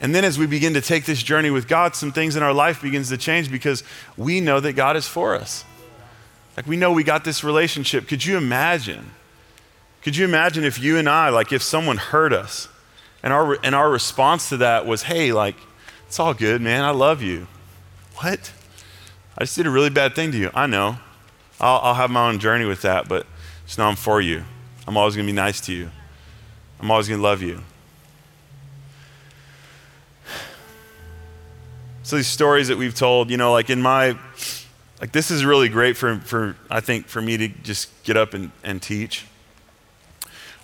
And 0.00 0.14
then 0.14 0.24
as 0.24 0.38
we 0.38 0.46
begin 0.46 0.72
to 0.72 0.80
take 0.80 1.04
this 1.04 1.22
journey 1.22 1.50
with 1.50 1.68
God, 1.68 1.94
some 1.94 2.12
things 2.12 2.34
in 2.34 2.42
our 2.42 2.54
life 2.54 2.80
begins 2.80 3.10
to 3.10 3.18
change 3.18 3.50
because 3.50 3.84
we 4.16 4.40
know 4.40 4.58
that 4.58 4.72
God 4.72 4.96
is 4.96 5.06
for 5.06 5.34
us. 5.34 5.66
Like 6.58 6.66
we 6.66 6.76
know 6.76 6.90
we 6.90 7.04
got 7.04 7.22
this 7.22 7.44
relationship. 7.44 8.08
Could 8.08 8.24
you 8.24 8.36
imagine? 8.36 9.12
Could 10.02 10.16
you 10.16 10.24
imagine 10.24 10.64
if 10.64 10.76
you 10.76 10.96
and 10.96 11.08
I, 11.08 11.28
like 11.28 11.52
if 11.52 11.62
someone 11.62 11.98
hurt 11.98 12.32
us 12.32 12.66
and 13.22 13.32
our, 13.32 13.64
and 13.64 13.76
our 13.76 13.88
response 13.88 14.48
to 14.48 14.56
that 14.56 14.84
was, 14.84 15.04
hey, 15.04 15.30
like, 15.30 15.54
it's 16.08 16.18
all 16.18 16.34
good, 16.34 16.60
man. 16.60 16.82
I 16.82 16.90
love 16.90 17.22
you. 17.22 17.46
What? 18.16 18.52
I 19.36 19.44
just 19.44 19.54
did 19.54 19.68
a 19.68 19.70
really 19.70 19.88
bad 19.88 20.16
thing 20.16 20.32
to 20.32 20.36
you. 20.36 20.50
I 20.52 20.66
know. 20.66 20.98
I'll, 21.60 21.78
I'll 21.80 21.94
have 21.94 22.10
my 22.10 22.28
own 22.28 22.40
journey 22.40 22.64
with 22.64 22.82
that, 22.82 23.08
but 23.08 23.24
just 23.64 23.78
know 23.78 23.86
I'm 23.86 23.94
for 23.94 24.20
you. 24.20 24.42
I'm 24.84 24.96
always 24.96 25.14
going 25.14 25.28
to 25.28 25.32
be 25.32 25.36
nice 25.36 25.60
to 25.60 25.72
you. 25.72 25.92
I'm 26.80 26.90
always 26.90 27.06
going 27.06 27.20
to 27.20 27.24
love 27.24 27.40
you. 27.40 27.62
So 32.02 32.16
these 32.16 32.26
stories 32.26 32.66
that 32.66 32.78
we've 32.78 32.96
told, 32.96 33.30
you 33.30 33.36
know, 33.36 33.52
like 33.52 33.70
in 33.70 33.80
my 33.80 34.18
like 35.00 35.12
this 35.12 35.30
is 35.30 35.44
really 35.44 35.68
great 35.68 35.96
for, 35.96 36.16
for 36.20 36.56
I 36.70 36.80
think 36.80 37.06
for 37.06 37.22
me 37.22 37.36
to 37.36 37.48
just 37.48 37.90
get 38.04 38.16
up 38.16 38.34
and, 38.34 38.50
and 38.64 38.82
teach. 38.82 39.26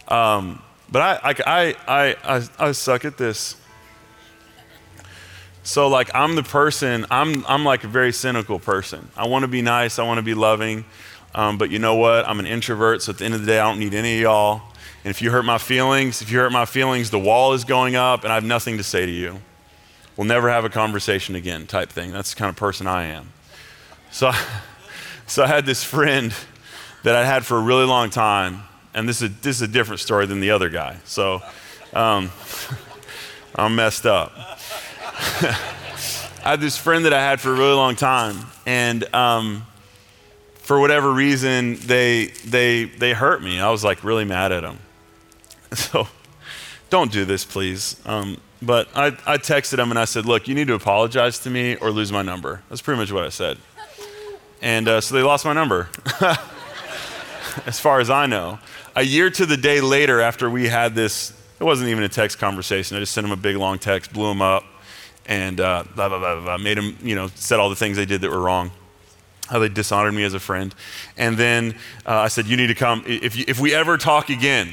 Um, 0.09 0.62
but 0.90 1.23
I, 1.25 1.35
I, 1.47 1.77
I, 1.87 2.16
I, 2.25 2.49
I 2.59 2.73
suck 2.73 3.05
at 3.05 3.16
this. 3.16 3.57
So 5.62 5.88
like 5.88 6.11
I'm 6.14 6.35
the 6.35 6.42
person, 6.42 7.07
I'm, 7.11 7.44
I'm 7.47 7.64
like 7.64 7.85
a 7.85 7.88
very 7.88 8.12
cynical 8.12 8.59
person. 8.59 9.09
I 9.16 9.27
want 9.29 9.44
to 9.44 9.49
be 9.49 9.62
nice, 9.62 9.99
I 9.99 10.05
want 10.05 10.18
to 10.18 10.23
be 10.23 10.35
loving, 10.35 10.85
um, 11.35 11.57
but 11.57 11.70
you 11.70 11.79
know 11.79 11.94
what? 11.94 12.29
I'm 12.29 12.38
an 12.38 12.47
introvert, 12.47 13.03
so 13.03 13.12
at 13.12 13.18
the 13.18 13.25
end 13.25 13.35
of 13.35 13.40
the 13.40 13.47
day, 13.47 13.59
I 13.59 13.68
don't 13.68 13.79
need 13.79 13.94
any 13.94 14.16
of 14.16 14.20
y'all. 14.20 14.62
And 15.05 15.11
if 15.11 15.23
you 15.23 15.31
hurt 15.31 15.44
my 15.44 15.59
feelings, 15.59 16.23
if 16.23 16.31
you 16.31 16.38
hurt 16.38 16.53
my 16.53 16.64
feelings, 16.64 17.11
the 17.11 17.18
wall 17.18 17.55
is 17.55 17.64
going 17.64 17.97
up 17.97 18.24
and 18.24 18.32
I 18.32 18.35
have 18.35 18.45
nothing 18.45 18.76
to 18.76 18.82
say 18.82 19.07
to 19.07 19.12
you. 19.12 19.41
We'll 20.16 20.26
never 20.26 20.49
have 20.51 20.64
a 20.64 20.70
conversation 20.70 21.35
again, 21.35 21.66
type 21.66 21.91
thing. 21.91 22.12
That's 22.12 22.35
the 22.35 22.39
kind 22.39 22.51
of 22.51 22.57
person 22.57 22.87
I 22.87 23.05
am. 23.07 23.34
So, 24.14 24.30
so 25.26 25.42
I 25.42 25.48
had 25.48 25.66
this 25.66 25.82
friend 25.82 26.32
that 27.02 27.16
I 27.16 27.24
had 27.24 27.44
for 27.44 27.56
a 27.56 27.60
really 27.60 27.84
long 27.84 28.10
time, 28.10 28.62
and 28.94 29.08
this 29.08 29.20
is, 29.20 29.36
this 29.40 29.56
is 29.56 29.62
a 29.62 29.66
different 29.66 29.98
story 29.98 30.24
than 30.24 30.38
the 30.38 30.52
other 30.52 30.68
guy. 30.68 30.98
So 31.04 31.42
um, 31.92 32.30
I'm 33.56 33.74
messed 33.74 34.06
up. 34.06 34.32
I 34.36 36.50
had 36.50 36.60
this 36.60 36.76
friend 36.76 37.06
that 37.06 37.12
I 37.12 37.20
had 37.20 37.40
for 37.40 37.50
a 37.50 37.56
really 37.56 37.74
long 37.74 37.96
time, 37.96 38.36
and 38.66 39.12
um, 39.12 39.66
for 40.58 40.78
whatever 40.78 41.10
reason, 41.10 41.74
they, 41.80 42.26
they, 42.46 42.84
they 42.84 43.14
hurt 43.14 43.42
me. 43.42 43.58
I 43.58 43.72
was 43.72 43.82
like 43.82 44.04
really 44.04 44.24
mad 44.24 44.52
at 44.52 44.62
them. 44.62 44.78
So 45.74 46.06
don't 46.88 47.10
do 47.10 47.24
this, 47.24 47.44
please. 47.44 48.00
Um, 48.06 48.40
but 48.62 48.86
I, 48.94 49.06
I 49.26 49.38
texted 49.38 49.80
him 49.80 49.90
and 49.90 49.98
I 49.98 50.04
said, 50.04 50.24
look, 50.24 50.46
you 50.46 50.54
need 50.54 50.68
to 50.68 50.74
apologize 50.74 51.40
to 51.40 51.50
me 51.50 51.74
or 51.74 51.90
lose 51.90 52.12
my 52.12 52.22
number. 52.22 52.62
That's 52.68 52.80
pretty 52.80 53.00
much 53.00 53.10
what 53.10 53.24
I 53.24 53.30
said. 53.30 53.58
And 54.64 54.88
uh, 54.88 55.02
so 55.02 55.14
they 55.14 55.22
lost 55.22 55.44
my 55.44 55.52
number, 55.52 55.90
as 57.66 57.78
far 57.78 58.00
as 58.00 58.08
I 58.08 58.24
know. 58.24 58.58
A 58.96 59.02
year 59.02 59.28
to 59.28 59.44
the 59.44 59.58
day 59.58 59.82
later, 59.82 60.22
after 60.22 60.48
we 60.48 60.68
had 60.68 60.94
this, 60.94 61.34
it 61.60 61.64
wasn't 61.64 61.90
even 61.90 62.02
a 62.02 62.08
text 62.08 62.38
conversation. 62.38 62.96
I 62.96 63.00
just 63.00 63.12
sent 63.12 63.26
them 63.26 63.32
a 63.32 63.36
big 63.36 63.56
long 63.56 63.78
text, 63.78 64.14
blew 64.14 64.26
them 64.26 64.40
up, 64.40 64.64
and 65.26 65.60
uh, 65.60 65.84
blah, 65.94 66.08
blah, 66.08 66.18
blah, 66.18 66.40
blah, 66.40 66.56
made 66.56 66.78
them, 66.78 66.96
you 67.02 67.14
know, 67.14 67.26
said 67.34 67.60
all 67.60 67.68
the 67.68 67.76
things 67.76 67.98
they 67.98 68.06
did 68.06 68.22
that 68.22 68.30
were 68.30 68.40
wrong 68.40 68.70
how 69.50 69.58
they 69.58 69.68
dishonored 69.68 70.14
me 70.14 70.24
as 70.24 70.32
a 70.32 70.40
friend. 70.40 70.74
And 71.18 71.36
then 71.36 71.74
uh, 72.06 72.20
I 72.20 72.28
said, 72.28 72.46
You 72.46 72.56
need 72.56 72.68
to 72.68 72.74
come. 72.74 73.04
If, 73.06 73.36
you, 73.36 73.44
if 73.46 73.60
we 73.60 73.74
ever 73.74 73.98
talk 73.98 74.30
again, 74.30 74.72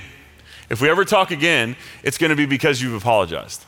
if 0.70 0.80
we 0.80 0.90
ever 0.90 1.04
talk 1.04 1.32
again, 1.32 1.76
it's 2.02 2.18
going 2.18 2.30
to 2.30 2.38
be 2.38 2.46
because 2.46 2.82
you've 2.82 2.94
apologized. 2.94 3.66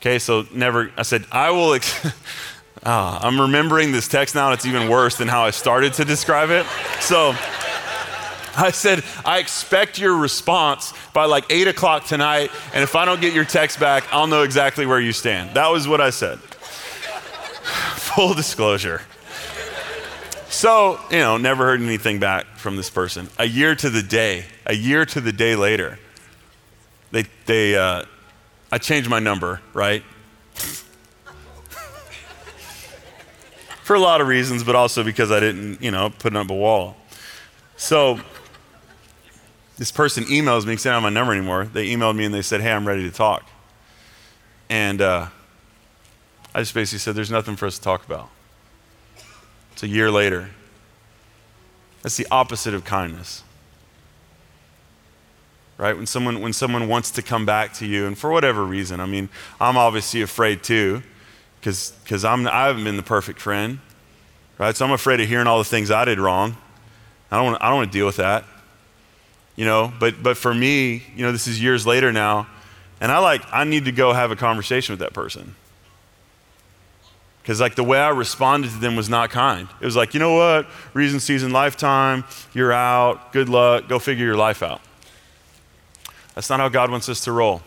Okay, 0.00 0.18
so 0.18 0.44
never, 0.52 0.90
I 0.96 1.02
said, 1.02 1.24
I 1.30 1.52
will. 1.52 1.74
Ex- 1.74 2.12
ah, 2.84 3.18
I'm 3.22 3.40
remembering 3.40 3.92
this 3.92 4.08
text 4.08 4.34
now, 4.34 4.46
and 4.46 4.54
it's 4.54 4.66
even 4.66 4.88
worse 4.88 5.16
than 5.16 5.28
how 5.28 5.44
I 5.44 5.50
started 5.50 5.94
to 5.94 6.04
describe 6.04 6.50
it. 6.50 6.66
So 7.00 7.34
I 8.56 8.70
said, 8.72 9.04
I 9.24 9.38
expect 9.38 9.98
your 9.98 10.16
response 10.16 10.94
by 11.12 11.26
like 11.26 11.44
8 11.50 11.68
o'clock 11.68 12.06
tonight, 12.06 12.50
and 12.72 12.82
if 12.82 12.96
I 12.96 13.04
don't 13.04 13.20
get 13.20 13.34
your 13.34 13.44
text 13.44 13.78
back, 13.78 14.04
I'll 14.12 14.26
know 14.26 14.42
exactly 14.42 14.86
where 14.86 15.00
you 15.00 15.12
stand. 15.12 15.54
That 15.54 15.68
was 15.68 15.86
what 15.86 16.00
I 16.00 16.10
said. 16.10 16.38
Full 17.96 18.34
disclosure. 18.34 19.02
So, 20.48 20.98
you 21.10 21.18
know, 21.18 21.36
never 21.36 21.66
heard 21.66 21.82
anything 21.82 22.18
back 22.18 22.46
from 22.56 22.76
this 22.76 22.88
person. 22.88 23.28
A 23.38 23.44
year 23.44 23.74
to 23.74 23.90
the 23.90 24.02
day, 24.02 24.46
a 24.64 24.74
year 24.74 25.04
to 25.04 25.20
the 25.20 25.32
day 25.32 25.54
later, 25.54 25.98
they, 27.10 27.24
they, 27.44 27.76
uh, 27.76 28.04
I 28.72 28.78
changed 28.78 29.10
my 29.10 29.18
number, 29.18 29.60
right? 29.74 30.02
For 33.86 33.94
a 33.94 34.00
lot 34.00 34.20
of 34.20 34.26
reasons, 34.26 34.64
but 34.64 34.74
also 34.74 35.04
because 35.04 35.30
I 35.30 35.38
didn't, 35.38 35.80
you 35.80 35.92
know, 35.92 36.10
put 36.10 36.34
up 36.34 36.50
a 36.50 36.52
wall. 36.52 36.96
So, 37.76 38.18
this 39.78 39.92
person 39.92 40.24
emails 40.24 40.66
me, 40.66 40.74
saying 40.74 40.92
I 40.92 40.96
don't 40.96 41.02
have 41.02 41.02
my 41.04 41.10
number 41.10 41.32
anymore. 41.32 41.66
They 41.66 41.86
emailed 41.86 42.16
me 42.16 42.24
and 42.24 42.34
they 42.34 42.42
said, 42.42 42.60
hey, 42.60 42.72
I'm 42.72 42.84
ready 42.84 43.04
to 43.04 43.12
talk. 43.12 43.48
And 44.68 45.00
uh, 45.00 45.28
I 46.52 46.62
just 46.62 46.74
basically 46.74 46.98
said, 46.98 47.14
there's 47.14 47.30
nothing 47.30 47.54
for 47.54 47.66
us 47.66 47.76
to 47.76 47.84
talk 47.84 48.04
about. 48.04 48.28
It's 49.74 49.84
a 49.84 49.88
year 49.88 50.10
later. 50.10 50.50
That's 52.02 52.16
the 52.16 52.26
opposite 52.28 52.74
of 52.74 52.84
kindness. 52.84 53.44
Right? 55.78 55.96
When 55.96 56.06
someone, 56.06 56.40
when 56.40 56.52
someone 56.52 56.88
wants 56.88 57.12
to 57.12 57.22
come 57.22 57.46
back 57.46 57.72
to 57.74 57.86
you, 57.86 58.08
and 58.08 58.18
for 58.18 58.32
whatever 58.32 58.64
reason, 58.64 58.98
I 58.98 59.06
mean, 59.06 59.28
I'm 59.60 59.76
obviously 59.76 60.22
afraid 60.22 60.64
too, 60.64 61.04
because 61.66 62.24
I 62.24 62.36
haven't 62.66 62.84
been 62.84 62.96
the 62.96 63.02
perfect 63.02 63.40
friend. 63.40 63.80
Right? 64.58 64.74
So 64.74 64.86
I'm 64.86 64.92
afraid 64.92 65.20
of 65.20 65.28
hearing 65.28 65.46
all 65.46 65.58
the 65.58 65.64
things 65.64 65.90
I 65.90 66.04
did 66.04 66.18
wrong. 66.18 66.56
I 67.30 67.36
don't 67.36 67.60
want, 67.60 67.92
to 67.92 67.98
deal 67.98 68.06
with 68.06 68.16
that. 68.16 68.44
You 69.56 69.64
know, 69.64 69.92
but, 69.98 70.22
but 70.22 70.36
for 70.36 70.54
me, 70.54 71.02
you 71.14 71.24
know, 71.24 71.32
this 71.32 71.46
is 71.46 71.60
years 71.60 71.86
later 71.86 72.12
now, 72.12 72.46
and 73.00 73.10
I 73.10 73.18
like, 73.18 73.42
I 73.52 73.64
need 73.64 73.86
to 73.86 73.92
go 73.92 74.12
have 74.12 74.30
a 74.30 74.36
conversation 74.36 74.92
with 74.92 75.00
that 75.00 75.12
person 75.12 75.54
because 77.46 77.60
like 77.60 77.76
the 77.76 77.84
way 77.84 77.96
I 77.96 78.08
responded 78.08 78.72
to 78.72 78.78
them 78.78 78.96
was 78.96 79.08
not 79.08 79.30
kind. 79.30 79.68
It 79.80 79.84
was 79.84 79.94
like, 79.94 80.14
you 80.14 80.18
know 80.18 80.34
what, 80.34 80.66
reason, 80.94 81.20
season, 81.20 81.52
lifetime, 81.52 82.24
you're 82.52 82.72
out, 82.72 83.32
good 83.32 83.48
luck, 83.48 83.88
go 83.88 84.00
figure 84.00 84.26
your 84.26 84.36
life 84.36 84.64
out. 84.64 84.80
That's 86.34 86.50
not 86.50 86.58
how 86.58 86.68
God 86.68 86.90
wants 86.90 87.08
us 87.08 87.20
to 87.22 87.30
roll. 87.30 87.62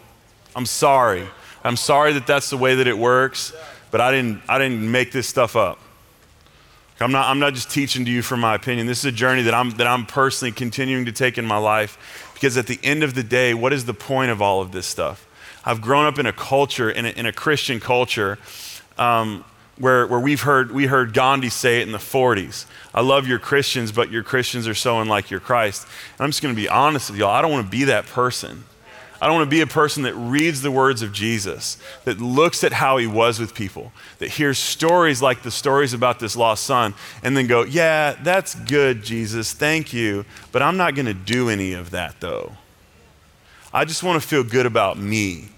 I'm 0.54 0.66
sorry. 0.66 1.26
I'm 1.64 1.78
sorry 1.78 2.12
that 2.12 2.28
that's 2.28 2.50
the 2.50 2.58
way 2.58 2.76
that 2.76 2.88
it 2.88 2.98
works, 2.98 3.54
but 3.92 4.02
I 4.02 4.12
didn't, 4.12 4.42
I 4.48 4.58
didn't 4.58 4.90
make 4.90 5.12
this 5.12 5.28
stuff 5.28 5.56
up. 5.56 5.80
I'm 7.02 7.12
not, 7.14 7.30
I'm 7.30 7.40
not 7.40 7.54
just 7.54 7.72
teaching 7.72 8.04
to 8.06 8.12
you 8.12 8.22
from 8.22 8.42
my 8.42 8.56
opinion. 8.56 8.86
This 8.86 9.00
is 9.00 9.06
a 9.06 9.12
journey 9.12 9.44
that 9.44 9.54
I'm, 9.54 9.72
that 9.72 9.88
I'm 9.88 10.06
personally 10.06 10.52
continuing 10.52 11.06
to 11.06 11.14
take 11.14 11.38
in 11.38 11.46
my 11.46 11.58
life 11.58 12.32
because 12.34 12.58
at 12.58 12.68
the 12.68 12.80
end 12.84 13.04
of 13.04 13.14
the 13.14 13.24
day, 13.24 13.54
what 13.54 13.72
is 13.72 13.86
the 13.86 13.94
point 13.94 14.32
of 14.32 14.42
all 14.42 14.62
of 14.62 14.72
this 14.74 14.86
stuff? 14.86 15.26
I've 15.64 15.82
grown 15.82 16.06
up 16.06 16.20
in 16.20 16.26
a 16.26 16.34
culture, 16.34 16.90
in 16.90 17.06
a, 17.06 17.10
in 17.10 17.26
a 17.26 17.32
Christian 17.32 17.80
culture, 17.80 18.38
um, 18.98 19.46
where, 19.78 20.06
where 20.08 20.20
we've 20.20 20.42
heard, 20.42 20.72
we 20.72 20.88
heard 20.88 21.14
Gandhi 21.14 21.50
say 21.50 21.80
it 21.80 21.84
in 21.84 21.94
the 21.94 22.00
40s. 22.00 22.66
I 22.94 23.02
love 23.02 23.28
your 23.28 23.40
Christians, 23.40 23.94
but 23.94 24.12
your 24.12 24.24
Christians 24.24 24.68
are 24.68 24.74
so 24.74 25.00
unlike 25.00 25.32
your 25.32 25.40
Christ. 25.40 25.88
And 26.18 26.26
I'm 26.26 26.30
just 26.32 26.42
going 26.42 26.54
to 26.54 26.62
be 26.62 26.68
honest 26.68 27.10
with 27.10 27.20
y'all. 27.20 27.30
I 27.30 27.42
don't 27.42 27.52
want 27.52 27.66
to 27.66 27.72
be 27.72 27.86
that 27.86 28.06
person. 28.08 28.66
I 29.22 29.28
don't 29.28 29.36
want 29.36 29.48
to 29.48 29.56
be 29.56 29.62
a 29.62 29.68
person 29.68 30.04
that 30.04 30.14
reads 30.16 30.62
the 30.62 30.72
words 30.72 31.02
of 31.02 31.12
Jesus, 31.12 31.78
that 32.06 32.22
looks 32.22 32.64
at 32.64 32.72
how 32.72 32.98
he 32.98 33.08
was 33.08 33.40
with 33.40 33.54
people, 33.54 33.92
that 34.20 34.30
hears 34.30 34.58
stories 34.58 35.22
like 35.22 35.42
the 35.42 35.52
stories 35.52 35.94
about 35.94 36.20
this 36.20 36.36
lost 36.36 36.64
son, 36.64 36.94
and 37.22 37.36
then 37.36 37.48
go, 37.48 37.64
Yeah, 37.64 38.16
that's 38.24 38.56
good, 38.56 39.04
Jesus. 39.04 39.52
Thank 39.52 39.92
you. 39.94 40.26
But 40.52 40.62
I'm 40.62 40.78
not 40.78 40.96
going 40.96 41.06
to 41.08 41.14
do 41.14 41.50
any 41.50 41.74
of 41.74 41.92
that, 41.92 42.16
though. 42.20 42.54
I 43.74 43.86
just 43.86 44.04
want 44.04 44.22
to 44.22 44.28
feel 44.28 44.44
good 44.44 44.66
about 44.66 44.98
me. 44.98 45.50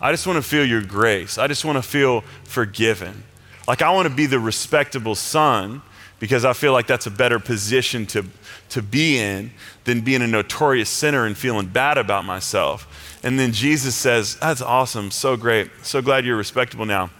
I 0.00 0.12
just 0.12 0.26
want 0.26 0.38
to 0.38 0.42
feel 0.42 0.64
your 0.64 0.82
grace. 0.82 1.36
I 1.36 1.46
just 1.46 1.64
want 1.64 1.76
to 1.76 1.82
feel 1.82 2.22
forgiven. 2.44 3.22
Like, 3.68 3.82
I 3.82 3.90
want 3.90 4.08
to 4.08 4.14
be 4.14 4.26
the 4.26 4.40
respectable 4.40 5.14
son 5.14 5.82
because 6.18 6.44
I 6.44 6.54
feel 6.54 6.72
like 6.72 6.86
that's 6.86 7.06
a 7.06 7.10
better 7.10 7.38
position 7.38 8.06
to, 8.06 8.24
to 8.70 8.82
be 8.82 9.18
in 9.18 9.50
than 9.84 10.00
being 10.00 10.22
a 10.22 10.26
notorious 10.26 10.88
sinner 10.88 11.26
and 11.26 11.36
feeling 11.36 11.66
bad 11.66 11.98
about 11.98 12.24
myself. 12.24 13.18
And 13.22 13.38
then 13.38 13.52
Jesus 13.52 13.94
says, 13.94 14.36
That's 14.36 14.62
awesome, 14.62 15.10
so 15.10 15.36
great, 15.36 15.70
so 15.82 16.00
glad 16.00 16.24
you're 16.24 16.36
respectable 16.36 16.86
now. 16.86 17.10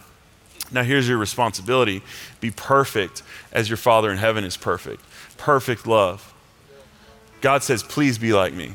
Now, 0.71 0.83
here's 0.83 1.07
your 1.07 1.17
responsibility 1.17 2.01
be 2.39 2.51
perfect 2.51 3.23
as 3.51 3.69
your 3.69 3.77
Father 3.77 4.11
in 4.11 4.17
heaven 4.17 4.43
is 4.43 4.57
perfect. 4.57 5.03
Perfect 5.37 5.85
love. 5.85 6.33
God 7.41 7.63
says, 7.63 7.83
Please 7.83 8.17
be 8.17 8.33
like 8.33 8.53
me. 8.53 8.73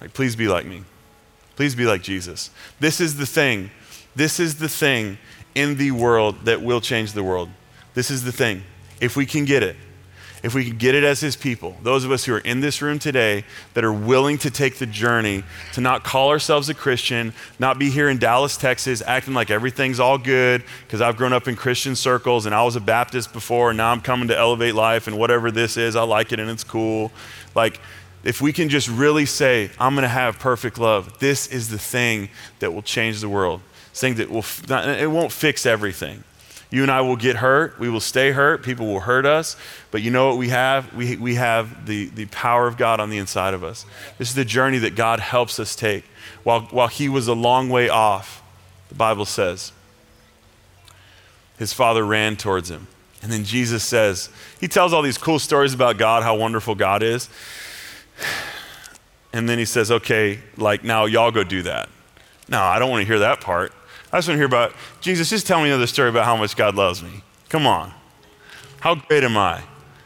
Like, 0.00 0.12
please 0.12 0.34
be 0.34 0.48
like 0.48 0.66
me. 0.66 0.82
Please 1.54 1.74
be 1.74 1.84
like 1.84 2.02
Jesus. 2.02 2.50
This 2.80 3.00
is 3.00 3.16
the 3.16 3.26
thing. 3.26 3.70
This 4.16 4.40
is 4.40 4.56
the 4.56 4.68
thing 4.68 5.18
in 5.54 5.76
the 5.76 5.92
world 5.92 6.44
that 6.44 6.60
will 6.60 6.80
change 6.80 7.12
the 7.12 7.22
world. 7.22 7.48
This 7.94 8.10
is 8.10 8.24
the 8.24 8.32
thing. 8.32 8.62
If 9.00 9.16
we 9.16 9.26
can 9.26 9.44
get 9.44 9.62
it, 9.62 9.76
if 10.42 10.54
we 10.54 10.64
can 10.64 10.76
get 10.76 10.94
it 10.94 11.04
as 11.04 11.20
his 11.20 11.36
people, 11.36 11.76
those 11.82 12.04
of 12.04 12.10
us 12.10 12.24
who 12.24 12.34
are 12.34 12.40
in 12.40 12.60
this 12.60 12.82
room 12.82 12.98
today 12.98 13.44
that 13.74 13.84
are 13.84 13.92
willing 13.92 14.38
to 14.38 14.50
take 14.50 14.76
the 14.78 14.86
journey 14.86 15.44
to 15.72 15.80
not 15.80 16.04
call 16.04 16.30
ourselves 16.30 16.68
a 16.68 16.74
Christian, 16.74 17.32
not 17.58 17.78
be 17.78 17.90
here 17.90 18.08
in 18.08 18.18
Dallas, 18.18 18.56
Texas, 18.56 19.02
acting 19.06 19.34
like 19.34 19.50
everything's 19.50 20.00
all 20.00 20.18
good, 20.18 20.64
because 20.86 21.00
I've 21.00 21.16
grown 21.16 21.32
up 21.32 21.48
in 21.48 21.56
Christian 21.56 21.94
circles 21.94 22.46
and 22.46 22.54
I 22.54 22.62
was 22.64 22.76
a 22.76 22.80
Baptist 22.80 23.32
before, 23.32 23.70
and 23.70 23.76
now 23.76 23.92
I'm 23.92 24.00
coming 24.00 24.28
to 24.28 24.36
Elevate 24.36 24.74
Life, 24.74 25.06
and 25.06 25.18
whatever 25.18 25.50
this 25.50 25.76
is, 25.76 25.96
I 25.96 26.02
like 26.02 26.32
it 26.32 26.40
and 26.40 26.50
it's 26.50 26.64
cool. 26.64 27.12
Like, 27.54 27.80
if 28.24 28.40
we 28.40 28.52
can 28.52 28.68
just 28.68 28.88
really 28.88 29.26
say, 29.26 29.70
I'm 29.80 29.94
going 29.94 30.02
to 30.02 30.08
have 30.08 30.38
perfect 30.38 30.78
love, 30.78 31.18
this 31.18 31.48
is 31.48 31.68
the 31.68 31.78
thing 31.78 32.28
that 32.60 32.72
will 32.72 32.82
change 32.82 33.20
the 33.20 33.28
world 33.28 33.60
Thing 33.94 34.14
that 34.14 34.30
will, 34.30 34.44
it 34.70 35.10
won't 35.10 35.32
fix 35.32 35.66
everything. 35.66 36.24
You 36.72 36.80
and 36.80 36.90
I 36.90 37.02
will 37.02 37.16
get 37.16 37.36
hurt. 37.36 37.78
We 37.78 37.90
will 37.90 38.00
stay 38.00 38.32
hurt. 38.32 38.62
People 38.62 38.86
will 38.86 39.00
hurt 39.00 39.26
us. 39.26 39.56
But 39.90 40.00
you 40.00 40.10
know 40.10 40.28
what 40.28 40.38
we 40.38 40.48
have? 40.48 40.92
We, 40.94 41.16
we 41.16 41.34
have 41.34 41.84
the, 41.86 42.06
the 42.06 42.24
power 42.26 42.66
of 42.66 42.78
God 42.78 42.98
on 42.98 43.10
the 43.10 43.18
inside 43.18 43.52
of 43.52 43.62
us. 43.62 43.84
This 44.16 44.30
is 44.30 44.34
the 44.34 44.44
journey 44.46 44.78
that 44.78 44.96
God 44.96 45.20
helps 45.20 45.60
us 45.60 45.76
take. 45.76 46.04
While, 46.44 46.62
while 46.70 46.88
he 46.88 47.10
was 47.10 47.28
a 47.28 47.34
long 47.34 47.68
way 47.68 47.90
off, 47.90 48.42
the 48.88 48.94
Bible 48.94 49.26
says, 49.26 49.72
his 51.58 51.74
father 51.74 52.06
ran 52.06 52.36
towards 52.36 52.70
him. 52.70 52.88
And 53.22 53.30
then 53.30 53.44
Jesus 53.44 53.84
says, 53.84 54.30
he 54.58 54.66
tells 54.66 54.94
all 54.94 55.02
these 55.02 55.18
cool 55.18 55.38
stories 55.38 55.74
about 55.74 55.98
God, 55.98 56.22
how 56.22 56.36
wonderful 56.36 56.74
God 56.74 57.02
is. 57.02 57.28
And 59.34 59.48
then 59.48 59.58
he 59.58 59.64
says, 59.64 59.90
okay, 59.90 60.40
like 60.58 60.84
now 60.84 61.06
y'all 61.06 61.30
go 61.30 61.42
do 61.42 61.62
that. 61.62 61.88
No, 62.50 62.60
I 62.60 62.78
don't 62.78 62.90
want 62.90 63.00
to 63.00 63.06
hear 63.06 63.20
that 63.20 63.40
part. 63.40 63.72
I 64.12 64.18
just 64.18 64.28
want 64.28 64.36
to 64.36 64.38
hear 64.38 64.46
about 64.46 64.74
Jesus. 65.00 65.30
Just 65.30 65.46
tell 65.46 65.62
me 65.62 65.70
another 65.70 65.86
story 65.86 66.10
about 66.10 66.26
how 66.26 66.36
much 66.36 66.54
God 66.54 66.74
loves 66.74 67.02
me. 67.02 67.22
Come 67.48 67.66
on. 67.66 67.92
How 68.80 68.94
great 68.94 69.24
am 69.24 69.36
I? 69.36 69.62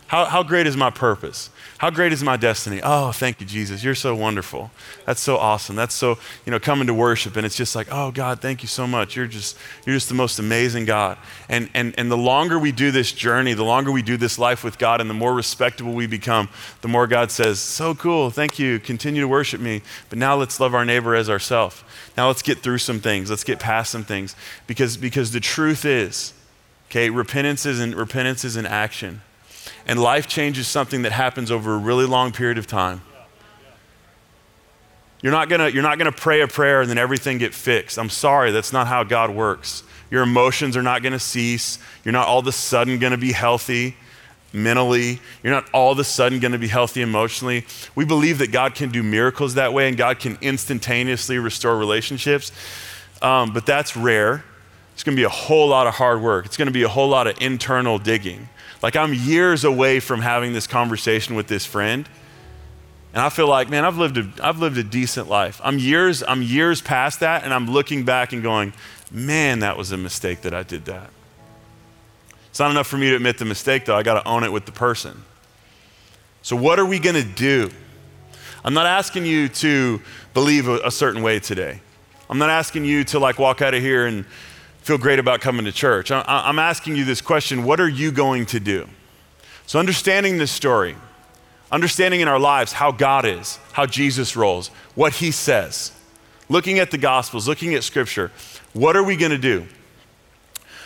How, 0.07 0.27
how 0.27 0.43
great 0.43 0.67
is 0.67 0.77
my 0.77 0.91
purpose? 0.91 1.51
How 1.79 1.91
great 1.91 2.13
is 2.13 2.23
my 2.23 2.39
destiny? 2.39 2.81
Oh, 2.83 3.13
thank 3.13 3.39
you, 3.39 3.47
Jesus. 3.47 3.85
You're 3.85 3.95
so 3.95 4.15
wonderful. 4.15 4.71
That's 5.05 5.21
so 5.21 5.37
awesome. 5.37 5.77
That's 5.77 5.95
so, 5.95 6.19
you 6.47 6.51
know, 6.51 6.59
coming 6.59 6.87
to 6.87 6.95
worship 6.95 7.37
and 7.37 7.45
it's 7.45 7.55
just 7.55 7.77
like, 7.77 7.89
oh 7.91 8.11
God, 8.11 8.41
thank 8.41 8.63
you 8.63 8.69
so 8.69 8.87
much. 8.87 9.15
You're 9.15 9.27
just, 9.27 9.59
you're 9.85 9.95
just 9.95 10.09
the 10.09 10.15
most 10.15 10.39
amazing 10.39 10.87
God. 10.87 11.19
And 11.51 11.69
and 11.75 11.95
and 11.99 12.11
the 12.11 12.17
longer 12.17 12.59
we 12.59 12.73
do 12.73 12.91
this 12.91 13.13
journey, 13.13 13.53
the 13.53 13.65
longer 13.65 13.93
we 13.93 14.01
do 14.01 14.17
this 14.17 14.39
life 14.39 14.65
with 14.65 14.79
God, 14.79 15.03
and 15.03 15.11
the 15.11 15.15
more 15.15 15.35
respectable 15.35 15.93
we 15.93 16.07
become, 16.07 16.49
the 16.81 16.89
more 16.89 17.07
God 17.07 17.31
says, 17.31 17.61
So 17.61 17.95
cool, 17.95 18.31
thank 18.31 18.59
you. 18.59 18.79
Continue 18.79 19.21
to 19.21 19.29
worship 19.29 19.61
me. 19.61 19.83
But 20.09 20.19
now 20.19 20.35
let's 20.35 20.59
love 20.59 20.75
our 20.75 20.85
neighbor 20.87 21.15
as 21.15 21.29
ourselves. 21.29 21.85
Now 22.17 22.29
let's 22.29 22.43
get 22.43 22.59
through 22.61 22.79
some 22.79 23.01
things. 23.01 23.29
Let's 23.29 23.45
get 23.45 23.59
past 23.59 23.91
some 23.91 24.05
things. 24.05 24.35
Because 24.67 24.97
because 24.97 25.33
the 25.33 25.41
truth 25.41 25.85
is, 25.85 26.33
okay, 26.89 27.11
repentance 27.11 27.67
is 27.67 27.95
repentance 27.95 28.47
is 28.47 28.57
an 28.57 28.65
action. 28.65 29.21
And 29.87 30.01
life 30.01 30.27
change 30.27 30.59
is 30.59 30.67
something 30.67 31.03
that 31.03 31.13
happens 31.13 31.51
over 31.51 31.75
a 31.75 31.79
really 31.79 32.07
long 32.07 32.33
period 32.33 32.59
of 32.59 32.67
time. 32.67 33.03
You're 35.23 35.33
not 35.33 35.49
gonna, 35.49 35.69
you're 35.69 35.83
not 35.83 35.99
gonna 35.99 36.13
pray 36.13 36.41
a 36.41 36.49
prayer 36.49 36.81
and 36.81 36.91
then 36.91 36.99
everything 36.99 37.39
get 37.39 37.55
fixed. 37.55 37.99
I'm 37.99 38.11
sorry, 38.11 38.51
that's 38.51 38.73
not 38.73 38.87
how 38.87 39.05
God 39.05 39.31
works. 39.31 39.83
Your 40.11 40.23
emotions 40.23 40.77
are 40.77 40.83
not 40.83 41.03
gonna 41.03 41.19
cease. 41.19 41.79
You're 42.05 42.13
not 42.13 42.27
all 42.27 42.41
of 42.41 42.47
a 42.47 42.53
sudden 42.53 42.99
gonna 42.99 43.17
be 43.17 43.33
healthy 43.33 43.97
mentally. 44.53 45.21
You're 45.43 45.53
not 45.53 45.69
all 45.73 45.93
of 45.93 45.99
a 45.99 46.05
sudden 46.05 46.41
gonna 46.41 46.59
be 46.59 46.69
healthy 46.69 47.03
emotionally. 47.03 47.65
We 47.95 48.05
believe 48.05 48.39
that 48.39 48.53
God 48.53 48.75
can 48.75 48.91
do 48.91 49.03
miracles 49.03 49.55
that 49.55 49.73
way 49.73 49.89
and 49.89 49.97
God 49.97 50.19
can 50.19 50.37
instantaneously 50.41 51.39
restore 51.39 51.77
relationships, 51.77 52.53
um, 53.23 53.53
but 53.53 53.67
that's 53.67 53.97
rare. 53.97 54.45
It's 54.95 55.03
gonna 55.03 55.17
be 55.17 55.25
a 55.25 55.29
whole 55.29 55.69
lot 55.69 55.87
of 55.87 55.95
hard 55.95 56.23
work. 56.23 56.47
It's 56.47 56.57
gonna 56.57 56.71
be 56.71 56.83
a 56.83 56.89
whole 56.89 57.09
lot 57.09 57.27
of 57.27 57.37
internal 57.41 57.99
digging. 57.99 58.49
Like 58.87 58.95
I'm 58.95 59.13
years 59.13 59.65
away 59.65 59.99
from 59.99 60.21
having 60.21 60.53
this 60.53 60.69
conversation 60.69 61.35
with 61.35 61.49
this 61.49 61.67
friend 61.67 62.09
and 63.13 63.21
I 63.21 63.31
feel 63.31 63.49
like, 63.49 63.69
man, 63.69 63.85
I've 63.85 63.99
lived 63.99 64.17
a, 64.17 64.31
I've 64.41 64.61
lived 64.61 64.79
a 64.79 64.85
decent 64.85 65.29
life. 65.29 65.61
I'm 65.65 65.81
years, 65.81 66.23
I'm 66.23 66.41
years 66.41 66.81
past 66.81 67.19
that, 67.19 67.43
and 67.43 67.53
I'm 67.53 67.67
looking 67.67 68.05
back 68.05 68.33
and 68.33 68.45
going, 68.45 68.75
man, 69.11 69.59
that 69.59 69.77
was 69.77 69.91
a 69.91 69.97
mistake 69.97 70.43
that 70.43 70.55
I 70.55 70.63
did 70.63 70.85
that. 70.85 71.11
It's 72.49 72.61
not 72.61 72.71
enough 72.71 72.87
for 72.87 72.97
me 72.97 73.09
to 73.11 73.17
admit 73.17 73.39
the 73.39 73.45
mistake, 73.45 73.87
though. 73.87 73.97
I 73.97 74.05
got 74.05 74.23
to 74.23 74.29
own 74.29 74.45
it 74.45 74.53
with 74.53 74.67
the 74.67 74.73
person. 74.73 75.25
So, 76.43 76.55
what 76.55 76.79
are 76.79 76.87
we 76.87 77.01
going 77.01 77.17
to 77.17 77.25
do? 77.25 77.71
I'm 78.65 78.75
not 78.75 78.87
asking 78.87 79.27
you 79.27 79.49
to 79.49 80.01
believe 80.33 80.69
a, 80.69 80.79
a 80.85 80.91
certain 80.93 81.25
way 81.25 81.41
today. 81.41 81.81
I'm 82.31 82.39
not 82.39 82.51
asking 82.51 82.85
you 82.85 83.03
to 83.05 83.19
like 83.19 83.41
walk 83.41 83.63
out 83.63 83.75
of 83.75 83.83
here 83.83 84.07
and 84.07 84.27
feel 84.87 84.99
great 84.99 85.19
about 85.19 85.41
coming 85.41 85.65
to 85.65 85.73
church. 85.73 86.13
I'm 86.13 86.61
asking 86.61 86.95
you 86.95 87.05
this 87.05 87.21
question 87.21 87.65
what 87.65 87.81
are 87.81 87.89
you 87.89 88.13
going 88.13 88.47
to 88.47 88.61
do? 88.61 88.89
So, 89.67 89.81
understanding 89.81 90.39
this 90.39 90.53
story, 90.53 90.95
understanding 91.73 92.21
in 92.21 92.29
our 92.29 92.39
lives 92.39 92.73
how 92.73 92.93
God 92.93 93.25
is, 93.25 93.59
how 93.73 93.87
Jesus 93.87 94.37
rolls, 94.37 94.69
what 94.95 95.15
he 95.15 95.33
says, 95.33 95.91
looking 96.49 96.79
at 96.79 96.93
the 96.93 96.99
Gospels, 96.99 97.49
looking 97.49 97.75
at 97.75 97.83
Scripture, 97.83 98.31
what 98.75 98.95
are 98.95 99.03
we 99.03 99.17
going 99.17 99.33
to 99.33 99.39
do? 99.39 99.67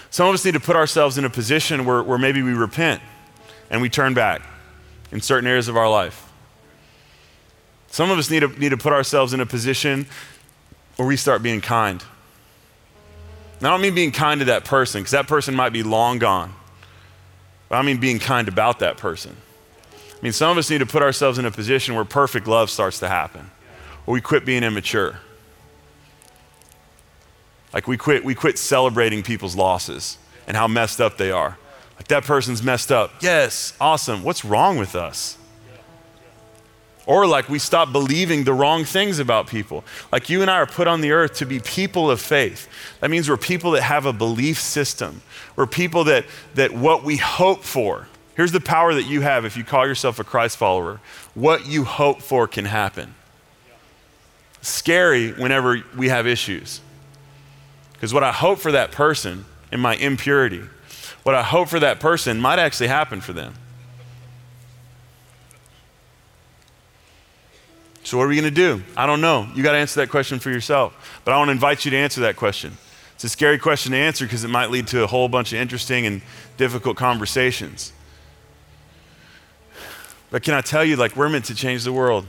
Some 0.09 0.29
of 0.29 0.33
us 0.33 0.47
need 0.47 0.55
to 0.55 0.61
put 0.61 0.77
ourselves 0.77 1.19
in 1.19 1.27
a 1.27 1.31
position 1.31 1.85
where, 1.85 2.03
where 2.03 2.19
maybe 2.19 2.41
we 2.41 2.55
repent 2.55 3.03
and 3.69 3.83
we 3.83 3.91
turn 3.91 4.15
back 4.15 4.41
in 5.13 5.21
certain 5.21 5.47
areas 5.47 5.69
of 5.69 5.77
our 5.77 5.91
life. 5.91 6.27
Some 7.89 8.11
of 8.11 8.19
us 8.19 8.31
need 8.31 8.41
to, 8.41 8.49
need 8.59 8.71
to 8.71 8.79
put 8.79 8.95
ourselves 8.95 9.35
in 9.35 9.41
a 9.41 9.47
position 9.47 10.07
where 10.97 11.07
we 11.07 11.19
start 11.19 11.43
being 11.43 11.61
kind. 11.61 12.03
Now, 13.61 13.69
I 13.69 13.73
don't 13.73 13.83
mean 13.83 13.95
being 13.95 14.13
kind 14.13 14.41
to 14.41 14.47
that 14.47 14.65
person, 14.65 15.03
because 15.03 15.13
that 15.13 15.29
person 15.29 15.55
might 15.55 15.71
be 15.71 15.83
long 15.83 16.19
gone. 16.19 16.55
But 17.69 17.77
I 17.77 17.83
mean 17.83 17.99
being 17.99 18.19
kind 18.19 18.49
about 18.49 18.79
that 18.81 18.97
person. 18.97 19.37
I 19.95 20.23
mean, 20.23 20.33
some 20.33 20.51
of 20.51 20.59
us 20.59 20.69
need 20.71 20.79
to 20.79 20.87
put 20.87 21.03
ourselves 21.03 21.39
in 21.39 21.47
a 21.47 21.51
position 21.51 21.95
where 21.95 22.05
perfect 22.05 22.47
love 22.47 22.71
starts 22.71 22.99
to 23.01 23.09
happen, 23.09 23.51
or 24.07 24.15
we 24.15 24.21
quit 24.21 24.45
being 24.45 24.63
immature. 24.63 25.21
Like 27.73 27.87
we 27.87 27.97
quit, 27.97 28.25
we 28.25 28.35
quit 28.35 28.59
celebrating 28.59 29.23
people's 29.23 29.55
losses 29.55 30.19
and 30.47 30.57
how 30.57 30.67
messed 30.67 31.01
up 31.01 31.17
they 31.17 31.31
are. 31.31 31.57
Like 31.97 32.09
that 32.09 32.25
person's 32.25 32.63
messed 32.63 32.91
up. 32.91 33.13
Yes, 33.21 33.75
awesome. 33.81 34.25
What's 34.25 34.45
wrong 34.45 34.77
with 34.77 34.97
us? 34.97 35.37
Or 37.11 37.27
like 37.27 37.49
we 37.49 37.59
stop 37.59 37.91
believing 37.91 38.45
the 38.45 38.55
wrong 38.55 38.85
things 38.85 39.19
about 39.19 39.49
people. 39.49 39.83
Like 40.13 40.31
you 40.31 40.43
and 40.43 40.51
I 40.51 40.59
are 40.59 40.67
put 40.67 40.87
on 40.87 41.01
the 41.01 41.11
earth 41.11 41.35
to 41.39 41.45
be 41.45 41.59
people 41.59 42.09
of 42.09 42.21
faith. 42.21 42.69
That 43.01 43.11
means 43.11 43.29
we're 43.29 43.37
people 43.37 43.73
that 43.73 43.83
have 43.83 44.07
a 44.07 44.13
belief 44.13 44.61
system. 44.61 45.23
We're 45.57 45.67
people 45.67 46.05
that, 46.05 46.25
that 46.55 46.73
what 46.73 47.03
we 47.03 47.17
hope 47.17 47.65
for, 47.65 48.07
Here's 48.37 48.53
the 48.53 48.61
power 48.61 48.95
that 48.95 49.03
you 49.03 49.21
have 49.23 49.45
if 49.45 49.57
you 49.57 49.65
call 49.65 49.87
yourself 49.87 50.19
a 50.19 50.25
Christ 50.25 50.57
follower. 50.57 51.01
What 51.35 51.67
you 51.67 51.85
hope 51.85 52.23
for 52.23 52.47
can 52.47 52.65
happen. 52.65 53.15
Scary 54.63 55.33
whenever 55.33 55.83
we 55.97 56.09
have 56.09 56.27
issues. 56.27 56.81
Because 57.93 58.15
what 58.15 58.23
I 58.23 58.33
hope 58.33 58.61
for 58.61 58.73
that 58.73 58.93
person 58.93 59.45
in 59.73 59.81
my 59.81 59.97
impurity, 59.97 60.63
what 61.23 61.35
I 61.35 61.43
hope 61.43 61.69
for 61.69 61.81
that 61.81 62.01
person 62.01 62.41
might 62.41 62.59
actually 62.59 62.87
happen 62.87 63.21
for 63.21 63.35
them. 63.35 63.55
So, 68.11 68.19
what 68.19 68.25
are 68.25 68.29
we 68.29 68.35
going 68.35 68.43
to 68.43 68.51
do? 68.51 68.83
I 68.97 69.07
don't 69.07 69.21
know. 69.21 69.49
You 69.55 69.63
got 69.63 69.71
to 69.71 69.79
answer 69.79 70.01
that 70.01 70.09
question 70.09 70.41
for 70.41 70.51
yourself. 70.51 71.21
But 71.25 71.31
I 71.31 71.37
want 71.37 71.47
to 71.47 71.53
invite 71.53 71.85
you 71.85 71.93
to 71.93 71.97
answer 71.97 72.23
that 72.23 72.35
question. 72.35 72.77
It's 73.15 73.23
a 73.23 73.29
scary 73.29 73.57
question 73.57 73.93
to 73.93 73.99
answer 73.99 74.25
because 74.25 74.43
it 74.43 74.49
might 74.49 74.69
lead 74.73 74.89
to 74.89 75.05
a 75.05 75.07
whole 75.07 75.29
bunch 75.29 75.53
of 75.53 75.61
interesting 75.61 76.07
and 76.07 76.21
difficult 76.57 76.97
conversations. 76.97 77.93
But 80.29 80.43
can 80.43 80.55
I 80.55 80.61
tell 80.61 80.85
you, 80.85 80.97
like, 80.97 81.15
we're 81.15 81.29
meant 81.29 81.45
to 81.45 81.55
change 81.55 81.85
the 81.85 81.93
world. 81.93 82.27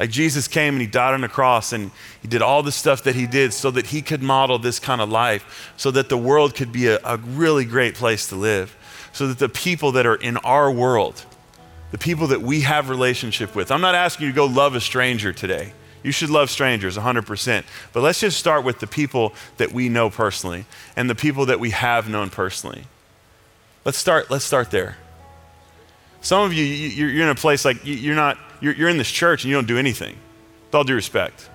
Like, 0.00 0.08
Jesus 0.08 0.48
came 0.48 0.72
and 0.72 0.80
he 0.80 0.86
died 0.86 1.12
on 1.12 1.20
the 1.20 1.28
cross 1.28 1.74
and 1.74 1.90
he 2.22 2.28
did 2.28 2.40
all 2.40 2.62
the 2.62 2.72
stuff 2.72 3.02
that 3.02 3.14
he 3.14 3.26
did 3.26 3.52
so 3.52 3.70
that 3.72 3.88
he 3.88 4.00
could 4.00 4.22
model 4.22 4.58
this 4.58 4.78
kind 4.78 5.02
of 5.02 5.10
life, 5.10 5.74
so 5.76 5.90
that 5.90 6.08
the 6.08 6.16
world 6.16 6.54
could 6.54 6.72
be 6.72 6.86
a, 6.86 6.98
a 7.04 7.18
really 7.18 7.66
great 7.66 7.94
place 7.94 8.26
to 8.28 8.36
live, 8.36 8.74
so 9.12 9.26
that 9.26 9.38
the 9.38 9.50
people 9.50 9.92
that 9.92 10.06
are 10.06 10.16
in 10.16 10.38
our 10.38 10.72
world, 10.72 11.26
the 11.90 11.98
people 11.98 12.28
that 12.28 12.42
we 12.42 12.62
have 12.62 12.88
relationship 12.88 13.54
with, 13.54 13.70
I'm 13.70 13.80
not 13.80 13.94
asking 13.94 14.26
you 14.26 14.32
to 14.32 14.36
go 14.36 14.46
love 14.46 14.74
a 14.74 14.80
stranger 14.80 15.32
today. 15.32 15.72
You 16.02 16.12
should 16.12 16.30
love 16.30 16.50
strangers 16.50 16.96
100%. 16.96 17.64
But 17.92 18.02
let's 18.02 18.20
just 18.20 18.38
start 18.38 18.64
with 18.64 18.78
the 18.78 18.86
people 18.86 19.34
that 19.56 19.72
we 19.72 19.88
know 19.88 20.08
personally 20.10 20.66
and 20.94 21.10
the 21.10 21.14
people 21.14 21.46
that 21.46 21.58
we 21.58 21.70
have 21.70 22.08
known 22.08 22.30
personally. 22.30 22.84
Let's 23.84 23.98
start, 23.98 24.30
let's 24.30 24.44
start 24.44 24.70
there. 24.70 24.96
Some 26.20 26.44
of 26.44 26.52
you, 26.52 26.64
you're 26.64 27.22
in 27.22 27.28
a 27.28 27.34
place 27.34 27.64
like 27.64 27.78
you're 27.84 28.14
not, 28.14 28.38
you're 28.60 28.88
in 28.88 28.98
this 28.98 29.10
church 29.10 29.44
and 29.44 29.50
you 29.50 29.56
don't 29.56 29.66
do 29.66 29.78
anything. 29.78 30.16
With 30.66 30.74
all 30.74 30.84
due 30.84 30.94
respect. 30.94 31.48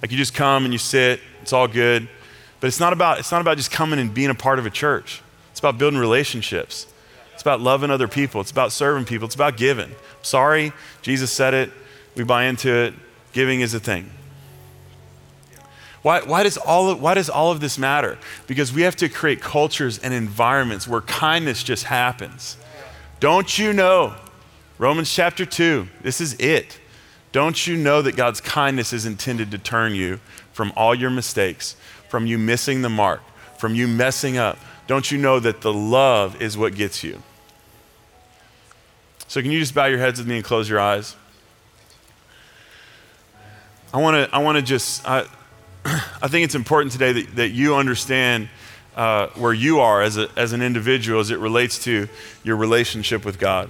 Like 0.00 0.10
you 0.10 0.16
just 0.16 0.34
come 0.34 0.64
and 0.64 0.72
you 0.72 0.78
sit, 0.78 1.20
it's 1.42 1.52
all 1.52 1.68
good. 1.68 2.08
But 2.60 2.68
it's 2.68 2.80
not 2.80 2.92
about, 2.92 3.18
it's 3.18 3.32
not 3.32 3.40
about 3.40 3.56
just 3.56 3.70
coming 3.70 3.98
and 3.98 4.12
being 4.12 4.30
a 4.30 4.34
part 4.34 4.58
of 4.58 4.66
a 4.66 4.70
church. 4.70 5.22
It's 5.50 5.60
about 5.60 5.78
building 5.78 5.98
relationships. 5.98 6.86
It's 7.36 7.42
about 7.42 7.60
loving 7.60 7.90
other 7.90 8.08
people. 8.08 8.40
It's 8.40 8.50
about 8.50 8.72
serving 8.72 9.04
people. 9.04 9.26
It's 9.26 9.34
about 9.34 9.58
giving. 9.58 9.94
Sorry, 10.22 10.72
Jesus 11.02 11.30
said 11.30 11.52
it. 11.52 11.70
We 12.14 12.24
buy 12.24 12.44
into 12.44 12.74
it. 12.74 12.94
Giving 13.34 13.60
is 13.60 13.74
a 13.74 13.78
thing. 13.78 14.10
Why, 16.00 16.22
why, 16.22 16.44
does 16.44 16.56
all 16.56 16.88
of, 16.88 17.02
why 17.02 17.12
does 17.12 17.28
all 17.28 17.52
of 17.52 17.60
this 17.60 17.76
matter? 17.76 18.16
Because 18.46 18.72
we 18.72 18.80
have 18.82 18.96
to 18.96 19.10
create 19.10 19.42
cultures 19.42 19.98
and 19.98 20.14
environments 20.14 20.88
where 20.88 21.02
kindness 21.02 21.62
just 21.62 21.84
happens. 21.84 22.56
Don't 23.20 23.58
you 23.58 23.74
know? 23.74 24.14
Romans 24.78 25.12
chapter 25.12 25.44
2, 25.44 25.88
this 26.00 26.22
is 26.22 26.32
it. 26.38 26.78
Don't 27.32 27.66
you 27.66 27.76
know 27.76 28.00
that 28.00 28.16
God's 28.16 28.40
kindness 28.40 28.94
is 28.94 29.04
intended 29.04 29.50
to 29.50 29.58
turn 29.58 29.94
you 29.94 30.20
from 30.52 30.72
all 30.74 30.94
your 30.94 31.10
mistakes, 31.10 31.76
from 32.08 32.26
you 32.26 32.38
missing 32.38 32.80
the 32.80 32.88
mark, 32.88 33.20
from 33.58 33.74
you 33.74 33.86
messing 33.86 34.38
up? 34.38 34.56
Don't 34.86 35.10
you 35.10 35.18
know 35.18 35.40
that 35.40 35.60
the 35.60 35.72
love 35.72 36.40
is 36.40 36.56
what 36.56 36.74
gets 36.74 37.02
you? 37.02 37.22
So, 39.28 39.42
can 39.42 39.50
you 39.50 39.58
just 39.58 39.74
bow 39.74 39.86
your 39.86 39.98
heads 39.98 40.18
with 40.18 40.28
me 40.28 40.36
and 40.36 40.44
close 40.44 40.68
your 40.68 40.78
eyes? 40.78 41.16
I 43.92 44.00
want 44.00 44.28
to 44.28 44.34
I 44.34 44.38
want 44.38 44.56
to 44.56 44.62
just, 44.62 45.06
I, 45.08 45.26
I 45.84 46.28
think 46.28 46.44
it's 46.44 46.54
important 46.54 46.92
today 46.92 47.12
that, 47.12 47.36
that 47.36 47.48
you 47.48 47.74
understand 47.74 48.48
uh, 48.94 49.28
where 49.34 49.52
you 49.52 49.80
are 49.80 50.02
as, 50.02 50.16
a, 50.16 50.28
as 50.36 50.52
an 50.52 50.62
individual 50.62 51.20
as 51.20 51.30
it 51.30 51.38
relates 51.38 51.82
to 51.84 52.08
your 52.44 52.56
relationship 52.56 53.24
with 53.24 53.38
God. 53.38 53.68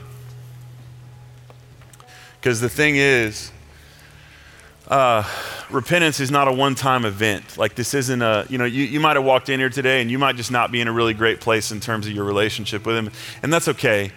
Because 2.41 2.61
the 2.61 2.69
thing 2.69 2.97
is, 2.97 3.51
uh, 4.89 5.25
repentance 5.71 6.21
is 6.21 6.31
not 6.31 6.49
a 6.49 6.53
one 6.53 6.75
time 6.75 7.05
event. 7.05 7.59
Like, 7.59 7.75
this 7.75 7.95
isn't 7.95 8.23
a, 8.23 8.47
you 8.49 8.59
know, 8.59 8.65
you, 8.65 8.85
you 8.85 9.01
might 9.01 9.17
have 9.17 9.25
walked 9.25 9.49
in 9.49 9.59
here 9.59 9.71
today 9.71 10.01
and 10.01 10.11
you 10.11 10.19
might 10.19 10.37
just 10.37 10.51
not 10.51 10.71
be 10.71 10.81
in 10.81 10.89
a 10.89 10.93
really 10.93 11.15
great 11.15 11.41
place 11.41 11.73
in 11.73 11.81
terms 11.81 12.07
of 12.07 12.13
your 12.13 12.25
relationship 12.25 12.87
with 12.87 12.97
Him. 12.97 13.11
And 13.43 13.53
that's 13.53 13.69
okay. 13.69 14.13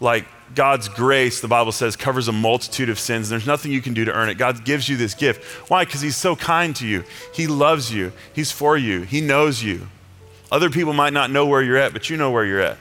Like, 0.00 0.26
God's 0.54 0.88
grace, 0.88 1.40
the 1.40 1.48
Bible 1.48 1.72
says, 1.72 1.94
covers 1.94 2.26
a 2.26 2.32
multitude 2.32 2.88
of 2.88 2.98
sins. 2.98 3.28
There's 3.28 3.46
nothing 3.46 3.70
you 3.70 3.82
can 3.82 3.94
do 3.94 4.04
to 4.06 4.12
earn 4.12 4.28
it. 4.28 4.38
God 4.38 4.64
gives 4.64 4.88
you 4.88 4.96
this 4.96 5.14
gift. 5.14 5.44
Why? 5.70 5.84
Because 5.84 6.00
He's 6.00 6.16
so 6.16 6.34
kind 6.34 6.74
to 6.76 6.86
you. 6.86 7.04
He 7.34 7.46
loves 7.46 7.92
you. 7.92 8.12
He's 8.34 8.50
for 8.50 8.76
you. 8.76 9.02
He 9.02 9.20
knows 9.20 9.62
you. 9.62 9.88
Other 10.50 10.70
people 10.70 10.92
might 10.92 11.12
not 11.12 11.30
know 11.30 11.46
where 11.46 11.62
you're 11.62 11.76
at, 11.76 11.92
but 11.92 12.10
you 12.10 12.16
know 12.16 12.30
where 12.30 12.44
you're 12.44 12.60
at. 12.60 12.78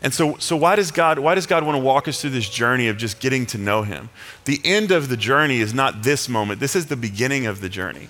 And 0.00 0.14
so, 0.14 0.36
so 0.38 0.56
why, 0.56 0.76
does 0.76 0.90
God, 0.92 1.18
why 1.18 1.34
does 1.34 1.46
God 1.46 1.64
want 1.64 1.76
to 1.76 1.82
walk 1.82 2.06
us 2.06 2.20
through 2.20 2.30
this 2.30 2.48
journey 2.48 2.88
of 2.88 2.96
just 2.96 3.18
getting 3.18 3.46
to 3.46 3.58
know 3.58 3.82
Him? 3.82 4.10
The 4.44 4.60
end 4.64 4.92
of 4.92 5.08
the 5.08 5.16
journey 5.16 5.58
is 5.58 5.74
not 5.74 6.02
this 6.02 6.28
moment, 6.28 6.60
this 6.60 6.76
is 6.76 6.86
the 6.86 6.96
beginning 6.96 7.46
of 7.46 7.60
the 7.60 7.68
journey. 7.68 8.08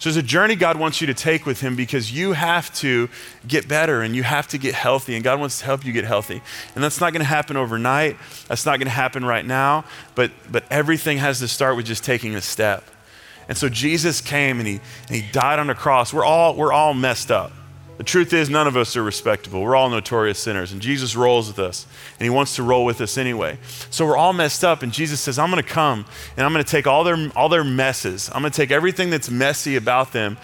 So, 0.00 0.08
there's 0.08 0.16
a 0.16 0.22
journey 0.22 0.54
God 0.54 0.78
wants 0.78 1.00
you 1.00 1.08
to 1.08 1.14
take 1.14 1.44
with 1.44 1.60
Him 1.60 1.74
because 1.74 2.12
you 2.12 2.32
have 2.32 2.72
to 2.76 3.08
get 3.46 3.66
better 3.66 4.02
and 4.02 4.14
you 4.14 4.22
have 4.22 4.46
to 4.48 4.58
get 4.58 4.74
healthy, 4.74 5.14
and 5.14 5.24
God 5.24 5.40
wants 5.40 5.58
to 5.58 5.64
help 5.64 5.84
you 5.84 5.92
get 5.92 6.04
healthy. 6.04 6.40
And 6.74 6.84
that's 6.84 7.00
not 7.00 7.12
going 7.12 7.20
to 7.20 7.26
happen 7.26 7.56
overnight, 7.56 8.16
that's 8.48 8.64
not 8.64 8.78
going 8.78 8.86
to 8.86 8.92
happen 8.92 9.24
right 9.24 9.44
now, 9.44 9.84
but, 10.14 10.30
but 10.50 10.64
everything 10.70 11.18
has 11.18 11.40
to 11.40 11.48
start 11.48 11.76
with 11.76 11.86
just 11.86 12.04
taking 12.04 12.36
a 12.36 12.40
step. 12.40 12.84
And 13.48 13.56
so, 13.56 13.68
Jesus 13.68 14.20
came 14.20 14.58
and 14.58 14.68
He, 14.68 14.80
and 15.08 15.16
he 15.16 15.22
died 15.32 15.58
on 15.58 15.68
the 15.68 15.74
cross. 15.74 16.12
We're 16.12 16.24
all, 16.24 16.54
we're 16.54 16.72
all 16.72 16.94
messed 16.94 17.30
up. 17.30 17.52
The 17.98 18.04
truth 18.04 18.32
is, 18.32 18.48
none 18.48 18.68
of 18.68 18.76
us 18.76 18.96
are 18.96 19.02
respectable. 19.02 19.60
We're 19.60 19.74
all 19.74 19.90
notorious 19.90 20.38
sinners, 20.38 20.70
and 20.70 20.80
Jesus 20.80 21.16
rolls 21.16 21.48
with 21.48 21.58
us, 21.58 21.84
and 22.18 22.22
He 22.24 22.30
wants 22.30 22.54
to 22.54 22.62
roll 22.62 22.84
with 22.84 23.00
us 23.00 23.18
anyway. 23.18 23.58
So 23.90 24.06
we're 24.06 24.16
all 24.16 24.32
messed 24.32 24.62
up, 24.62 24.84
and 24.84 24.92
Jesus 24.92 25.20
says, 25.20 25.36
I'm 25.36 25.50
going 25.50 25.62
to 25.62 25.68
come, 25.68 26.06
and 26.36 26.46
I'm 26.46 26.52
going 26.52 26.64
to 26.64 26.70
take 26.70 26.86
all 26.86 27.02
their, 27.02 27.30
all 27.34 27.48
their 27.48 27.64
messes. 27.64 28.30
I'm 28.32 28.40
going 28.40 28.52
to 28.52 28.56
take 28.56 28.70
everything 28.70 29.10
that's 29.10 29.28
messy 29.28 29.74
about 29.74 30.12
them, 30.12 30.38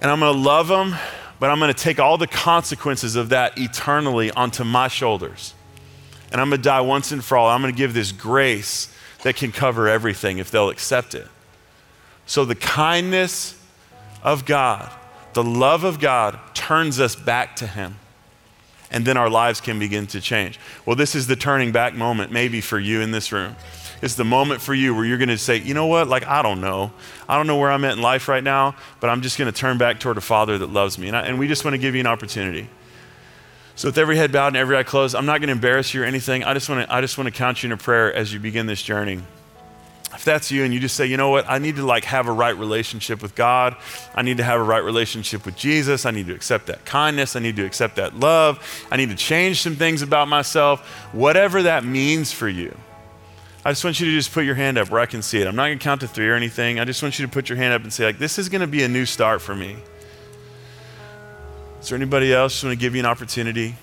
and 0.00 0.10
I'm 0.10 0.18
going 0.18 0.32
to 0.32 0.40
love 0.40 0.68
them, 0.68 0.94
but 1.38 1.50
I'm 1.50 1.58
going 1.58 1.72
to 1.72 1.78
take 1.78 2.00
all 2.00 2.16
the 2.16 2.26
consequences 2.26 3.16
of 3.16 3.28
that 3.28 3.58
eternally 3.58 4.30
onto 4.30 4.64
my 4.64 4.88
shoulders. 4.88 5.52
And 6.32 6.40
I'm 6.40 6.48
going 6.48 6.60
to 6.60 6.64
die 6.64 6.80
once 6.80 7.12
and 7.12 7.22
for 7.22 7.36
all. 7.36 7.48
I'm 7.48 7.60
going 7.60 7.72
to 7.72 7.78
give 7.78 7.92
this 7.92 8.12
grace 8.12 8.90
that 9.24 9.36
can 9.36 9.52
cover 9.52 9.88
everything 9.88 10.38
if 10.38 10.50
they'll 10.50 10.70
accept 10.70 11.14
it. 11.14 11.26
So 12.24 12.46
the 12.46 12.54
kindness 12.54 13.62
of 14.22 14.46
God, 14.46 14.90
the 15.38 15.44
love 15.44 15.84
of 15.84 16.00
God 16.00 16.36
turns 16.52 16.98
us 16.98 17.14
back 17.14 17.54
to 17.54 17.66
Him. 17.68 17.94
And 18.90 19.04
then 19.04 19.16
our 19.16 19.30
lives 19.30 19.60
can 19.60 19.78
begin 19.78 20.08
to 20.08 20.20
change. 20.20 20.58
Well, 20.84 20.96
this 20.96 21.14
is 21.14 21.28
the 21.28 21.36
turning 21.36 21.70
back 21.70 21.94
moment, 21.94 22.32
maybe 22.32 22.60
for 22.60 22.76
you 22.76 23.02
in 23.02 23.12
this 23.12 23.30
room. 23.30 23.54
It's 24.02 24.16
the 24.16 24.24
moment 24.24 24.60
for 24.60 24.74
you 24.74 24.96
where 24.96 25.04
you're 25.04 25.16
going 25.16 25.28
to 25.28 25.38
say, 25.38 25.58
you 25.58 25.74
know 25.74 25.86
what? 25.86 26.08
Like, 26.08 26.26
I 26.26 26.42
don't 26.42 26.60
know. 26.60 26.90
I 27.28 27.36
don't 27.36 27.46
know 27.46 27.56
where 27.56 27.70
I'm 27.70 27.84
at 27.84 27.92
in 27.92 28.02
life 28.02 28.26
right 28.26 28.42
now, 28.42 28.74
but 28.98 29.10
I'm 29.10 29.22
just 29.22 29.38
going 29.38 29.48
to 29.48 29.56
turn 29.56 29.78
back 29.78 30.00
toward 30.00 30.18
a 30.18 30.20
Father 30.20 30.58
that 30.58 30.70
loves 30.70 30.98
me. 30.98 31.06
And, 31.06 31.16
I, 31.16 31.20
and 31.20 31.38
we 31.38 31.46
just 31.46 31.64
want 31.64 31.74
to 31.74 31.78
give 31.78 31.94
you 31.94 32.00
an 32.00 32.08
opportunity. 32.08 32.68
So, 33.76 33.86
with 33.86 33.98
every 33.98 34.16
head 34.16 34.32
bowed 34.32 34.48
and 34.48 34.56
every 34.56 34.76
eye 34.76 34.82
closed, 34.82 35.14
I'm 35.14 35.24
not 35.24 35.38
going 35.38 35.50
to 35.50 35.52
embarrass 35.52 35.94
you 35.94 36.02
or 36.02 36.04
anything. 36.04 36.42
I 36.42 36.52
just 36.52 36.68
want 36.68 36.84
to, 36.84 36.92
I 36.92 37.00
just 37.00 37.16
want 37.16 37.28
to 37.28 37.32
count 37.32 37.62
you 37.62 37.68
in 37.68 37.72
a 37.72 37.76
prayer 37.76 38.12
as 38.12 38.32
you 38.32 38.40
begin 38.40 38.66
this 38.66 38.82
journey 38.82 39.20
if 40.18 40.24
that's 40.24 40.50
you 40.50 40.64
and 40.64 40.74
you 40.74 40.80
just 40.80 40.96
say, 40.96 41.06
you 41.06 41.16
know 41.16 41.30
what, 41.30 41.48
I 41.48 41.58
need 41.58 41.76
to 41.76 41.86
like 41.86 42.04
have 42.04 42.26
a 42.26 42.32
right 42.32 42.56
relationship 42.58 43.22
with 43.22 43.36
God. 43.36 43.76
I 44.16 44.22
need 44.22 44.38
to 44.38 44.42
have 44.42 44.58
a 44.58 44.64
right 44.64 44.82
relationship 44.82 45.46
with 45.46 45.56
Jesus. 45.56 46.04
I 46.04 46.10
need 46.10 46.26
to 46.26 46.34
accept 46.34 46.66
that 46.66 46.84
kindness. 46.84 47.36
I 47.36 47.38
need 47.38 47.54
to 47.54 47.64
accept 47.64 47.94
that 47.96 48.18
love. 48.18 48.58
I 48.90 48.96
need 48.96 49.10
to 49.10 49.14
change 49.14 49.62
some 49.62 49.76
things 49.76 50.02
about 50.02 50.26
myself. 50.26 50.84
Whatever 51.12 51.62
that 51.62 51.84
means 51.84 52.32
for 52.32 52.48
you. 52.48 52.76
I 53.64 53.70
just 53.70 53.84
want 53.84 54.00
you 54.00 54.06
to 54.06 54.12
just 54.12 54.32
put 54.32 54.44
your 54.44 54.56
hand 54.56 54.76
up 54.76 54.90
where 54.90 55.00
I 55.00 55.06
can 55.06 55.22
see 55.22 55.40
it. 55.40 55.46
I'm 55.46 55.54
not 55.54 55.66
going 55.66 55.78
to 55.78 55.84
count 55.84 56.00
to 56.00 56.08
three 56.08 56.28
or 56.28 56.34
anything. 56.34 56.80
I 56.80 56.84
just 56.84 57.00
want 57.00 57.16
you 57.20 57.24
to 57.24 57.30
put 57.30 57.48
your 57.48 57.56
hand 57.56 57.72
up 57.72 57.84
and 57.84 57.92
say, 57.92 58.04
like, 58.04 58.18
this 58.18 58.40
is 58.40 58.48
going 58.48 58.62
to 58.62 58.66
be 58.66 58.82
a 58.82 58.88
new 58.88 59.06
start 59.06 59.40
for 59.40 59.54
me. 59.54 59.76
Is 61.80 61.90
there 61.90 61.96
anybody 61.96 62.34
else? 62.34 62.54
Just 62.54 62.64
want 62.64 62.76
to 62.76 62.80
give 62.80 62.96
you 62.96 63.00
an 63.00 63.06
opportunity. 63.06 63.76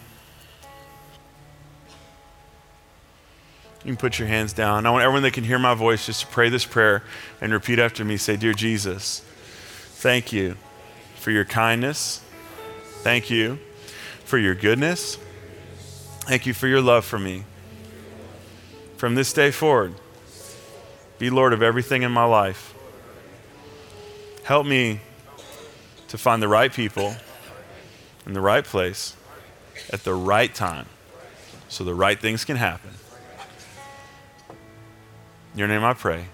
You 3.86 3.92
can 3.92 3.98
put 3.98 4.18
your 4.18 4.28
hands 4.28 4.52
down. 4.52 4.88
I 4.88 4.90
want 4.90 5.04
everyone 5.04 5.22
that 5.22 5.34
can 5.34 5.44
hear 5.44 5.60
my 5.60 5.76
voice 5.76 6.08
just 6.08 6.22
to 6.22 6.28
pray 6.28 6.50
this 6.50 6.66
prayer 6.66 7.04
and 7.40 7.54
repeat 7.54 7.78
after 7.78 8.04
me. 8.04 8.18
Say, 8.18 8.36
Dear 8.36 8.54
Jesus, 8.54 9.20
thank 9.20 10.34
you 10.34 10.58
for 11.18 11.30
your 11.30 11.46
kindness. 11.46 12.20
Thank 13.04 13.30
you 13.30 13.60
for 14.24 14.40
your 14.40 14.56
goodness. 14.56 15.20
Thank 16.22 16.48
you 16.48 16.54
for 16.56 16.66
your 16.66 16.82
love 16.82 17.06
for 17.06 17.20
me. 17.20 17.44
From 18.98 19.14
this 19.14 19.32
day 19.32 19.52
forward, 19.52 19.94
be 21.20 21.30
Lord 21.30 21.54
of 21.54 21.62
everything 21.62 22.02
in 22.02 22.12
my 22.12 22.26
life. 22.26 22.74
Help 24.46 24.66
me 24.66 25.00
to 26.08 26.18
find 26.18 26.42
the 26.42 26.48
right 26.48 26.74
people 26.74 27.16
in 28.26 28.34
the 28.34 28.42
right 28.42 28.66
place 28.66 29.16
at 29.94 30.04
the 30.04 30.16
right 30.16 30.56
time 30.56 30.88
so 31.70 31.84
the 31.84 31.94
right 31.94 32.20
things 32.20 32.44
can 32.44 32.56
happen. 32.58 32.95
In 35.56 35.60
your 35.60 35.70
name 35.70 35.86
I 35.86 35.94
pray. 35.94 36.26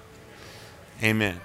Amen. 1.03 1.39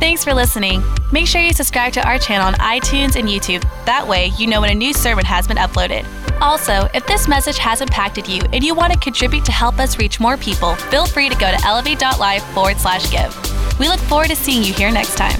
Thanks 0.00 0.24
for 0.24 0.32
listening. 0.32 0.82
Make 1.12 1.26
sure 1.26 1.42
you 1.42 1.52
subscribe 1.52 1.92
to 1.92 2.08
our 2.08 2.18
channel 2.18 2.46
on 2.46 2.54
iTunes 2.54 3.16
and 3.16 3.28
YouTube. 3.28 3.60
That 3.84 4.08
way, 4.08 4.32
you 4.38 4.46
know 4.46 4.62
when 4.62 4.70
a 4.70 4.74
new 4.74 4.94
sermon 4.94 5.26
has 5.26 5.46
been 5.46 5.58
uploaded. 5.58 6.06
Also, 6.40 6.88
if 6.94 7.06
this 7.06 7.28
message 7.28 7.58
has 7.58 7.82
impacted 7.82 8.26
you 8.26 8.40
and 8.54 8.64
you 8.64 8.74
want 8.74 8.94
to 8.94 8.98
contribute 8.98 9.44
to 9.44 9.52
help 9.52 9.78
us 9.78 9.98
reach 9.98 10.18
more 10.18 10.38
people, 10.38 10.76
feel 10.76 11.04
free 11.04 11.28
to 11.28 11.36
go 11.36 11.54
to 11.54 11.66
elevate.life 11.66 12.42
forward 12.54 12.78
slash 12.78 13.10
give. 13.10 13.78
We 13.78 13.88
look 13.88 14.00
forward 14.00 14.30
to 14.30 14.36
seeing 14.36 14.62
you 14.62 14.72
here 14.72 14.90
next 14.90 15.16
time. 15.16 15.38